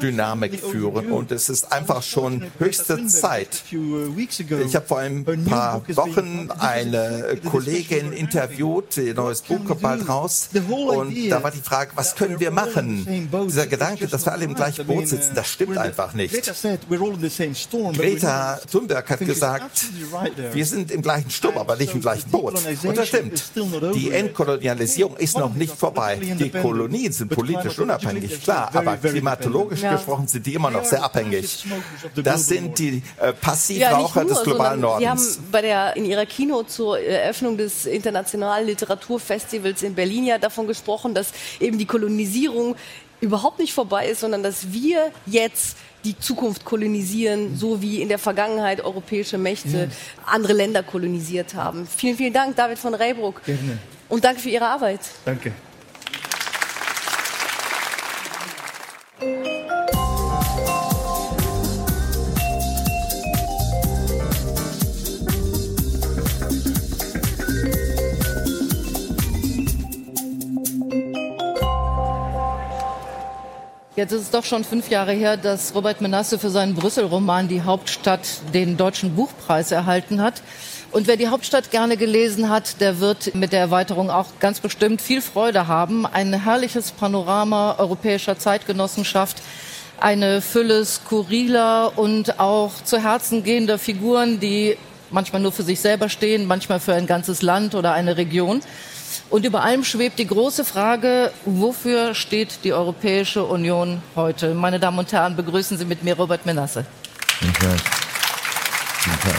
Dynamik 0.06 0.60
führen 0.60 1.10
und 1.10 1.32
es 1.32 1.48
ist 1.48 1.72
einfach 1.72 2.02
schon 2.02 2.44
höchste 2.58 3.06
Zeit. 3.06 3.64
Ich 3.70 4.76
habe 4.76 4.86
vor 4.86 4.98
ein 4.98 5.24
paar 5.48 5.82
Wochen 5.88 6.48
eine 6.58 7.38
Kollegin 7.44 8.12
interviewt, 8.12 8.96
ihr 8.96 9.14
neues 9.14 9.42
Buch 9.42 9.64
kommt 9.64 9.82
bald 9.82 10.08
raus 10.08 10.48
und 10.54 11.14
da 11.30 11.42
war 11.42 11.50
die 11.50 11.60
Frage, 11.60 11.90
was 11.94 12.14
können 12.14 12.38
wir 12.38 12.50
machen? 12.50 13.28
Dieser 13.46 13.66
Gedanke, 13.66 14.06
dass 14.06 14.24
wir 14.26 14.32
alle 14.32 14.44
im 14.44 14.54
gleichen 14.54 14.86
Boot 14.86 15.08
sitzen, 15.08 15.34
das 15.34 15.48
stimmt 15.48 15.76
einfach 15.76 16.14
nicht. 16.14 16.34
Greta 17.94 18.60
Thunberg 18.70 19.10
hat 19.10 19.18
gesagt, 19.20 19.86
wir 20.52 20.66
sind 20.66 20.90
im 20.90 21.02
gleichen 21.02 21.30
Sturm, 21.30 21.58
aber 21.58 21.76
nicht 21.76 21.94
im 21.94 22.00
gleichen 22.00 22.30
Boot. 22.30 22.54
Und 22.84 22.96
das 22.96 23.08
stimmt. 23.08 23.42
Die 23.94 24.10
Entkolonialisierung 24.10 25.16
ist 25.16 25.36
noch 25.36 25.54
nicht 25.54 25.74
vorbei. 25.74 26.18
Die 26.38 26.50
Kolonien 26.50 27.12
sind 27.12 27.30
politisch 27.30 27.78
unabhängig, 27.78 28.42
klar, 28.42 28.70
aber 28.72 28.96
klimatologisch. 28.96 29.82
Gesprochen 29.96 30.26
sind 30.26 30.46
die 30.46 30.54
immer 30.54 30.70
noch 30.70 30.84
sehr 30.84 31.02
abhängig. 31.02 31.66
Das 32.14 32.46
sind 32.46 32.78
die 32.78 33.02
äh, 33.18 33.32
Passivraucher 33.32 34.22
ja, 34.22 34.28
des 34.28 34.42
globalen 34.42 34.80
Nordens. 34.80 35.00
Sie 35.00 35.08
haben 35.08 35.48
bei 35.50 35.62
der, 35.62 35.96
in 35.96 36.04
Ihrer 36.04 36.26
Kino 36.26 36.62
zur 36.62 36.98
Eröffnung 36.98 37.56
des 37.56 37.86
Internationalen 37.86 38.66
Literaturfestivals 38.66 39.82
in 39.82 39.94
Berlin 39.94 40.24
ja 40.24 40.38
davon 40.38 40.66
gesprochen, 40.66 41.14
dass 41.14 41.32
eben 41.60 41.78
die 41.78 41.86
Kolonisierung 41.86 42.76
überhaupt 43.20 43.58
nicht 43.58 43.72
vorbei 43.72 44.08
ist, 44.08 44.20
sondern 44.20 44.42
dass 44.42 44.72
wir 44.72 45.10
jetzt 45.26 45.76
die 46.04 46.18
Zukunft 46.18 46.64
kolonisieren, 46.64 47.56
so 47.56 47.82
wie 47.82 48.00
in 48.00 48.08
der 48.08 48.18
Vergangenheit 48.18 48.80
europäische 48.80 49.38
Mächte 49.38 49.68
ja. 49.68 49.86
andere 50.24 50.52
Länder 50.52 50.82
kolonisiert 50.82 51.54
haben. 51.54 51.86
Vielen, 51.86 52.16
vielen 52.16 52.32
Dank, 52.32 52.56
David 52.56 52.78
von 52.78 52.94
Reybruck. 52.94 53.44
Gerne. 53.44 53.78
Und 54.08 54.24
danke 54.24 54.40
für 54.40 54.50
Ihre 54.50 54.66
Arbeit. 54.66 55.00
Danke. 55.24 55.52
Jetzt 73.96 74.12
ist 74.12 74.20
es 74.24 74.30
doch 74.30 74.44
schon 74.44 74.62
fünf 74.62 74.90
Jahre 74.90 75.12
her, 75.12 75.38
dass 75.38 75.74
Robert 75.74 76.02
Menasse 76.02 76.38
für 76.38 76.50
seinen 76.50 76.74
Brüssel-Roman 76.74 77.48
Die 77.48 77.62
Hauptstadt 77.62 78.28
den 78.52 78.76
Deutschen 78.76 79.16
Buchpreis 79.16 79.72
erhalten 79.72 80.20
hat. 80.20 80.42
Und 80.92 81.06
wer 81.06 81.16
die 81.16 81.28
Hauptstadt 81.28 81.70
gerne 81.70 81.96
gelesen 81.96 82.50
hat, 82.50 82.82
der 82.82 83.00
wird 83.00 83.34
mit 83.34 83.52
der 83.52 83.60
Erweiterung 83.60 84.10
auch 84.10 84.26
ganz 84.38 84.60
bestimmt 84.60 85.00
viel 85.00 85.22
Freude 85.22 85.66
haben. 85.66 86.04
Ein 86.04 86.34
herrliches 86.34 86.92
Panorama 86.92 87.76
europäischer 87.78 88.38
Zeitgenossenschaft, 88.38 89.38
eine 89.98 90.42
Fülle 90.42 90.84
skurriler 90.84 91.96
und 91.96 92.38
auch 92.38 92.72
zu 92.84 93.02
Herzen 93.02 93.44
gehender 93.44 93.78
Figuren, 93.78 94.40
die 94.40 94.76
manchmal 95.10 95.40
nur 95.40 95.52
für 95.52 95.62
sich 95.62 95.80
selber 95.80 96.10
stehen, 96.10 96.46
manchmal 96.46 96.80
für 96.80 96.92
ein 96.92 97.06
ganzes 97.06 97.40
Land 97.40 97.74
oder 97.74 97.94
eine 97.94 98.18
Region. 98.18 98.60
Und 99.28 99.44
über 99.44 99.62
allem 99.62 99.82
schwebt 99.82 100.18
die 100.18 100.26
große 100.26 100.64
Frage, 100.64 101.32
wofür 101.44 102.14
steht 102.14 102.60
die 102.62 102.72
Europäische 102.72 103.44
Union 103.44 104.00
heute? 104.14 104.54
Meine 104.54 104.78
Damen 104.78 104.98
und 104.98 105.12
Herren, 105.12 105.34
begrüßen 105.34 105.76
Sie 105.76 105.84
mit 105.84 106.04
mir 106.04 106.16
Robert 106.16 106.46
Menasse. 106.46 106.86
Guten 107.40 107.52
Tag. 107.54 107.78
Guten 109.04 109.20
Tag. 109.20 109.34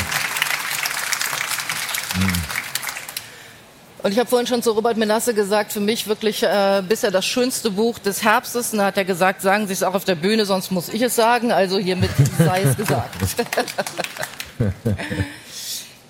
Und 4.04 4.12
ich 4.12 4.20
habe 4.20 4.30
vorhin 4.30 4.48
schon 4.48 4.62
zu 4.62 4.72
Robert 4.72 4.98
Menasse 4.98 5.34
gesagt, 5.34 5.72
für 5.72 5.80
mich 5.80 6.08
wirklich 6.08 6.44
äh, 6.44 6.84
bisher 6.88 7.12
das 7.12 7.26
schönste 7.26 7.72
Buch 7.72 7.98
des 7.98 8.24
Herbstes. 8.24 8.74
Und 8.74 8.80
da 8.80 8.86
hat 8.86 8.98
er 8.98 9.06
gesagt, 9.06 9.42
sagen 9.42 9.68
Sie 9.68 9.74
es 9.74 9.84
auch 9.84 9.94
auf 9.94 10.06
der 10.06 10.16
Bühne, 10.16 10.46
sonst 10.46 10.70
muss 10.72 10.90
ich 10.90 11.02
es 11.02 11.16
sagen. 11.16 11.52
Also 11.52 11.78
hiermit 11.78 12.12
sei 12.38 12.62
es 12.62 12.78
gesagt. 12.78 13.16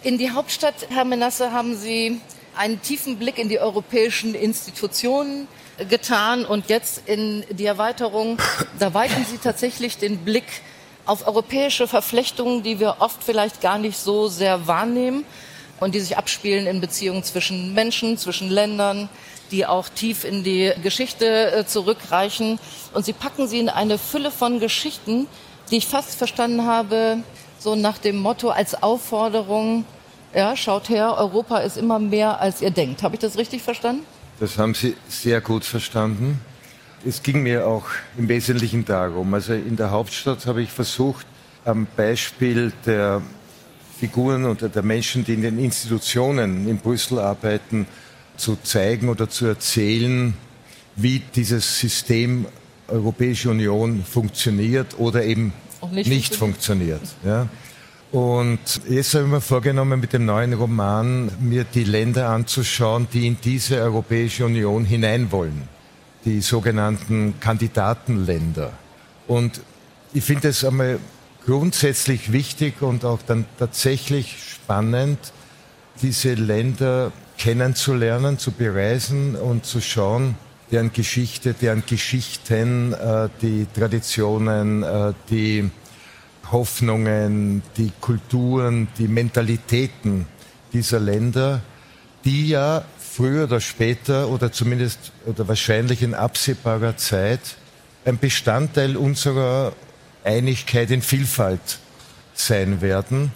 In 0.03 0.17
die 0.17 0.31
Hauptstadt, 0.31 0.75
Herr 0.89 1.05
Menasse, 1.05 1.51
haben 1.51 1.75
Sie 1.75 2.21
einen 2.57 2.81
tiefen 2.81 3.17
Blick 3.17 3.37
in 3.37 3.49
die 3.49 3.59
europäischen 3.59 4.35
Institutionen 4.35 5.47
getan 5.89 6.45
und 6.45 6.69
jetzt 6.69 7.07
in 7.07 7.45
die 7.51 7.65
Erweiterung, 7.65 8.37
da 8.79 8.93
weiten 8.93 9.25
Sie 9.29 9.37
tatsächlich 9.37 9.97
den 9.97 10.19
Blick 10.19 10.45
auf 11.05 11.25
europäische 11.27 11.87
Verflechtungen, 11.87 12.63
die 12.63 12.79
wir 12.79 12.97
oft 12.99 13.23
vielleicht 13.23 13.61
gar 13.61 13.77
nicht 13.77 13.97
so 13.97 14.27
sehr 14.27 14.67
wahrnehmen 14.67 15.23
und 15.79 15.95
die 15.95 15.99
sich 15.99 16.17
abspielen 16.17 16.67
in 16.67 16.81
Beziehungen 16.81 17.23
zwischen 17.23 17.73
Menschen, 17.73 18.17
zwischen 18.17 18.49
Ländern, 18.49 19.07
die 19.51 19.65
auch 19.65 19.87
tief 19.87 20.25
in 20.25 20.43
die 20.43 20.73
Geschichte 20.83 21.51
äh, 21.51 21.65
zurückreichen. 21.65 22.59
Und 22.93 23.05
Sie 23.05 23.13
packen 23.13 23.47
sie 23.47 23.59
in 23.59 23.69
eine 23.69 23.97
Fülle 23.97 24.31
von 24.31 24.59
Geschichten, 24.59 25.27
die 25.71 25.77
ich 25.77 25.87
fast 25.87 26.15
verstanden 26.15 26.65
habe, 26.65 27.19
so 27.59 27.75
nach 27.75 27.97
dem 27.97 28.19
Motto 28.19 28.49
als 28.49 28.81
Aufforderung, 28.81 29.85
ja, 30.37 30.55
schaut 30.55 30.87
her, 30.89 31.15
Europa 31.17 31.57
ist 31.57 31.77
immer 31.77 31.97
mehr, 31.97 32.39
als 32.39 32.61
ihr 32.61 32.69
denkt. 32.69 33.01
Habe 33.01 33.15
ich 33.15 33.21
das 33.21 33.39
richtig 33.39 33.63
verstanden? 33.63 34.03
Das 34.39 34.59
haben 34.59 34.75
Sie 34.75 34.95
sehr 35.09 35.41
gut 35.41 35.65
verstanden. 35.65 36.39
Es 37.03 37.23
ging 37.23 37.41
mir 37.41 37.65
auch 37.65 37.85
im 38.19 38.29
Wesentlichen 38.29 38.85
darum. 38.85 39.33
Also 39.33 39.53
in 39.53 39.75
der 39.75 39.89
Hauptstadt 39.89 40.45
habe 40.45 40.61
ich 40.61 40.69
versucht, 40.69 41.25
am 41.65 41.87
Beispiel 41.97 42.71
der 42.85 43.23
Figuren 43.99 44.45
oder 44.45 44.69
der 44.69 44.83
Menschen, 44.83 45.25
die 45.25 45.33
in 45.33 45.41
den 45.41 45.57
Institutionen 45.57 46.67
in 46.67 46.77
Brüssel 46.77 47.17
arbeiten, 47.17 47.87
zu 48.37 48.57
zeigen 48.61 49.09
oder 49.09 49.27
zu 49.27 49.47
erzählen, 49.47 50.35
wie 50.95 51.23
dieses 51.33 51.79
System 51.79 52.45
Europäische 52.87 53.49
Union 53.49 54.03
funktioniert 54.03 54.99
oder 54.99 55.23
eben 55.23 55.51
nicht, 55.91 56.09
nicht 56.09 56.35
funktioniert. 56.35 57.01
Ja. 57.25 57.47
Und 58.11 58.59
jetzt 58.87 59.13
habe 59.15 59.25
ich 59.25 59.31
mir 59.31 59.41
vorgenommen, 59.41 59.99
mit 59.99 60.13
dem 60.13 60.25
neuen 60.25 60.53
Roman 60.53 61.29
mir 61.41 61.65
die 61.65 61.83
Länder 61.83 62.29
anzuschauen, 62.29 63.07
die 63.11 63.27
in 63.27 63.37
diese 63.43 63.81
Europäische 63.81 64.45
Union 64.45 64.85
hinein 64.85 65.31
wollen. 65.31 65.67
Die 66.23 66.41
sogenannten 66.41 67.39
Kandidatenländer. 67.39 68.71
Und 69.27 69.61
ich 70.13 70.23
finde 70.23 70.49
es 70.49 70.63
einmal 70.63 70.99
grundsätzlich 71.45 72.31
wichtig 72.31 72.81
und 72.81 73.03
auch 73.03 73.19
dann 73.27 73.45
tatsächlich 73.59 74.37
spannend, 74.53 75.19
diese 76.01 76.33
Länder 76.33 77.11
kennenzulernen, 77.37 78.37
zu 78.37 78.51
bereisen 78.51 79.35
und 79.35 79.65
zu 79.65 79.81
schauen, 79.81 80.35
deren 80.71 80.91
Geschichte, 80.91 81.53
deren 81.53 81.83
Geschichten, 81.85 82.93
äh, 82.93 83.29
die 83.41 83.67
Traditionen, 83.73 84.83
äh, 84.83 85.13
die 85.29 85.69
Hoffnungen, 86.51 87.61
die 87.77 87.91
Kulturen, 88.01 88.87
die 88.97 89.07
Mentalitäten 89.07 90.25
dieser 90.73 90.99
Länder, 90.99 91.61
die 92.25 92.49
ja 92.49 92.83
früher 92.99 93.45
oder 93.45 93.59
später 93.59 94.29
oder 94.29 94.51
zumindest 94.51 95.11
oder 95.25 95.47
wahrscheinlich 95.47 96.03
in 96.03 96.13
absehbarer 96.13 96.97
Zeit 96.97 97.39
ein 98.05 98.17
Bestandteil 98.17 98.95
unserer 98.95 99.73
Einigkeit 100.23 100.91
in 100.91 101.01
Vielfalt 101.01 101.79
sein 102.33 102.81
werden. 102.81 103.31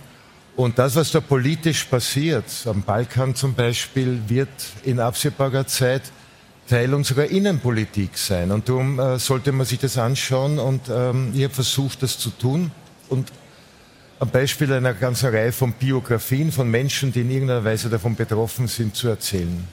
Und 0.56 0.78
das, 0.78 0.96
was 0.96 1.12
da 1.12 1.22
politisch 1.22 1.86
passiert, 1.86 2.46
am 2.66 2.84
Balkan 2.84 3.36
zum 3.36 3.54
Beispiel, 3.54 4.22
wird 4.28 4.50
in 4.84 5.00
absehbarer 5.00 5.66
Zeit 5.66 6.04
Teil 6.68 6.94
unserer 6.94 7.26
Innenpolitik 7.26 8.18
sein. 8.18 8.52
Und 8.52 8.70
darum 8.70 9.00
äh, 9.00 9.18
sollte 9.20 9.52
man 9.52 9.66
sich 9.66 9.80
das 9.80 9.98
anschauen. 9.98 10.60
Und 10.60 10.82
ähm, 10.90 11.32
ich 11.34 11.44
habe 11.44 11.54
versucht, 11.54 12.04
das 12.04 12.18
zu 12.18 12.30
tun 12.30 12.72
und 13.12 13.32
am 14.20 14.30
Beispiel 14.30 14.72
einer 14.72 14.94
ganzen 14.94 15.30
Reihe 15.30 15.52
von 15.52 15.74
Biografien 15.74 16.52
von 16.52 16.70
Menschen, 16.70 17.12
die 17.12 17.22
in 17.22 17.32
irgendeiner 17.32 17.64
Weise 17.64 17.90
davon 17.90 18.16
betroffen 18.16 18.68
sind, 18.68 18.96
zu 18.96 19.10
erzählen. 19.10 19.68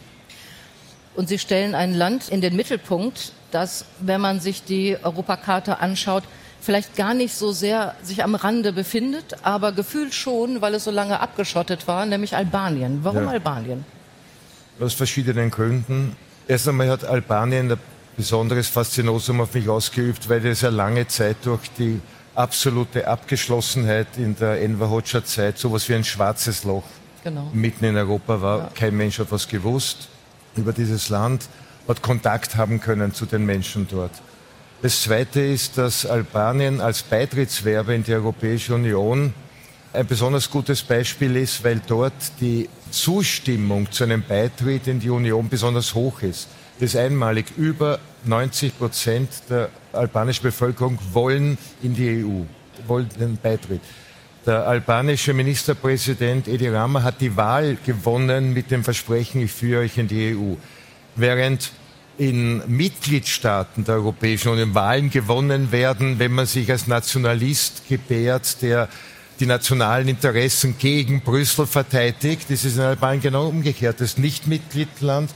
Und 1.15 1.29
Sie 1.29 1.39
stellen 1.39 1.75
ein 1.75 1.95
Land 1.95 2.29
in 2.29 2.41
den 2.41 2.57
Mittelpunkt, 2.57 3.33
das, 3.51 3.85
wenn 4.01 4.21
man 4.21 4.41
sich 4.41 4.65
die 4.65 4.97
Europakarte 5.03 5.81
anschaut, 5.81 6.25
vielleicht 6.61 6.97
gar 6.97 7.15
nicht 7.15 7.35
so 7.35 7.53
sehr 7.53 7.95
sich 8.03 8.25
am 8.25 8.35
Rande 8.35 8.73
befindet, 8.73 9.37
aber 9.43 9.73
gefühlt 9.73 10.15
schon, 10.15 10.61
weil 10.61 10.75
es 10.75 10.85
so 10.85 10.91
lange 10.91 11.21
abgeschottet 11.21 11.87
war, 11.87 12.07
nämlich 12.07 12.35
Albanien. 12.35 13.01
Warum 13.03 13.25
ja. 13.25 13.31
Albanien? 13.31 13.85
Aus 14.81 14.95
verschiedenen 14.95 15.51
Gründen. 15.51 16.17
Erst 16.47 16.69
einmal 16.69 16.89
hat 16.89 17.05
Albanien 17.05 17.71
ein 17.71 17.79
besonderes 18.17 18.69
Faszinosum 18.69 19.41
auf 19.41 19.55
mich 19.55 19.69
ausgeübt, 19.69 20.29
weil 20.29 20.45
es 20.47 20.63
ja 20.63 20.71
lange 20.71 21.07
Zeit 21.07 21.37
durch 21.45 21.71
die 21.79 22.01
absolute 22.39 23.09
Abgeschlossenheit 23.09 24.07
in 24.17 24.37
der 24.37 24.63
Enver 24.63 24.89
Hoxha-Zeit, 24.91 25.59
sowas 25.59 25.89
wie 25.89 25.95
ein 25.95 26.05
schwarzes 26.05 26.63
Loch 26.63 26.85
genau. 27.25 27.51
mitten 27.53 27.85
in 27.85 27.97
Europa 27.97 28.41
war. 28.41 28.59
Ja. 28.59 28.71
Kein 28.75 28.97
Mensch 28.97 29.19
hat 29.19 29.33
was 29.33 29.49
gewusst 29.49 30.09
über 30.57 30.73
dieses 30.73 31.09
Land, 31.09 31.49
hat 31.89 32.01
Kontakt 32.01 32.57
haben 32.57 32.81
können 32.81 33.13
zu 33.13 33.27
den 33.27 33.45
Menschen 33.45 33.89
dort. 33.91 34.13
Das 34.83 35.03
Zweite 35.03 35.41
ist, 35.41 35.77
dass 35.79 36.07
Albanien 36.07 36.81
als 36.81 37.03
Beitrittswerbe 37.03 37.95
in 37.95 38.05
die 38.05 38.15
Europäische 38.15 38.75
Union 38.75 39.35
ein 39.93 40.07
besonders 40.07 40.49
gutes 40.49 40.83
Beispiel 40.83 41.35
ist, 41.35 41.65
weil 41.65 41.81
dort 41.85 42.13
die 42.41 42.69
Zustimmung 42.93 43.91
zu 43.91 44.05
einem 44.05 44.23
Beitritt 44.23 44.87
in 44.87 45.01
die 45.01 45.11
Union 45.11 45.49
besonders 45.49 45.95
hoch 45.95 46.23
ist. 46.23 46.47
Das 46.79 46.95
ist 46.95 46.97
einmalig. 46.97 47.47
Über 47.57 47.99
90 48.25 48.79
Prozent 48.79 49.29
der 49.51 49.71
albanische 49.99 50.43
Bevölkerung 50.43 50.99
wollen 51.13 51.59
in 51.83 51.95
die 51.95 52.25
EU, 52.25 52.45
wollen 52.87 53.09
den 53.19 53.37
Beitritt. 53.37 53.81
Der 54.47 54.67
albanische 54.67 55.35
Ministerpräsident 55.35 56.49
Edi 56.49 56.69
Rama 56.69 57.03
hat 57.03 57.21
die 57.21 57.37
Wahl 57.37 57.77
gewonnen 57.85 58.55
mit 58.55 58.71
dem 58.71 58.83
Versprechen, 58.83 59.43
ich 59.43 59.53
führe 59.53 59.83
euch 59.83 59.99
in 59.99 60.09
die 60.09 60.35
EU. 60.35 60.55
Während 61.17 61.73
in 62.17 62.63
Mitgliedstaaten 62.67 63.85
der 63.85 63.97
Europäischen 63.97 64.49
Union 64.49 64.75
Wahlen 64.75 65.11
gewonnen 65.11 65.71
werden, 65.71 66.19
wenn 66.19 66.33
man 66.33 66.47
sich 66.47 66.71
als 66.71 66.87
Nationalist 66.87 67.89
gebärt, 67.89 68.61
der 68.63 68.89
die 69.39 69.47
nationalen 69.47 70.09
Interessen 70.09 70.77
gegen 70.79 71.21
Brüssel 71.21 71.67
verteidigt. 71.67 72.47
Das 72.49 72.65
ist 72.65 72.77
in 72.77 72.83
Albanien 72.83 73.23
genau 73.23 73.47
umgekehrt. 73.47 74.01
Das 74.01 74.19
Nichtmitgliedland 74.19 75.31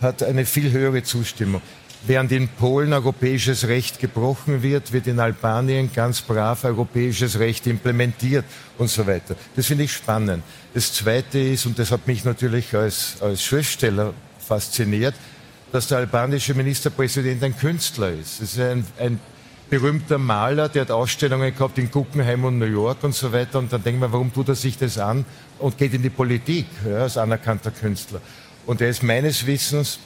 hat 0.00 0.22
eine 0.22 0.46
viel 0.46 0.70
höhere 0.70 1.02
Zustimmung. 1.02 1.60
Während 2.06 2.32
in 2.32 2.48
Polen 2.48 2.94
europäisches 2.94 3.68
Recht 3.68 4.00
gebrochen 4.00 4.62
wird, 4.62 4.92
wird 4.92 5.06
in 5.06 5.20
Albanien 5.20 5.90
ganz 5.94 6.22
brav 6.22 6.64
europäisches 6.64 7.38
Recht 7.38 7.66
implementiert 7.66 8.46
und 8.78 8.88
so 8.88 9.06
weiter. 9.06 9.36
Das 9.54 9.66
finde 9.66 9.84
ich 9.84 9.92
spannend. 9.92 10.42
Das 10.72 10.94
Zweite 10.94 11.38
ist, 11.38 11.66
und 11.66 11.78
das 11.78 11.90
hat 11.90 12.06
mich 12.06 12.24
natürlich 12.24 12.74
als, 12.74 13.16
als 13.20 13.42
Schriftsteller 13.42 14.14
fasziniert, 14.38 15.14
dass 15.72 15.88
der 15.88 15.98
albanische 15.98 16.54
Ministerpräsident 16.54 17.44
ein 17.44 17.56
Künstler 17.56 18.10
ist. 18.12 18.40
Es 18.40 18.54
ist 18.54 18.60
ein, 18.60 18.84
ein 18.98 19.20
berühmter 19.68 20.16
Maler, 20.16 20.70
der 20.70 20.82
hat 20.82 20.90
Ausstellungen 20.90 21.54
gehabt 21.54 21.78
in 21.78 21.90
Guggenheim 21.90 22.44
und 22.44 22.58
New 22.58 22.64
York 22.64 23.04
und 23.04 23.14
so 23.14 23.30
weiter. 23.30 23.58
Und 23.58 23.72
dann 23.72 23.82
denkt 23.82 24.00
man, 24.00 24.10
warum 24.10 24.32
tut 24.32 24.48
er 24.48 24.54
sich 24.54 24.78
das 24.78 24.96
an 24.96 25.26
und 25.58 25.76
geht 25.76 25.92
in 25.92 26.02
die 26.02 26.10
Politik 26.10 26.66
ja, 26.88 27.02
als 27.02 27.18
anerkannter 27.18 27.70
Künstler. 27.70 28.22
Und 28.66 28.80
er 28.80 28.88
ist 28.88 29.02
meines 29.02 29.46
Wissens 29.46 29.98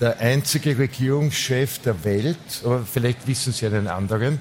der 0.00 0.18
einzige 0.18 0.78
Regierungschef 0.78 1.78
der 1.80 2.04
Welt, 2.04 2.38
aber 2.64 2.84
vielleicht 2.90 3.26
wissen 3.26 3.52
Sie 3.52 3.66
einen 3.66 3.86
anderen, 3.86 4.40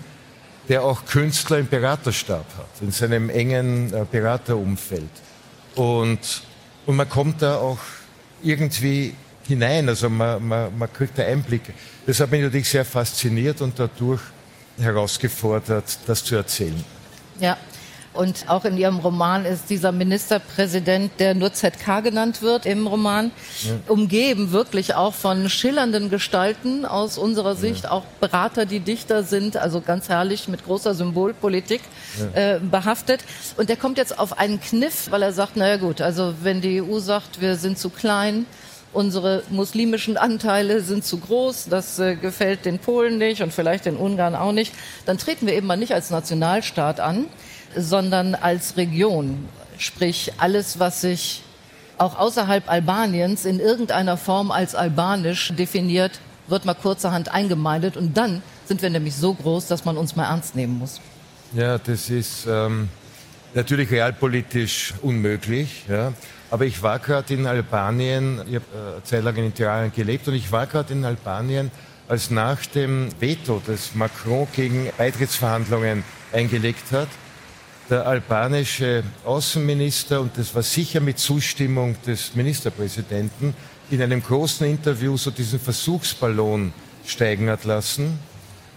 der 0.69 0.83
auch 0.83 1.05
Künstler 1.05 1.57
im 1.57 1.67
Beraterstab 1.67 2.45
hat, 2.57 2.69
in 2.81 2.91
seinem 2.91 3.29
engen 3.29 3.93
äh, 3.93 4.05
Beraterumfeld. 4.09 5.09
Und, 5.75 6.43
und 6.85 6.95
man 6.95 7.09
kommt 7.09 7.41
da 7.41 7.57
auch 7.57 7.79
irgendwie 8.41 9.15
hinein. 9.47 9.89
Also 9.89 10.09
man, 10.09 10.47
man, 10.47 10.77
man 10.77 10.93
kriegt 10.93 11.17
da 11.17 11.23
Einblicke. 11.23 11.73
Das 12.05 12.19
hat 12.19 12.31
mich 12.31 12.41
natürlich 12.41 12.69
sehr 12.69 12.85
fasziniert 12.85 13.61
und 13.61 13.77
dadurch 13.77 14.21
herausgefordert, 14.79 15.99
das 16.05 16.23
zu 16.23 16.35
erzählen. 16.35 16.83
Ja. 17.39 17.57
Und 18.13 18.45
auch 18.49 18.65
in 18.65 18.77
Ihrem 18.77 18.97
Roman 18.97 19.45
ist 19.45 19.69
dieser 19.69 19.91
Ministerpräsident, 19.91 21.11
der 21.19 21.35
nur 21.35 21.53
ZK 21.53 22.01
genannt 22.03 22.41
wird 22.41 22.65
im 22.65 22.87
Roman, 22.87 23.31
ja. 23.61 23.73
umgeben 23.87 24.51
wirklich 24.51 24.95
auch 24.95 25.13
von 25.13 25.47
schillernden 25.47 26.09
Gestalten 26.09 26.85
aus 26.85 27.17
unserer 27.17 27.55
Sicht, 27.55 27.83
ja. 27.83 27.91
auch 27.91 28.03
Berater, 28.19 28.65
die 28.65 28.79
Dichter 28.79 29.23
sind, 29.23 29.57
also 29.57 29.81
ganz 29.81 30.09
herrlich 30.09 30.47
mit 30.47 30.65
großer 30.65 30.95
Symbolpolitik 30.95 31.81
ja. 32.33 32.55
äh, 32.55 32.59
behaftet. 32.59 33.23
Und 33.57 33.69
der 33.69 33.77
kommt 33.77 33.99
jetzt 33.99 34.17
auf 34.17 34.39
einen 34.39 34.59
Kniff, 34.59 35.11
weil 35.11 35.21
er 35.21 35.31
sagt, 35.31 35.55
naja 35.55 35.77
gut, 35.77 36.01
also 36.01 36.33
wenn 36.41 36.61
die 36.61 36.81
EU 36.81 36.99
sagt, 36.99 37.41
wir 37.41 37.57
sind 37.57 37.77
zu 37.77 37.89
klein, 37.89 38.47
Unsere 38.91 39.43
muslimischen 39.51 40.17
Anteile 40.17 40.81
sind 40.81 41.05
zu 41.05 41.19
groß, 41.19 41.67
das 41.69 41.99
äh, 41.99 42.15
gefällt 42.15 42.65
den 42.65 42.79
Polen 42.79 43.19
nicht 43.19 43.43
und 43.43 43.53
vielleicht 43.53 43.85
den 43.85 43.95
Ungarn 43.95 44.33
auch 44.33 44.51
nicht. 44.51 44.73
Dann 45.05 45.19
treten 45.19 45.45
wir 45.45 45.53
eben 45.53 45.67
mal 45.67 45.77
nicht 45.77 45.93
als 45.93 46.09
Nationalstaat 46.09 46.99
an, 46.99 47.25
sondern 47.75 48.35
als 48.35 48.77
Region. 48.77 49.47
Sprich, 49.77 50.33
alles, 50.37 50.79
was 50.79 51.01
sich 51.01 51.43
auch 51.97 52.17
außerhalb 52.17 52.69
Albaniens 52.69 53.45
in 53.45 53.59
irgendeiner 53.59 54.17
Form 54.17 54.51
als 54.51 54.75
albanisch 54.75 55.53
definiert, 55.57 56.19
wird 56.47 56.65
mal 56.65 56.73
kurzerhand 56.73 57.29
eingemeindet. 57.31 57.97
Und 57.97 58.17
dann 58.17 58.41
sind 58.65 58.81
wir 58.81 58.89
nämlich 58.89 59.15
so 59.15 59.33
groß, 59.33 59.67
dass 59.67 59.85
man 59.85 59.97
uns 59.97 60.15
mal 60.15 60.25
ernst 60.25 60.55
nehmen 60.55 60.77
muss. 60.79 61.01
Ja, 61.53 61.77
das 61.77 62.09
ist 62.09 62.45
ähm, 62.47 62.89
natürlich 63.53 63.91
realpolitisch 63.91 64.93
unmöglich. 65.01 65.85
Ja. 65.87 66.13
Aber 66.51 66.65
ich 66.65 66.81
war 66.81 66.99
gerade 66.99 67.33
in 67.33 67.45
Albanien, 67.45 68.41
ich 68.47 68.55
habe 68.55 68.97
äh, 68.99 69.03
Zeit 69.03 69.23
lang 69.23 69.35
in 69.35 69.47
Italien 69.47 69.91
gelebt 69.95 70.27
und 70.27 70.33
ich 70.33 70.51
war 70.51 70.65
gerade 70.67 70.93
in 70.93 71.05
Albanien, 71.05 71.71
als 72.07 72.31
nach 72.31 72.65
dem 72.65 73.09
Veto, 73.19 73.61
das 73.65 73.93
Macron 73.93 74.47
gegen 74.55 74.89
Beitrittsverhandlungen 74.97 76.03
eingelegt 76.33 76.91
hat, 76.91 77.07
der 77.89 78.05
albanische 78.05 79.03
Außenminister, 79.25 80.21
und 80.21 80.37
das 80.37 80.53
war 80.53 80.63
sicher 80.63 80.99
mit 80.99 81.19
Zustimmung 81.19 81.95
des 82.05 82.35
Ministerpräsidenten, 82.35 83.53
in 83.89 84.01
einem 84.01 84.21
großen 84.21 84.67
Interview 84.67 85.17
so 85.17 85.31
diesen 85.31 85.59
Versuchsballon 85.59 86.73
steigen 87.05 87.49
hat 87.49 87.65
lassen. 87.65 88.19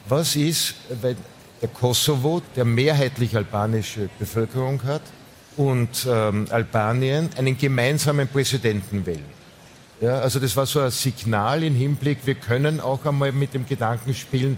Was 0.09 0.37
ist, 0.37 0.75
wenn 1.01 1.17
der 1.61 1.69
Kosovo, 1.69 2.43
der 2.57 2.65
mehrheitlich 2.65 3.37
albanische 3.37 4.09
Bevölkerung 4.19 4.83
hat, 4.85 5.03
und 5.57 6.07
ähm, 6.09 6.47
Albanien 6.51 7.31
einen 7.37 7.57
gemeinsamen 7.59 8.29
Präsidenten 8.29 9.05
wählen. 9.05 9.43
Ja, 10.01 10.19
also 10.19 10.41
das 10.41 10.57
war 10.57 10.67
so 10.67 10.81
ein 10.81 10.91
Signal 10.91 11.63
im 11.63 11.75
Hinblick, 11.75 12.19
wir 12.25 12.35
können 12.35 12.81
auch 12.81 13.05
einmal 13.05 13.33
mit 13.33 13.55
dem 13.55 13.67
Gedanken 13.67 14.15
spielen, 14.15 14.57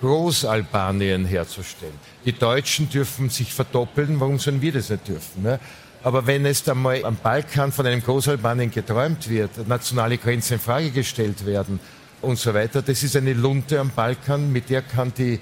Großalbanien 0.00 1.24
herzustellen. 1.24 1.94
Die 2.24 2.32
Deutschen 2.32 2.88
dürfen 2.90 3.30
sich 3.30 3.52
verdoppeln, 3.52 4.20
warum 4.20 4.38
sollen 4.38 4.60
wir 4.60 4.72
das 4.72 4.90
nicht 4.90 5.08
dürfen? 5.08 5.42
Ne? 5.42 5.58
Aber 6.02 6.26
wenn 6.26 6.46
es 6.46 6.62
dann 6.62 6.82
mal 6.82 7.04
am 7.04 7.16
Balkan 7.16 7.72
von 7.72 7.86
einem 7.86 8.02
Großalbanien 8.02 8.70
geträumt 8.70 9.28
wird, 9.28 9.66
nationale 9.66 10.18
Grenzen 10.18 10.54
in 10.54 10.60
Frage 10.60 10.90
gestellt 10.90 11.44
werden 11.46 11.80
und 12.22 12.38
so 12.38 12.54
weiter, 12.54 12.82
das 12.82 13.02
ist 13.02 13.16
eine 13.16 13.32
Lunte 13.32 13.80
am 13.80 13.90
Balkan, 13.90 14.52
mit 14.52 14.70
der 14.70 14.82
kann 14.82 15.12
die 15.16 15.40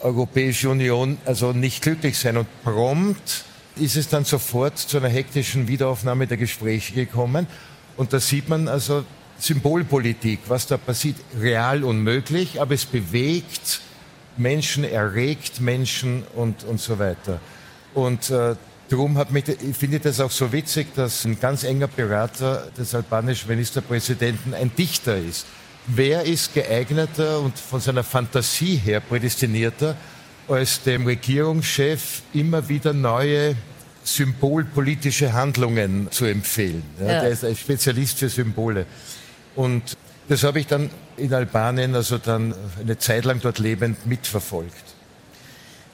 Europäische 0.00 0.70
Union 0.70 1.18
also 1.26 1.52
nicht 1.52 1.82
glücklich 1.82 2.18
sein. 2.18 2.38
Und 2.38 2.48
prompt 2.64 3.44
ist 3.76 3.96
es 3.96 4.08
dann 4.08 4.24
sofort 4.24 4.78
zu 4.78 4.96
einer 4.96 5.08
hektischen 5.08 5.68
Wiederaufnahme 5.68 6.26
der 6.26 6.38
Gespräche 6.38 6.94
gekommen. 6.94 7.46
Und 7.96 8.12
da 8.12 8.18
sieht 8.20 8.48
man 8.48 8.66
also 8.66 9.04
Symbolpolitik, 9.38 10.40
was 10.48 10.66
da 10.66 10.76
passiert, 10.76 11.16
real 11.38 11.84
unmöglich, 11.84 12.60
aber 12.60 12.74
es 12.74 12.84
bewegt 12.84 13.80
Menschen, 14.40 14.84
erregt 14.84 15.60
Menschen 15.60 16.24
und, 16.34 16.64
und 16.64 16.80
so 16.80 16.98
weiter. 16.98 17.40
Und 17.94 18.30
äh, 18.30 18.56
darum 18.88 19.18
hat 19.18 19.30
mich, 19.30 19.48
ich 19.48 19.76
finde 19.76 20.00
das 20.00 20.20
auch 20.20 20.30
so 20.30 20.52
witzig, 20.52 20.94
dass 20.94 21.24
ein 21.24 21.38
ganz 21.38 21.64
enger 21.64 21.88
Berater 21.88 22.68
des 22.76 22.94
albanischen 22.94 23.48
Ministerpräsidenten 23.48 24.54
ein 24.54 24.74
Dichter 24.76 25.16
ist. 25.16 25.46
Wer 25.86 26.24
ist 26.24 26.54
geeigneter 26.54 27.40
und 27.40 27.58
von 27.58 27.80
seiner 27.80 28.04
Fantasie 28.04 28.76
her 28.76 29.00
prädestinierter, 29.00 29.96
als 30.48 30.82
dem 30.82 31.06
Regierungschef 31.06 32.22
immer 32.32 32.68
wieder 32.68 32.92
neue 32.92 33.56
symbolpolitische 34.02 35.32
Handlungen 35.32 36.08
zu 36.10 36.24
empfehlen. 36.24 36.82
Ja, 36.98 37.06
ja. 37.06 37.20
Der 37.20 37.30
ist 37.30 37.44
ein 37.44 37.56
Spezialist 37.56 38.18
für 38.18 38.28
Symbole. 38.28 38.86
Und 39.54 39.96
das 40.30 40.44
habe 40.44 40.60
ich 40.60 40.68
dann 40.68 40.90
in 41.16 41.34
Albanien, 41.34 41.92
also 41.96 42.16
dann 42.16 42.54
eine 42.80 42.96
Zeit 42.98 43.24
lang 43.24 43.40
dort 43.40 43.58
lebend 43.58 44.06
mitverfolgt. 44.06 44.84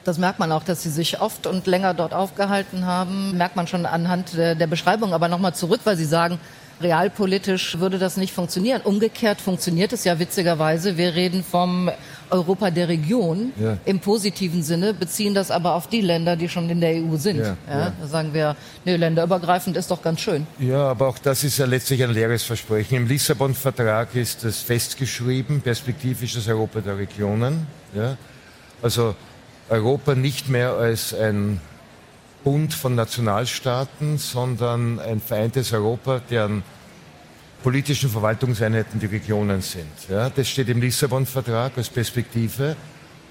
Das 0.03 0.19
merkt 0.19 0.37
man 0.37 0.51
auch, 0.51 0.63
dass 0.63 0.83
Sie 0.83 0.91
sich 0.91 1.19
oft 1.19 1.47
und 1.47 1.65
länger 1.65 1.95
dort 1.95 2.13
aufgehalten 2.13 2.85
haben. 2.85 3.35
Merkt 3.35 3.55
man 3.55 3.65
schon 3.65 3.87
anhand 3.87 4.37
der, 4.37 4.67
Beschreibung. 4.67 5.11
Aber 5.11 5.27
nochmal 5.27 5.55
zurück, 5.55 5.81
weil 5.85 5.97
Sie 5.97 6.05
sagen, 6.05 6.39
realpolitisch 6.81 7.79
würde 7.79 7.97
das 7.97 8.17
nicht 8.17 8.33
funktionieren. 8.33 8.81
Umgekehrt 8.83 9.41
funktioniert 9.41 9.93
es 9.93 10.03
ja 10.03 10.19
witzigerweise. 10.19 10.97
Wir 10.97 11.15
reden 11.15 11.43
vom 11.43 11.89
Europa 12.29 12.71
der 12.71 12.87
Region 12.87 13.53
ja. 13.59 13.77
im 13.85 13.99
positiven 13.99 14.61
Sinne, 14.63 14.93
beziehen 14.93 15.33
das 15.33 15.49
aber 15.49 15.75
auf 15.75 15.87
die 15.87 16.01
Länder, 16.01 16.35
die 16.35 16.49
schon 16.49 16.69
in 16.69 16.81
der 16.81 16.95
EU 16.95 17.15
sind. 17.15 17.39
Ja, 17.39 17.57
ja. 17.69 17.93
Da 17.99 18.07
sagen 18.07 18.33
wir, 18.33 18.55
nee, 18.85 18.95
länderübergreifend 18.95 19.77
ist 19.77 19.89
doch 19.89 20.01
ganz 20.01 20.19
schön. 20.19 20.45
Ja, 20.59 20.89
aber 20.89 21.07
auch 21.07 21.17
das 21.19 21.43
ist 21.43 21.57
ja 21.57 21.65
letztlich 21.65 22.03
ein 22.03 22.11
leeres 22.11 22.43
Versprechen. 22.43 22.97
Im 22.97 23.07
Lissabon-Vertrag 23.07 24.15
ist 24.15 24.43
es 24.43 24.61
festgeschrieben, 24.61 25.61
perspektivisches 25.61 26.47
Europa 26.47 26.81
der 26.81 26.97
Regionen. 26.97 27.67
Also 28.81 29.15
Europa 29.69 30.15
nicht 30.15 30.49
mehr 30.49 30.73
als 30.73 31.13
ein 31.13 31.59
Bund 32.47 32.73
von 32.73 32.95
Nationalstaaten, 32.95 34.17
sondern 34.17 35.01
ein 35.01 35.19
vereintes 35.19 35.73
Europa, 35.73 36.21
deren 36.29 36.63
politischen 37.61 38.09
Verwaltungseinheiten 38.09 39.01
die 39.01 39.07
Regionen 39.07 39.61
sind. 39.61 39.91
Ja, 40.09 40.29
das 40.29 40.47
steht 40.47 40.69
im 40.69 40.79
Lissabon-Vertrag 40.79 41.73
als 41.75 41.89
Perspektive 41.89 42.77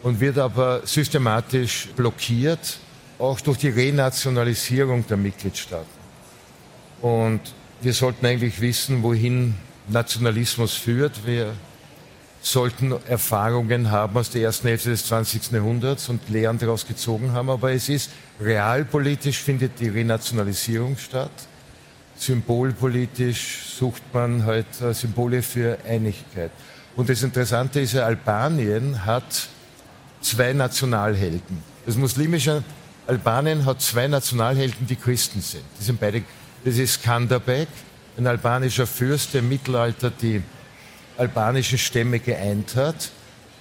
und 0.02 0.20
wird 0.20 0.36
aber 0.36 0.82
systematisch 0.84 1.88
blockiert, 1.96 2.78
auch 3.18 3.40
durch 3.40 3.56
die 3.56 3.70
Renationalisierung 3.70 5.06
der 5.06 5.16
Mitgliedstaaten. 5.16 5.86
Und 7.00 7.40
wir 7.80 7.94
sollten 7.94 8.26
eigentlich 8.26 8.60
wissen, 8.60 9.02
wohin 9.02 9.54
Nationalismus 9.88 10.74
führt. 10.74 11.26
Wir 11.26 11.54
sollten 12.46 12.94
Erfahrungen 13.08 13.90
haben 13.90 14.16
aus 14.16 14.30
der 14.30 14.42
ersten 14.42 14.68
Hälfte 14.68 14.90
des 14.90 15.06
20. 15.06 15.50
Jahrhunderts 15.50 16.08
und 16.08 16.28
Lehren 16.28 16.58
daraus 16.58 16.86
gezogen 16.86 17.32
haben. 17.32 17.50
Aber 17.50 17.72
es 17.72 17.88
ist 17.88 18.10
realpolitisch 18.40 19.38
findet 19.38 19.80
die 19.80 19.88
Renationalisierung 19.88 20.96
statt. 20.96 21.32
Symbolpolitisch 22.16 23.64
sucht 23.76 24.02
man 24.12 24.44
halt 24.44 24.66
Symbole 24.92 25.42
für 25.42 25.78
Einigkeit. 25.88 26.52
Und 26.94 27.08
das 27.08 27.24
Interessante 27.24 27.80
ist 27.80 27.94
ja, 27.94 28.06
Albanien 28.06 29.04
hat 29.04 29.48
zwei 30.20 30.52
Nationalhelden. 30.52 31.58
Das 31.84 31.96
muslimische 31.96 32.62
Albanien 33.08 33.66
hat 33.66 33.82
zwei 33.82 34.06
Nationalhelden, 34.06 34.86
die 34.86 34.96
Christen 34.96 35.40
sind. 35.40 35.64
Die 35.80 35.84
sind 35.84 35.98
beide, 35.98 36.22
das 36.64 36.76
ist 36.76 36.94
Skanderbeg, 36.94 37.66
ein 38.16 38.26
albanischer 38.28 38.86
Fürst, 38.86 39.34
der 39.34 39.40
im 39.40 39.48
Mittelalter 39.48 40.10
die 40.10 40.42
albanischen 41.18 41.78
Stämme 41.78 42.18
geeint 42.18 42.76
hat, 42.76 43.10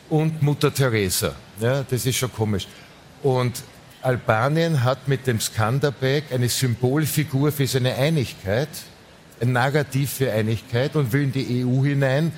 und 0.09 0.41
Mutter 0.41 0.73
Teresa. 0.73 1.33
Ja, 1.59 1.83
das 1.83 2.05
ist 2.05 2.17
schon 2.17 2.31
komisch. 2.31 2.67
Und 3.23 3.63
Albanien 4.01 4.83
hat 4.83 5.07
mit 5.07 5.25
dem 5.25 5.39
Skanderbeg 5.39 6.25
eine 6.31 6.49
Symbolfigur 6.49 7.51
für 7.51 7.65
seine 7.65 7.95
Einigkeit, 7.95 8.69
ein 9.41 9.51
Narrativ 9.51 10.13
für 10.13 10.31
Einigkeit 10.31 10.95
und 10.95 11.11
will 11.11 11.23
in 11.23 11.31
die 11.31 11.65
EU 11.65 11.83
hinein, 11.83 12.31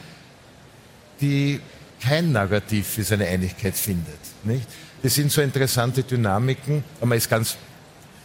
die 1.20 1.60
kein 2.02 2.32
Narrativ 2.32 2.88
für 2.88 3.04
seine 3.04 3.26
Einigkeit 3.28 3.76
findet. 3.76 4.20
Nicht? 4.44 4.68
Das 5.04 5.16
sind 5.16 5.32
so 5.32 5.42
interessante 5.42 6.04
Dynamiken, 6.04 6.84
aber 6.98 7.08
man 7.08 7.18
ist 7.18 7.30
ganz 7.30 7.58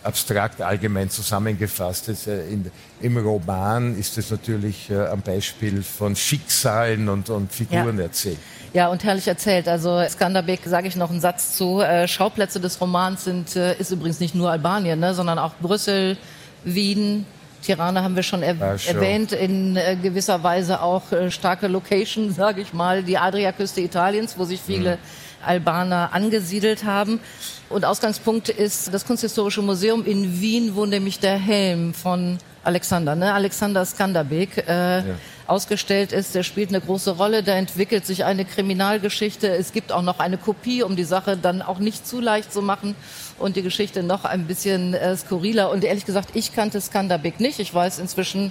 abstrakt 0.02 0.60
allgemein 0.60 1.10
zusammengefasst. 1.10 2.08
Das, 2.08 2.26
äh, 2.26 2.46
in, 2.48 2.70
Im 3.00 3.16
Roman 3.16 3.98
ist 3.98 4.16
es 4.18 4.30
natürlich 4.30 4.90
äh, 4.90 5.06
am 5.06 5.20
Beispiel 5.20 5.82
von 5.82 6.16
Schicksalen 6.16 7.08
und, 7.08 7.30
und 7.30 7.52
Figuren 7.52 7.98
ja. 7.98 8.04
erzählt. 8.04 8.38
Ja, 8.72 8.88
und 8.88 9.04
herrlich 9.04 9.28
erzählt. 9.28 9.68
Also 9.68 10.02
Skanderbeg 10.08 10.60
sage 10.64 10.88
ich 10.88 10.96
noch 10.96 11.10
einen 11.10 11.20
Satz 11.20 11.56
zu. 11.56 11.80
Äh, 11.80 12.08
Schauplätze 12.08 12.58
des 12.58 12.80
Romans 12.80 13.24
sind, 13.24 13.54
äh, 13.56 13.76
ist 13.76 13.90
übrigens 13.90 14.20
nicht 14.20 14.34
nur 14.34 14.50
Albanien, 14.50 14.98
ne, 14.98 15.14
sondern 15.14 15.38
auch 15.38 15.52
Brüssel, 15.60 16.16
Wien, 16.64 17.26
Tirana 17.62 18.02
haben 18.02 18.16
wir 18.16 18.22
schon 18.22 18.42
er 18.42 18.56
ja, 18.56 18.74
erwähnt, 18.92 19.32
in 19.32 19.76
äh, 19.76 19.96
gewisser 19.96 20.42
Weise 20.42 20.82
auch 20.82 21.12
äh, 21.12 21.30
starke 21.30 21.68
Location, 21.68 22.32
sage 22.32 22.60
ich 22.60 22.72
mal, 22.72 23.02
die 23.02 23.16
Adriaküste 23.16 23.80
Italiens, 23.80 24.36
wo 24.36 24.44
sich 24.44 24.60
viele 24.60 24.96
mhm. 24.96 25.00
Albaner 25.44 26.10
angesiedelt 26.12 26.84
haben. 26.84 27.20
Und 27.68 27.84
Ausgangspunkt 27.84 28.48
ist 28.48 28.92
das 28.92 29.06
Kunsthistorische 29.06 29.62
Museum 29.62 30.04
in 30.04 30.40
Wien, 30.40 30.74
wo 30.74 30.86
nämlich 30.86 31.20
der 31.20 31.36
Helm 31.36 31.94
von 31.94 32.38
Alexander, 32.64 33.16
ne? 33.16 33.32
Alexander 33.34 33.84
Skanderbeg, 33.84 34.68
äh, 34.68 34.98
ja 34.98 35.04
ausgestellt 35.52 36.12
ist. 36.12 36.34
Der 36.34 36.42
spielt 36.42 36.70
eine 36.70 36.80
große 36.80 37.12
Rolle. 37.12 37.42
Da 37.42 37.52
entwickelt 37.52 38.06
sich 38.06 38.24
eine 38.24 38.44
Kriminalgeschichte. 38.44 39.48
Es 39.48 39.72
gibt 39.72 39.92
auch 39.92 40.02
noch 40.02 40.18
eine 40.18 40.38
Kopie, 40.38 40.82
um 40.82 40.96
die 40.96 41.04
Sache 41.04 41.36
dann 41.36 41.62
auch 41.62 41.78
nicht 41.78 42.06
zu 42.06 42.20
leicht 42.20 42.52
zu 42.52 42.62
machen 42.62 42.94
und 43.38 43.56
die 43.56 43.62
Geschichte 43.62 44.02
noch 44.02 44.24
ein 44.24 44.46
bisschen 44.46 44.94
äh, 44.94 45.16
skurriler. 45.16 45.70
Und 45.70 45.84
ehrlich 45.84 46.06
gesagt, 46.06 46.30
ich 46.34 46.54
kannte 46.54 46.80
Skanderbeg 46.80 47.38
nicht. 47.38 47.58
Ich 47.58 47.72
weiß 47.72 47.98
inzwischen, 47.98 48.50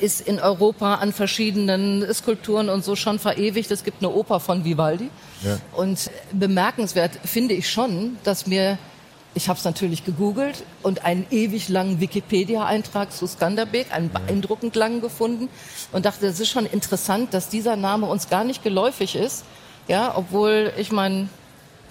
ist 0.00 0.20
in 0.20 0.40
Europa 0.40 0.96
an 0.96 1.12
verschiedenen 1.12 2.06
Skulpturen 2.12 2.68
und 2.68 2.84
so 2.84 2.96
schon 2.96 3.18
verewigt. 3.18 3.70
Es 3.70 3.84
gibt 3.84 4.02
eine 4.02 4.12
Oper 4.12 4.40
von 4.40 4.64
Vivaldi. 4.64 5.10
Ja. 5.42 5.58
Und 5.74 6.10
bemerkenswert 6.32 7.12
finde 7.24 7.54
ich 7.54 7.70
schon, 7.70 8.16
dass 8.24 8.46
mir 8.46 8.78
ich 9.34 9.48
habe 9.48 9.58
es 9.58 9.64
natürlich 9.64 10.04
gegoogelt 10.04 10.64
und 10.82 11.04
einen 11.04 11.26
ewig 11.30 11.68
langen 11.68 12.00
Wikipedia-Eintrag 12.00 13.12
zu 13.12 13.26
Skanderbeg, 13.26 13.92
einen 13.92 14.10
beeindruckend 14.10 14.74
langen 14.74 15.00
gefunden 15.00 15.48
und 15.92 16.04
dachte, 16.04 16.26
es 16.26 16.40
ist 16.40 16.48
schon 16.48 16.66
interessant, 16.66 17.32
dass 17.32 17.48
dieser 17.48 17.76
Name 17.76 18.06
uns 18.06 18.28
gar 18.28 18.42
nicht 18.42 18.64
geläufig 18.64 19.14
ist. 19.14 19.44
Ja, 19.86 20.14
obwohl 20.16 20.72
ich 20.76 20.90
meine, 20.90 21.28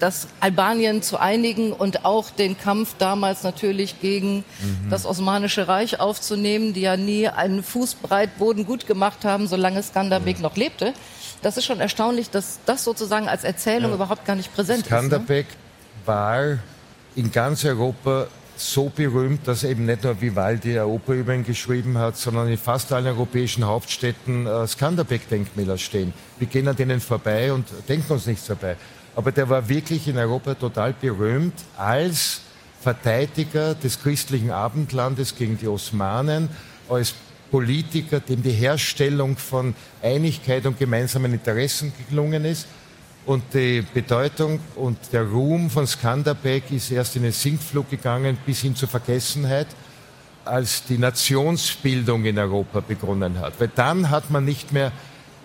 das 0.00 0.26
Albanien 0.40 1.02
zu 1.02 1.18
einigen 1.18 1.72
und 1.72 2.04
auch 2.04 2.30
den 2.30 2.58
Kampf 2.58 2.94
damals 2.98 3.42
natürlich 3.42 4.00
gegen 4.00 4.38
mhm. 4.38 4.90
das 4.90 5.06
Osmanische 5.06 5.68
Reich 5.68 6.00
aufzunehmen, 6.00 6.72
die 6.72 6.80
ja 6.80 6.96
nie 6.96 7.28
einen 7.28 7.62
Fußbreit 7.62 8.38
Boden 8.38 8.66
gut 8.66 8.86
gemacht 8.86 9.24
haben, 9.24 9.46
solange 9.46 9.82
Skanderbeg 9.82 10.36
ja. 10.36 10.42
noch 10.42 10.56
lebte. 10.56 10.94
Das 11.42 11.56
ist 11.56 11.66
schon 11.66 11.80
erstaunlich, 11.80 12.30
dass 12.30 12.58
das 12.66 12.82
sozusagen 12.82 13.28
als 13.28 13.44
Erzählung 13.44 13.90
ja. 13.90 13.96
überhaupt 13.96 14.24
gar 14.24 14.36
nicht 14.36 14.54
präsent 14.54 14.86
Skanderbeg 14.86 15.46
ist. 15.46 15.52
Skanderbeg 15.52 16.06
ne? 16.06 16.06
war 16.06 16.58
in 17.14 17.30
ganz 17.30 17.64
Europa 17.64 18.26
so 18.56 18.90
berühmt, 18.94 19.46
dass 19.48 19.64
eben 19.64 19.86
nicht 19.86 20.04
nur 20.04 20.20
Vivaldi 20.20 20.72
eine 20.72 20.86
Oper 20.86 21.14
über 21.14 21.34
ihn 21.34 21.44
geschrieben 21.44 21.96
hat, 21.96 22.16
sondern 22.16 22.48
in 22.48 22.58
fast 22.58 22.92
allen 22.92 23.06
europäischen 23.06 23.64
Hauptstädten 23.64 24.46
äh, 24.46 24.66
Skanderbeg-Denkmäler 24.66 25.78
stehen. 25.78 26.12
Wir 26.38 26.46
gehen 26.46 26.68
an 26.68 26.76
denen 26.76 27.00
vorbei 27.00 27.52
und 27.52 27.66
denken 27.88 28.12
uns 28.12 28.26
nichts 28.26 28.46
dabei. 28.46 28.76
Aber 29.16 29.32
der 29.32 29.48
war 29.48 29.68
wirklich 29.68 30.06
in 30.08 30.16
Europa 30.16 30.54
total 30.54 30.92
berühmt 30.92 31.54
als 31.76 32.42
Verteidiger 32.80 33.74
des 33.74 34.00
christlichen 34.00 34.50
Abendlandes 34.50 35.36
gegen 35.36 35.58
die 35.58 35.68
Osmanen, 35.68 36.48
als 36.88 37.14
Politiker, 37.50 38.20
dem 38.20 38.42
die 38.42 38.52
Herstellung 38.52 39.36
von 39.36 39.74
Einigkeit 40.02 40.64
und 40.66 40.78
gemeinsamen 40.78 41.32
Interessen 41.32 41.92
gelungen 42.08 42.44
ist 42.44 42.66
und 43.26 43.42
die 43.52 43.82
Bedeutung 43.82 44.60
und 44.76 44.98
der 45.12 45.24
Ruhm 45.24 45.68
von 45.68 45.86
Skanderbeg 45.86 46.70
ist 46.70 46.90
erst 46.90 47.16
in 47.16 47.22
den 47.22 47.32
Sinkflug 47.32 47.90
gegangen 47.90 48.38
bis 48.46 48.60
hin 48.60 48.74
zur 48.74 48.88
Vergessenheit, 48.88 49.66
als 50.44 50.84
die 50.84 50.98
Nationsbildung 50.98 52.24
in 52.24 52.38
Europa 52.38 52.80
begonnen 52.80 53.38
hat. 53.38 53.60
Weil 53.60 53.70
dann 53.74 54.10
hat 54.10 54.30
man 54.30 54.44
nicht 54.44 54.72
mehr 54.72 54.90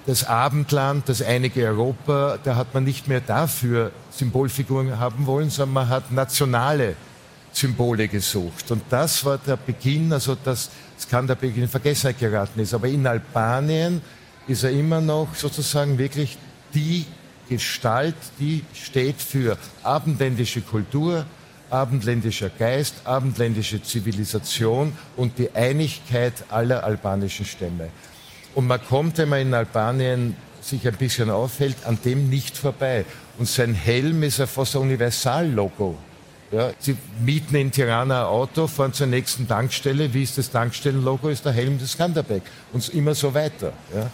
das 0.05 0.23
Abendland, 0.23 1.09
das 1.09 1.21
einige 1.21 1.65
Europa, 1.65 2.37
da 2.43 2.55
hat 2.55 2.73
man 2.73 2.83
nicht 2.83 3.07
mehr 3.07 3.21
dafür 3.21 3.91
Symbolfiguren 4.11 4.99
haben 4.99 5.25
wollen, 5.25 5.49
sondern 5.49 5.73
man 5.73 5.89
hat 5.89 6.11
nationale 6.11 6.95
Symbole 7.51 8.07
gesucht. 8.07 8.69
Und 8.71 8.83
das 8.89 9.25
war 9.25 9.37
der 9.37 9.57
Beginn, 9.57 10.11
also 10.13 10.35
dass 10.35 10.69
Skanderbeg 10.99 11.57
in 11.57 11.67
Vergessenheit 11.67 12.19
geraten 12.19 12.59
ist. 12.59 12.73
Aber 12.73 12.87
in 12.87 13.07
Albanien 13.07 14.01
ist 14.47 14.63
er 14.63 14.71
immer 14.71 15.01
noch 15.01 15.33
sozusagen 15.33 15.97
wirklich 15.97 16.37
die 16.73 17.05
Gestalt, 17.49 18.15
die 18.39 18.63
steht 18.73 19.21
für 19.21 19.57
abendländische 19.83 20.61
Kultur, 20.61 21.25
abendländischer 21.69 22.49
Geist, 22.49 22.95
abendländische 23.05 23.81
Zivilisation 23.81 24.93
und 25.15 25.37
die 25.37 25.51
Einigkeit 25.53 26.33
aller 26.49 26.83
albanischen 26.83 27.45
Stämme. 27.45 27.89
Und 28.55 28.67
man 28.67 28.83
kommt, 28.83 29.17
wenn 29.17 29.29
man 29.29 29.41
in 29.41 29.53
Albanien 29.53 30.35
sich 30.61 30.87
ein 30.87 30.95
bisschen 30.95 31.29
aufhält, 31.29 31.75
an 31.85 31.99
dem 32.03 32.29
nicht 32.29 32.57
vorbei. 32.57 33.05
Und 33.37 33.47
sein 33.47 33.73
Helm 33.73 34.23
ist 34.23 34.39
ja 34.39 34.47
fast 34.47 34.75
ein 34.75 34.81
Universallogo. 34.83 35.95
Ja, 36.51 36.71
Sie 36.79 36.95
mieten 37.23 37.55
in 37.55 37.71
Tirana 37.71 38.21
ein 38.21 38.27
Auto, 38.27 38.67
fahren 38.67 38.93
zur 38.93 39.07
nächsten 39.07 39.47
Tankstelle. 39.47 40.13
Wie 40.13 40.23
ist 40.23 40.37
das 40.37 40.49
Tankstellenlogo? 40.49 41.29
Ist 41.29 41.45
der 41.45 41.51
Helm 41.51 41.77
des 41.77 41.91
Skanderbeg. 41.91 42.43
Und 42.71 42.87
immer 42.89 43.13
so 43.13 43.33
weiter. 43.33 43.73
Ja 43.93 44.09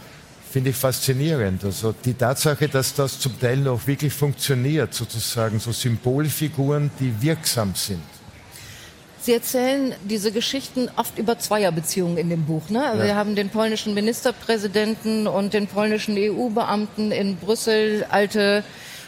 finde 0.52 0.72
ich 0.72 0.76
faszinierend. 0.76 1.64
Also 1.64 1.96
die 2.04 2.14
Tatsache, 2.14 2.68
dass 2.68 2.94
das 2.94 3.20
zum 3.20 3.40
Teil 3.40 3.58
noch 3.58 3.88
wirklich 3.88 4.14
funktioniert, 4.14 4.94
sozusagen 4.94 5.60
so 5.60 5.72
Symbolfiguren, 5.72 6.92
die 7.00 7.14
wirksam 7.22 7.74
sind. 7.74 8.04
Sie 9.24 9.34
erzählen 9.34 9.94
diese 10.04 10.32
Geschichten 10.32 10.90
oft 10.96 11.20
über 11.20 11.38
Zweierbeziehungen 11.38 12.18
in 12.18 12.30
dem 12.30 12.46
Buch. 12.46 12.70
Ne? 12.70 12.84
Also 12.84 13.02
ja. 13.02 13.10
Wir 13.10 13.16
haben 13.16 13.36
den 13.36 13.50
polnischen 13.50 13.94
Ministerpräsidenten 13.94 15.28
und 15.28 15.54
den 15.54 15.68
polnischen 15.68 16.16
EU-Beamten 16.18 17.12
in 17.12 17.38
Brüssel, 17.38 18.04
alte 18.10 18.64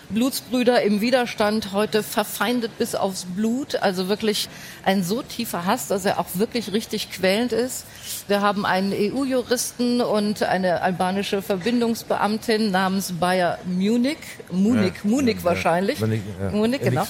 Blutsbrüder 0.10 0.84
im 0.84 1.02
Widerstand, 1.02 1.74
heute 1.74 2.04
verfeindet 2.04 2.78
bis 2.78 2.94
aufs 2.94 3.26
Blut. 3.26 3.78
Also 3.78 4.08
wirklich 4.08 4.50
ein 4.86 5.04
so 5.04 5.24
tiefer 5.24 5.66
Hass, 5.66 5.88
dass 5.88 6.06
er 6.06 6.20
auch 6.20 6.28
wirklich 6.36 6.72
richtig 6.74 7.10
quälend 7.10 7.52
ist. 7.52 7.86
Wir 8.28 8.42
haben 8.42 8.66
einen 8.66 8.94
EU-Juristen 8.94 10.02
und 10.02 10.44
eine 10.44 10.82
albanische 10.82 11.42
Verbindungsbeamtin 11.42 12.72
namens 12.72 13.12
Bayer 13.12 13.60
Munich. 13.66 14.18
Munich, 14.52 14.94
ja, 15.04 15.10
Munich 15.10 15.38
ja, 15.38 15.44
wahrscheinlich. 15.44 16.00
Ja. 16.00 16.08
Munich, 16.52 16.82
genau. 16.82 17.06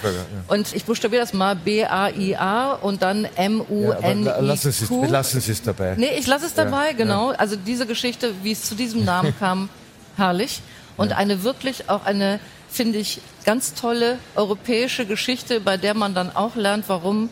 Und 0.48 0.74
ich 0.76 0.86
buchstabiere 0.86 1.22
das 1.22 1.34
mal 1.34 1.56
B-A-I-A 1.56 2.74
und 2.74 3.02
dann 3.02 3.26
M-U-N-I-Q. 3.36 4.42
Lassen 4.42 4.72
Sie 4.72 4.86
es, 4.86 5.10
lassen 5.10 5.42
Sie 5.42 5.52
es 5.52 5.62
dabei. 5.62 5.96
Nee, 5.98 6.18
ich 6.18 6.28
lasse 6.28 6.46
es 6.46 6.54
dabei, 6.54 6.94
genau. 6.94 7.30
Also 7.30 7.56
diese 7.56 7.86
Geschichte, 7.86 8.34
wie 8.42 8.52
es 8.52 8.64
zu 8.64 8.76
diesem 8.76 9.06
Namen 9.06 9.34
kam, 9.40 9.70
herrlich. 10.18 10.62
Und 10.98 11.14
eine 11.14 11.44
wirklich 11.44 11.90
auch 11.90 12.06
eine 12.06 12.40
finde 12.74 13.00
ich, 13.00 13.22
ganz 13.46 13.74
tolle 13.76 14.18
europäische 14.36 15.06
Geschichte, 15.06 15.60
bei 15.60 15.78
der 15.78 15.94
man 15.94 16.14
dann 16.14 16.36
auch 16.36 16.56
lernt, 16.56 16.86
warum 16.88 17.30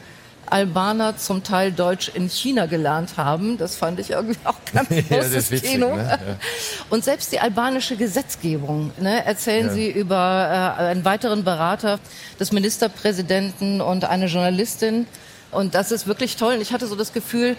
Albaner 0.51 1.17
zum 1.17 1.43
Teil 1.43 1.71
Deutsch 1.71 2.09
in 2.13 2.29
China 2.29 2.65
gelernt 2.65 3.17
haben. 3.17 3.57
Das 3.57 3.75
fand 3.75 3.99
ich 3.99 4.11
irgendwie 4.11 4.39
auch 4.43 4.55
ganz 4.73 4.89
großes 4.89 5.49
ja, 5.49 5.55
witzig, 5.55 5.71
Kino. 5.71 5.95
Ne? 5.95 6.07
Ja. 6.09 6.19
Und 6.89 7.03
selbst 7.03 7.31
die 7.31 7.39
albanische 7.39 7.95
Gesetzgebung, 7.95 8.91
ne, 8.99 9.25
erzählen 9.25 9.67
ja. 9.67 9.73
Sie 9.73 9.89
über 9.89 10.77
äh, 10.77 10.81
einen 10.83 11.05
weiteren 11.05 11.43
Berater 11.43 11.99
des 12.39 12.51
Ministerpräsidenten 12.51 13.81
und 13.81 14.05
eine 14.05 14.25
Journalistin. 14.25 15.07
Und 15.51 15.75
das 15.75 15.91
ist 15.91 16.07
wirklich 16.07 16.35
toll. 16.35 16.55
Und 16.55 16.61
ich 16.61 16.73
hatte 16.73 16.87
so 16.87 16.95
das 16.95 17.13
Gefühl, 17.13 17.55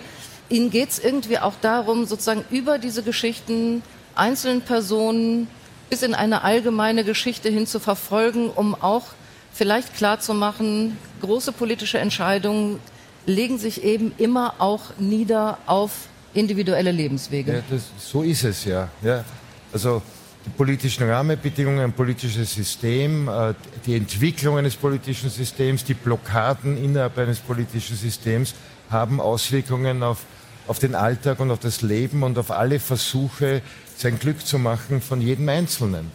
Ihnen 0.48 0.70
geht 0.70 0.90
es 0.90 0.98
irgendwie 0.98 1.38
auch 1.38 1.54
darum, 1.62 2.04
sozusagen 2.04 2.44
über 2.50 2.78
diese 2.78 3.02
Geschichten 3.02 3.82
einzelnen 4.14 4.60
Personen 4.60 5.48
bis 5.88 6.02
in 6.02 6.14
eine 6.14 6.42
allgemeine 6.42 7.04
Geschichte 7.04 7.48
hin 7.48 7.66
zu 7.66 7.80
verfolgen, 7.80 8.50
um 8.50 8.74
auch 8.74 9.04
vielleicht 9.52 9.94
klarzumachen, 9.94 10.96
große 11.20 11.52
politische 11.52 11.98
Entscheidungen 11.98 12.80
legen 13.26 13.58
sich 13.58 13.84
eben 13.84 14.12
immer 14.18 14.54
auch 14.58 14.96
nieder 14.98 15.58
auf 15.66 16.08
individuelle 16.34 16.90
Lebenswege. 16.90 17.52
Ja, 17.52 17.62
das, 17.70 17.82
so 17.98 18.22
ist 18.22 18.44
es 18.44 18.64
ja. 18.64 18.88
ja. 19.02 19.24
Also 19.72 20.02
die 20.44 20.50
politischen 20.50 21.08
Rahmenbedingungen, 21.08 21.80
ein 21.80 21.92
politisches 21.92 22.54
System, 22.54 23.28
äh, 23.28 23.54
die 23.86 23.94
Entwicklung 23.96 24.58
eines 24.58 24.74
politischen 24.74 25.30
Systems, 25.30 25.84
die 25.84 25.94
Blockaden 25.94 26.82
innerhalb 26.82 27.16
eines 27.18 27.38
politischen 27.38 27.96
Systems 27.96 28.54
haben 28.90 29.20
Auswirkungen 29.20 30.02
auf, 30.02 30.24
auf 30.66 30.78
den 30.78 30.94
Alltag 30.94 31.38
und 31.40 31.50
auf 31.50 31.60
das 31.60 31.82
Leben 31.82 32.22
und 32.22 32.38
auf 32.38 32.50
alle 32.50 32.80
Versuche, 32.80 33.62
sein 33.96 34.18
Glück 34.18 34.44
zu 34.44 34.58
machen 34.58 35.00
von 35.00 35.20
jedem 35.20 35.48
Einzelnen. 35.48 36.10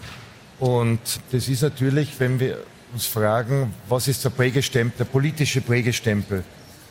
Und 0.59 0.99
das 1.31 1.47
ist 1.47 1.61
natürlich, 1.61 2.19
wenn 2.19 2.39
wir 2.39 2.57
uns 2.98 3.06
fragen, 3.06 3.76
was 3.88 4.08
ist 4.08 4.26
der 4.26 4.32
Prägestempel, 4.32 4.98
der 4.98 5.06
politische 5.06 5.62
Prägestempel 5.62 6.43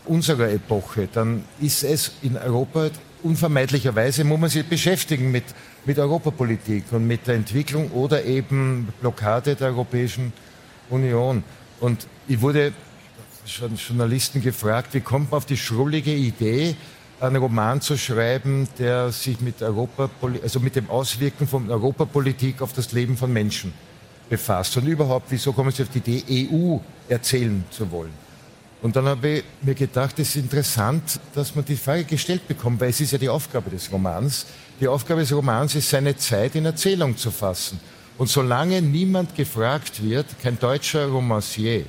unserer 0.05 0.51
Epoche, 0.51 1.09
dann 1.13 1.43
ist 1.61 1.83
es 1.83 2.13
in 2.23 2.37
Europa 2.37 2.91
unvermeidlicherweise, 3.25 4.23
muss 4.23 4.39
man 4.39 4.49
sich 4.49 4.65
beschäftigen 4.65 5.33
mit, 5.33 5.43
mit 5.85 5.99
Europapolitik 5.99 6.85
und 6.93 7.09
mit 7.09 7.27
der 7.27 7.35
Entwicklung 7.35 7.91
oder 7.91 8.25
eben 8.25 8.87
Blockade 9.01 9.57
der 9.57 9.67
Europäischen 9.67 10.33
Union. 10.91 11.43
Und 11.81 12.07
ich 12.29 12.41
wurde 12.41 12.73
von 13.45 13.75
Journalisten 13.75 14.41
gefragt, 14.41 14.95
wie 14.95 15.01
kommt 15.01 15.33
man 15.33 15.39
auf 15.39 15.47
die 15.47 15.57
schrullige 15.57 16.15
Idee, 16.15 16.77
einen 17.19 17.37
Roman 17.37 17.81
zu 17.81 17.99
schreiben, 17.99 18.69
der 18.79 19.11
sich 19.11 19.41
mit 19.41 19.61
Europa, 19.61 20.09
also 20.41 20.61
mit 20.61 20.77
dem 20.77 20.89
Auswirken 20.89 21.49
von 21.49 21.69
Europapolitik 21.69 22.63
auf 22.63 22.73
das 22.73 22.93
Leben 22.93 23.17
von 23.17 23.33
Menschen 23.33 23.73
befasst. 24.29 24.77
Und 24.77 24.87
überhaupt, 24.87 25.27
wieso 25.31 25.53
kommen 25.53 25.71
Sie 25.71 25.83
auf 25.83 25.89
die 25.89 25.99
Idee, 25.99 26.51
EU 26.53 26.79
erzählen 27.09 27.65
zu 27.71 27.91
wollen? 27.91 28.13
Und 28.83 28.95
dann 28.95 29.07
habe 29.07 29.29
ich 29.29 29.45
mir 29.63 29.75
gedacht, 29.75 30.19
es 30.19 30.29
ist 30.29 30.37
interessant, 30.37 31.19
dass 31.35 31.55
man 31.55 31.65
die 31.65 31.77
Frage 31.77 32.05
gestellt 32.05 32.47
bekommt, 32.47 32.81
weil 32.81 32.91
es 32.91 33.01
ist 33.01 33.13
ja 33.13 33.19
die 33.19 33.29
Aufgabe 33.29 33.71
des 33.71 33.91
Romans. 33.91 34.47
Die 34.81 34.87
Aufgabe 34.87 35.21
des 35.21 35.33
Romans 35.33 35.75
ist, 35.75 35.89
seine 35.89 36.17
Zeit 36.17 36.55
in 36.55 36.67
Erzählung 36.67 37.17
zu 37.17 37.31
fassen. 37.31 37.81
Und 38.19 38.29
solange 38.29 38.81
niemand 38.81 39.35
gefragt 39.35 40.03
wird, 40.03 40.27
kein 40.43 40.59
deutscher 40.59 41.07
Romancier, 41.07 41.85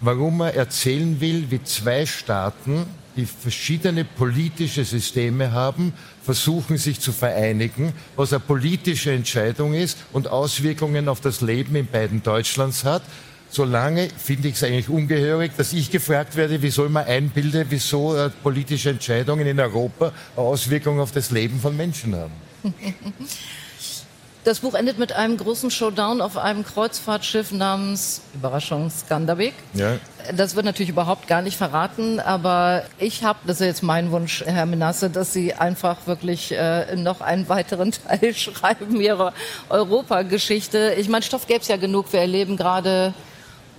warum 0.00 0.40
er 0.40 0.54
erzählen 0.54 1.20
will, 1.20 1.50
wie 1.50 1.62
zwei 1.62 2.04
Staaten, 2.04 2.86
die 3.16 3.26
verschiedene 3.26 4.04
politische 4.04 4.84
Systeme 4.84 5.52
haben, 5.52 5.92
versuchen 6.22 6.76
sich 6.76 7.00
zu 7.00 7.12
vereinigen, 7.12 7.92
was 8.14 8.32
eine 8.32 8.40
politische 8.40 9.12
Entscheidung 9.12 9.74
ist 9.74 9.98
und 10.12 10.28
Auswirkungen 10.28 11.08
auf 11.08 11.20
das 11.20 11.40
Leben 11.40 11.76
in 11.76 11.86
beiden 11.86 12.22
Deutschlands 12.22 12.84
hat, 12.84 13.02
solange 13.48 14.08
finde 14.10 14.48
ich 14.48 14.54
es 14.54 14.64
eigentlich 14.64 14.88
ungehörig, 14.88 15.52
dass 15.56 15.72
ich 15.72 15.90
gefragt 15.90 16.36
werde, 16.36 16.60
wie 16.62 16.70
soll 16.70 16.88
man 16.88 17.06
einbilden, 17.06 17.66
wieso 17.70 18.16
äh, 18.16 18.30
politische 18.42 18.90
Entscheidungen 18.90 19.46
in 19.46 19.58
Europa 19.58 20.12
Auswirkungen 20.36 21.00
auf 21.00 21.12
das 21.12 21.30
Leben 21.30 21.60
von 21.60 21.76
Menschen 21.76 22.14
haben. 22.14 22.32
Das 24.46 24.60
Buch 24.60 24.74
endet 24.74 24.96
mit 24.96 25.12
einem 25.12 25.36
großen 25.38 25.72
Showdown 25.72 26.20
auf 26.20 26.36
einem 26.36 26.64
Kreuzfahrtschiff 26.64 27.50
namens 27.50 28.20
Überraschung 28.32 28.88
Skanderbeg. 28.90 29.54
Ja. 29.74 29.96
Das 30.36 30.54
wird 30.54 30.64
natürlich 30.64 30.90
überhaupt 30.90 31.26
gar 31.26 31.42
nicht 31.42 31.56
verraten, 31.56 32.20
aber 32.20 32.84
ich 33.00 33.24
habe, 33.24 33.40
das 33.44 33.60
ist 33.60 33.66
jetzt 33.66 33.82
mein 33.82 34.12
Wunsch, 34.12 34.44
Herr 34.46 34.66
Menasse, 34.66 35.10
dass 35.10 35.32
Sie 35.32 35.54
einfach 35.54 36.06
wirklich 36.06 36.52
äh, 36.52 36.94
noch 36.94 37.22
einen 37.22 37.48
weiteren 37.48 37.90
Teil 38.06 38.34
schreiben 38.34 39.00
Ihrer 39.00 39.32
Europageschichte. 39.68 40.94
Ich 40.96 41.08
meine, 41.08 41.24
Stoff 41.24 41.48
gäbe 41.48 41.62
es 41.62 41.66
ja 41.66 41.76
genug. 41.76 42.12
Wir 42.12 42.20
erleben 42.20 42.56
gerade 42.56 43.14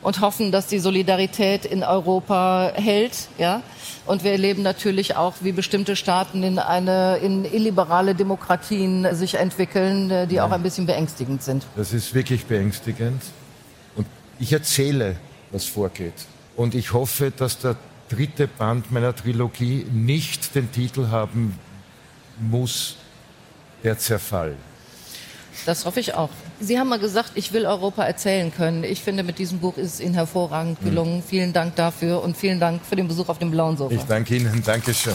und 0.07 0.21
hoffen, 0.21 0.53
dass 0.53 0.67
die 0.67 0.79
Solidarität 0.79 1.65
in 1.65 1.83
Europa 1.83 2.71
hält. 2.75 3.27
Ja? 3.37 3.61
Und 4.05 4.23
wir 4.23 4.31
erleben 4.31 4.61
natürlich 4.61 5.17
auch, 5.17 5.33
wie 5.41 5.51
bestimmte 5.51 5.97
Staaten 5.97 6.43
in 6.43 6.59
eine 6.59 7.17
in 7.17 7.43
illiberale 7.43 8.15
Demokratien 8.15 9.13
sich 9.13 9.33
entwickeln, 9.33 10.09
äh, 10.09 10.25
die 10.25 10.35
ja. 10.35 10.45
auch 10.45 10.51
ein 10.51 10.63
bisschen 10.63 10.85
beängstigend 10.85 11.43
sind. 11.43 11.65
Das 11.75 11.91
ist 11.91 12.13
wirklich 12.13 12.45
beängstigend. 12.45 13.21
Und 13.97 14.07
ich 14.39 14.53
erzähle, 14.53 15.17
was 15.51 15.65
vorgeht. 15.65 16.13
Und 16.55 16.73
ich 16.73 16.93
hoffe, 16.93 17.29
dass 17.29 17.59
der 17.59 17.75
dritte 18.07 18.47
Band 18.47 18.89
meiner 18.93 19.13
Trilogie 19.13 19.85
nicht 19.91 20.55
den 20.55 20.71
Titel 20.71 21.07
haben 21.07 21.59
muss, 22.39 22.95
der 23.83 23.97
Zerfall. 23.97 24.55
Das 25.65 25.83
hoffe 25.83 25.99
ich 25.99 26.13
auch. 26.13 26.29
Sie 26.59 26.79
haben 26.79 26.89
mal 26.89 26.99
gesagt, 26.99 27.31
ich 27.35 27.53
will 27.53 27.65
Europa 27.65 28.03
erzählen 28.03 28.51
können. 28.51 28.83
Ich 28.83 29.03
finde, 29.03 29.23
mit 29.23 29.37
diesem 29.37 29.59
Buch 29.59 29.77
ist 29.77 29.95
es 29.95 29.99
Ihnen 29.99 30.15
hervorragend 30.15 30.79
gelungen. 30.81 31.17
Mhm. 31.17 31.23
Vielen 31.23 31.53
Dank 31.53 31.75
dafür 31.75 32.23
und 32.23 32.35
vielen 32.35 32.59
Dank 32.59 32.81
für 32.83 32.95
den 32.95 33.07
Besuch 33.07 33.29
auf 33.29 33.37
dem 33.37 33.51
blauen 33.51 33.77
Sofa. 33.77 33.93
Ich 33.93 34.03
danke 34.03 34.35
Ihnen. 34.35 34.63
Dankeschön. 34.65 35.13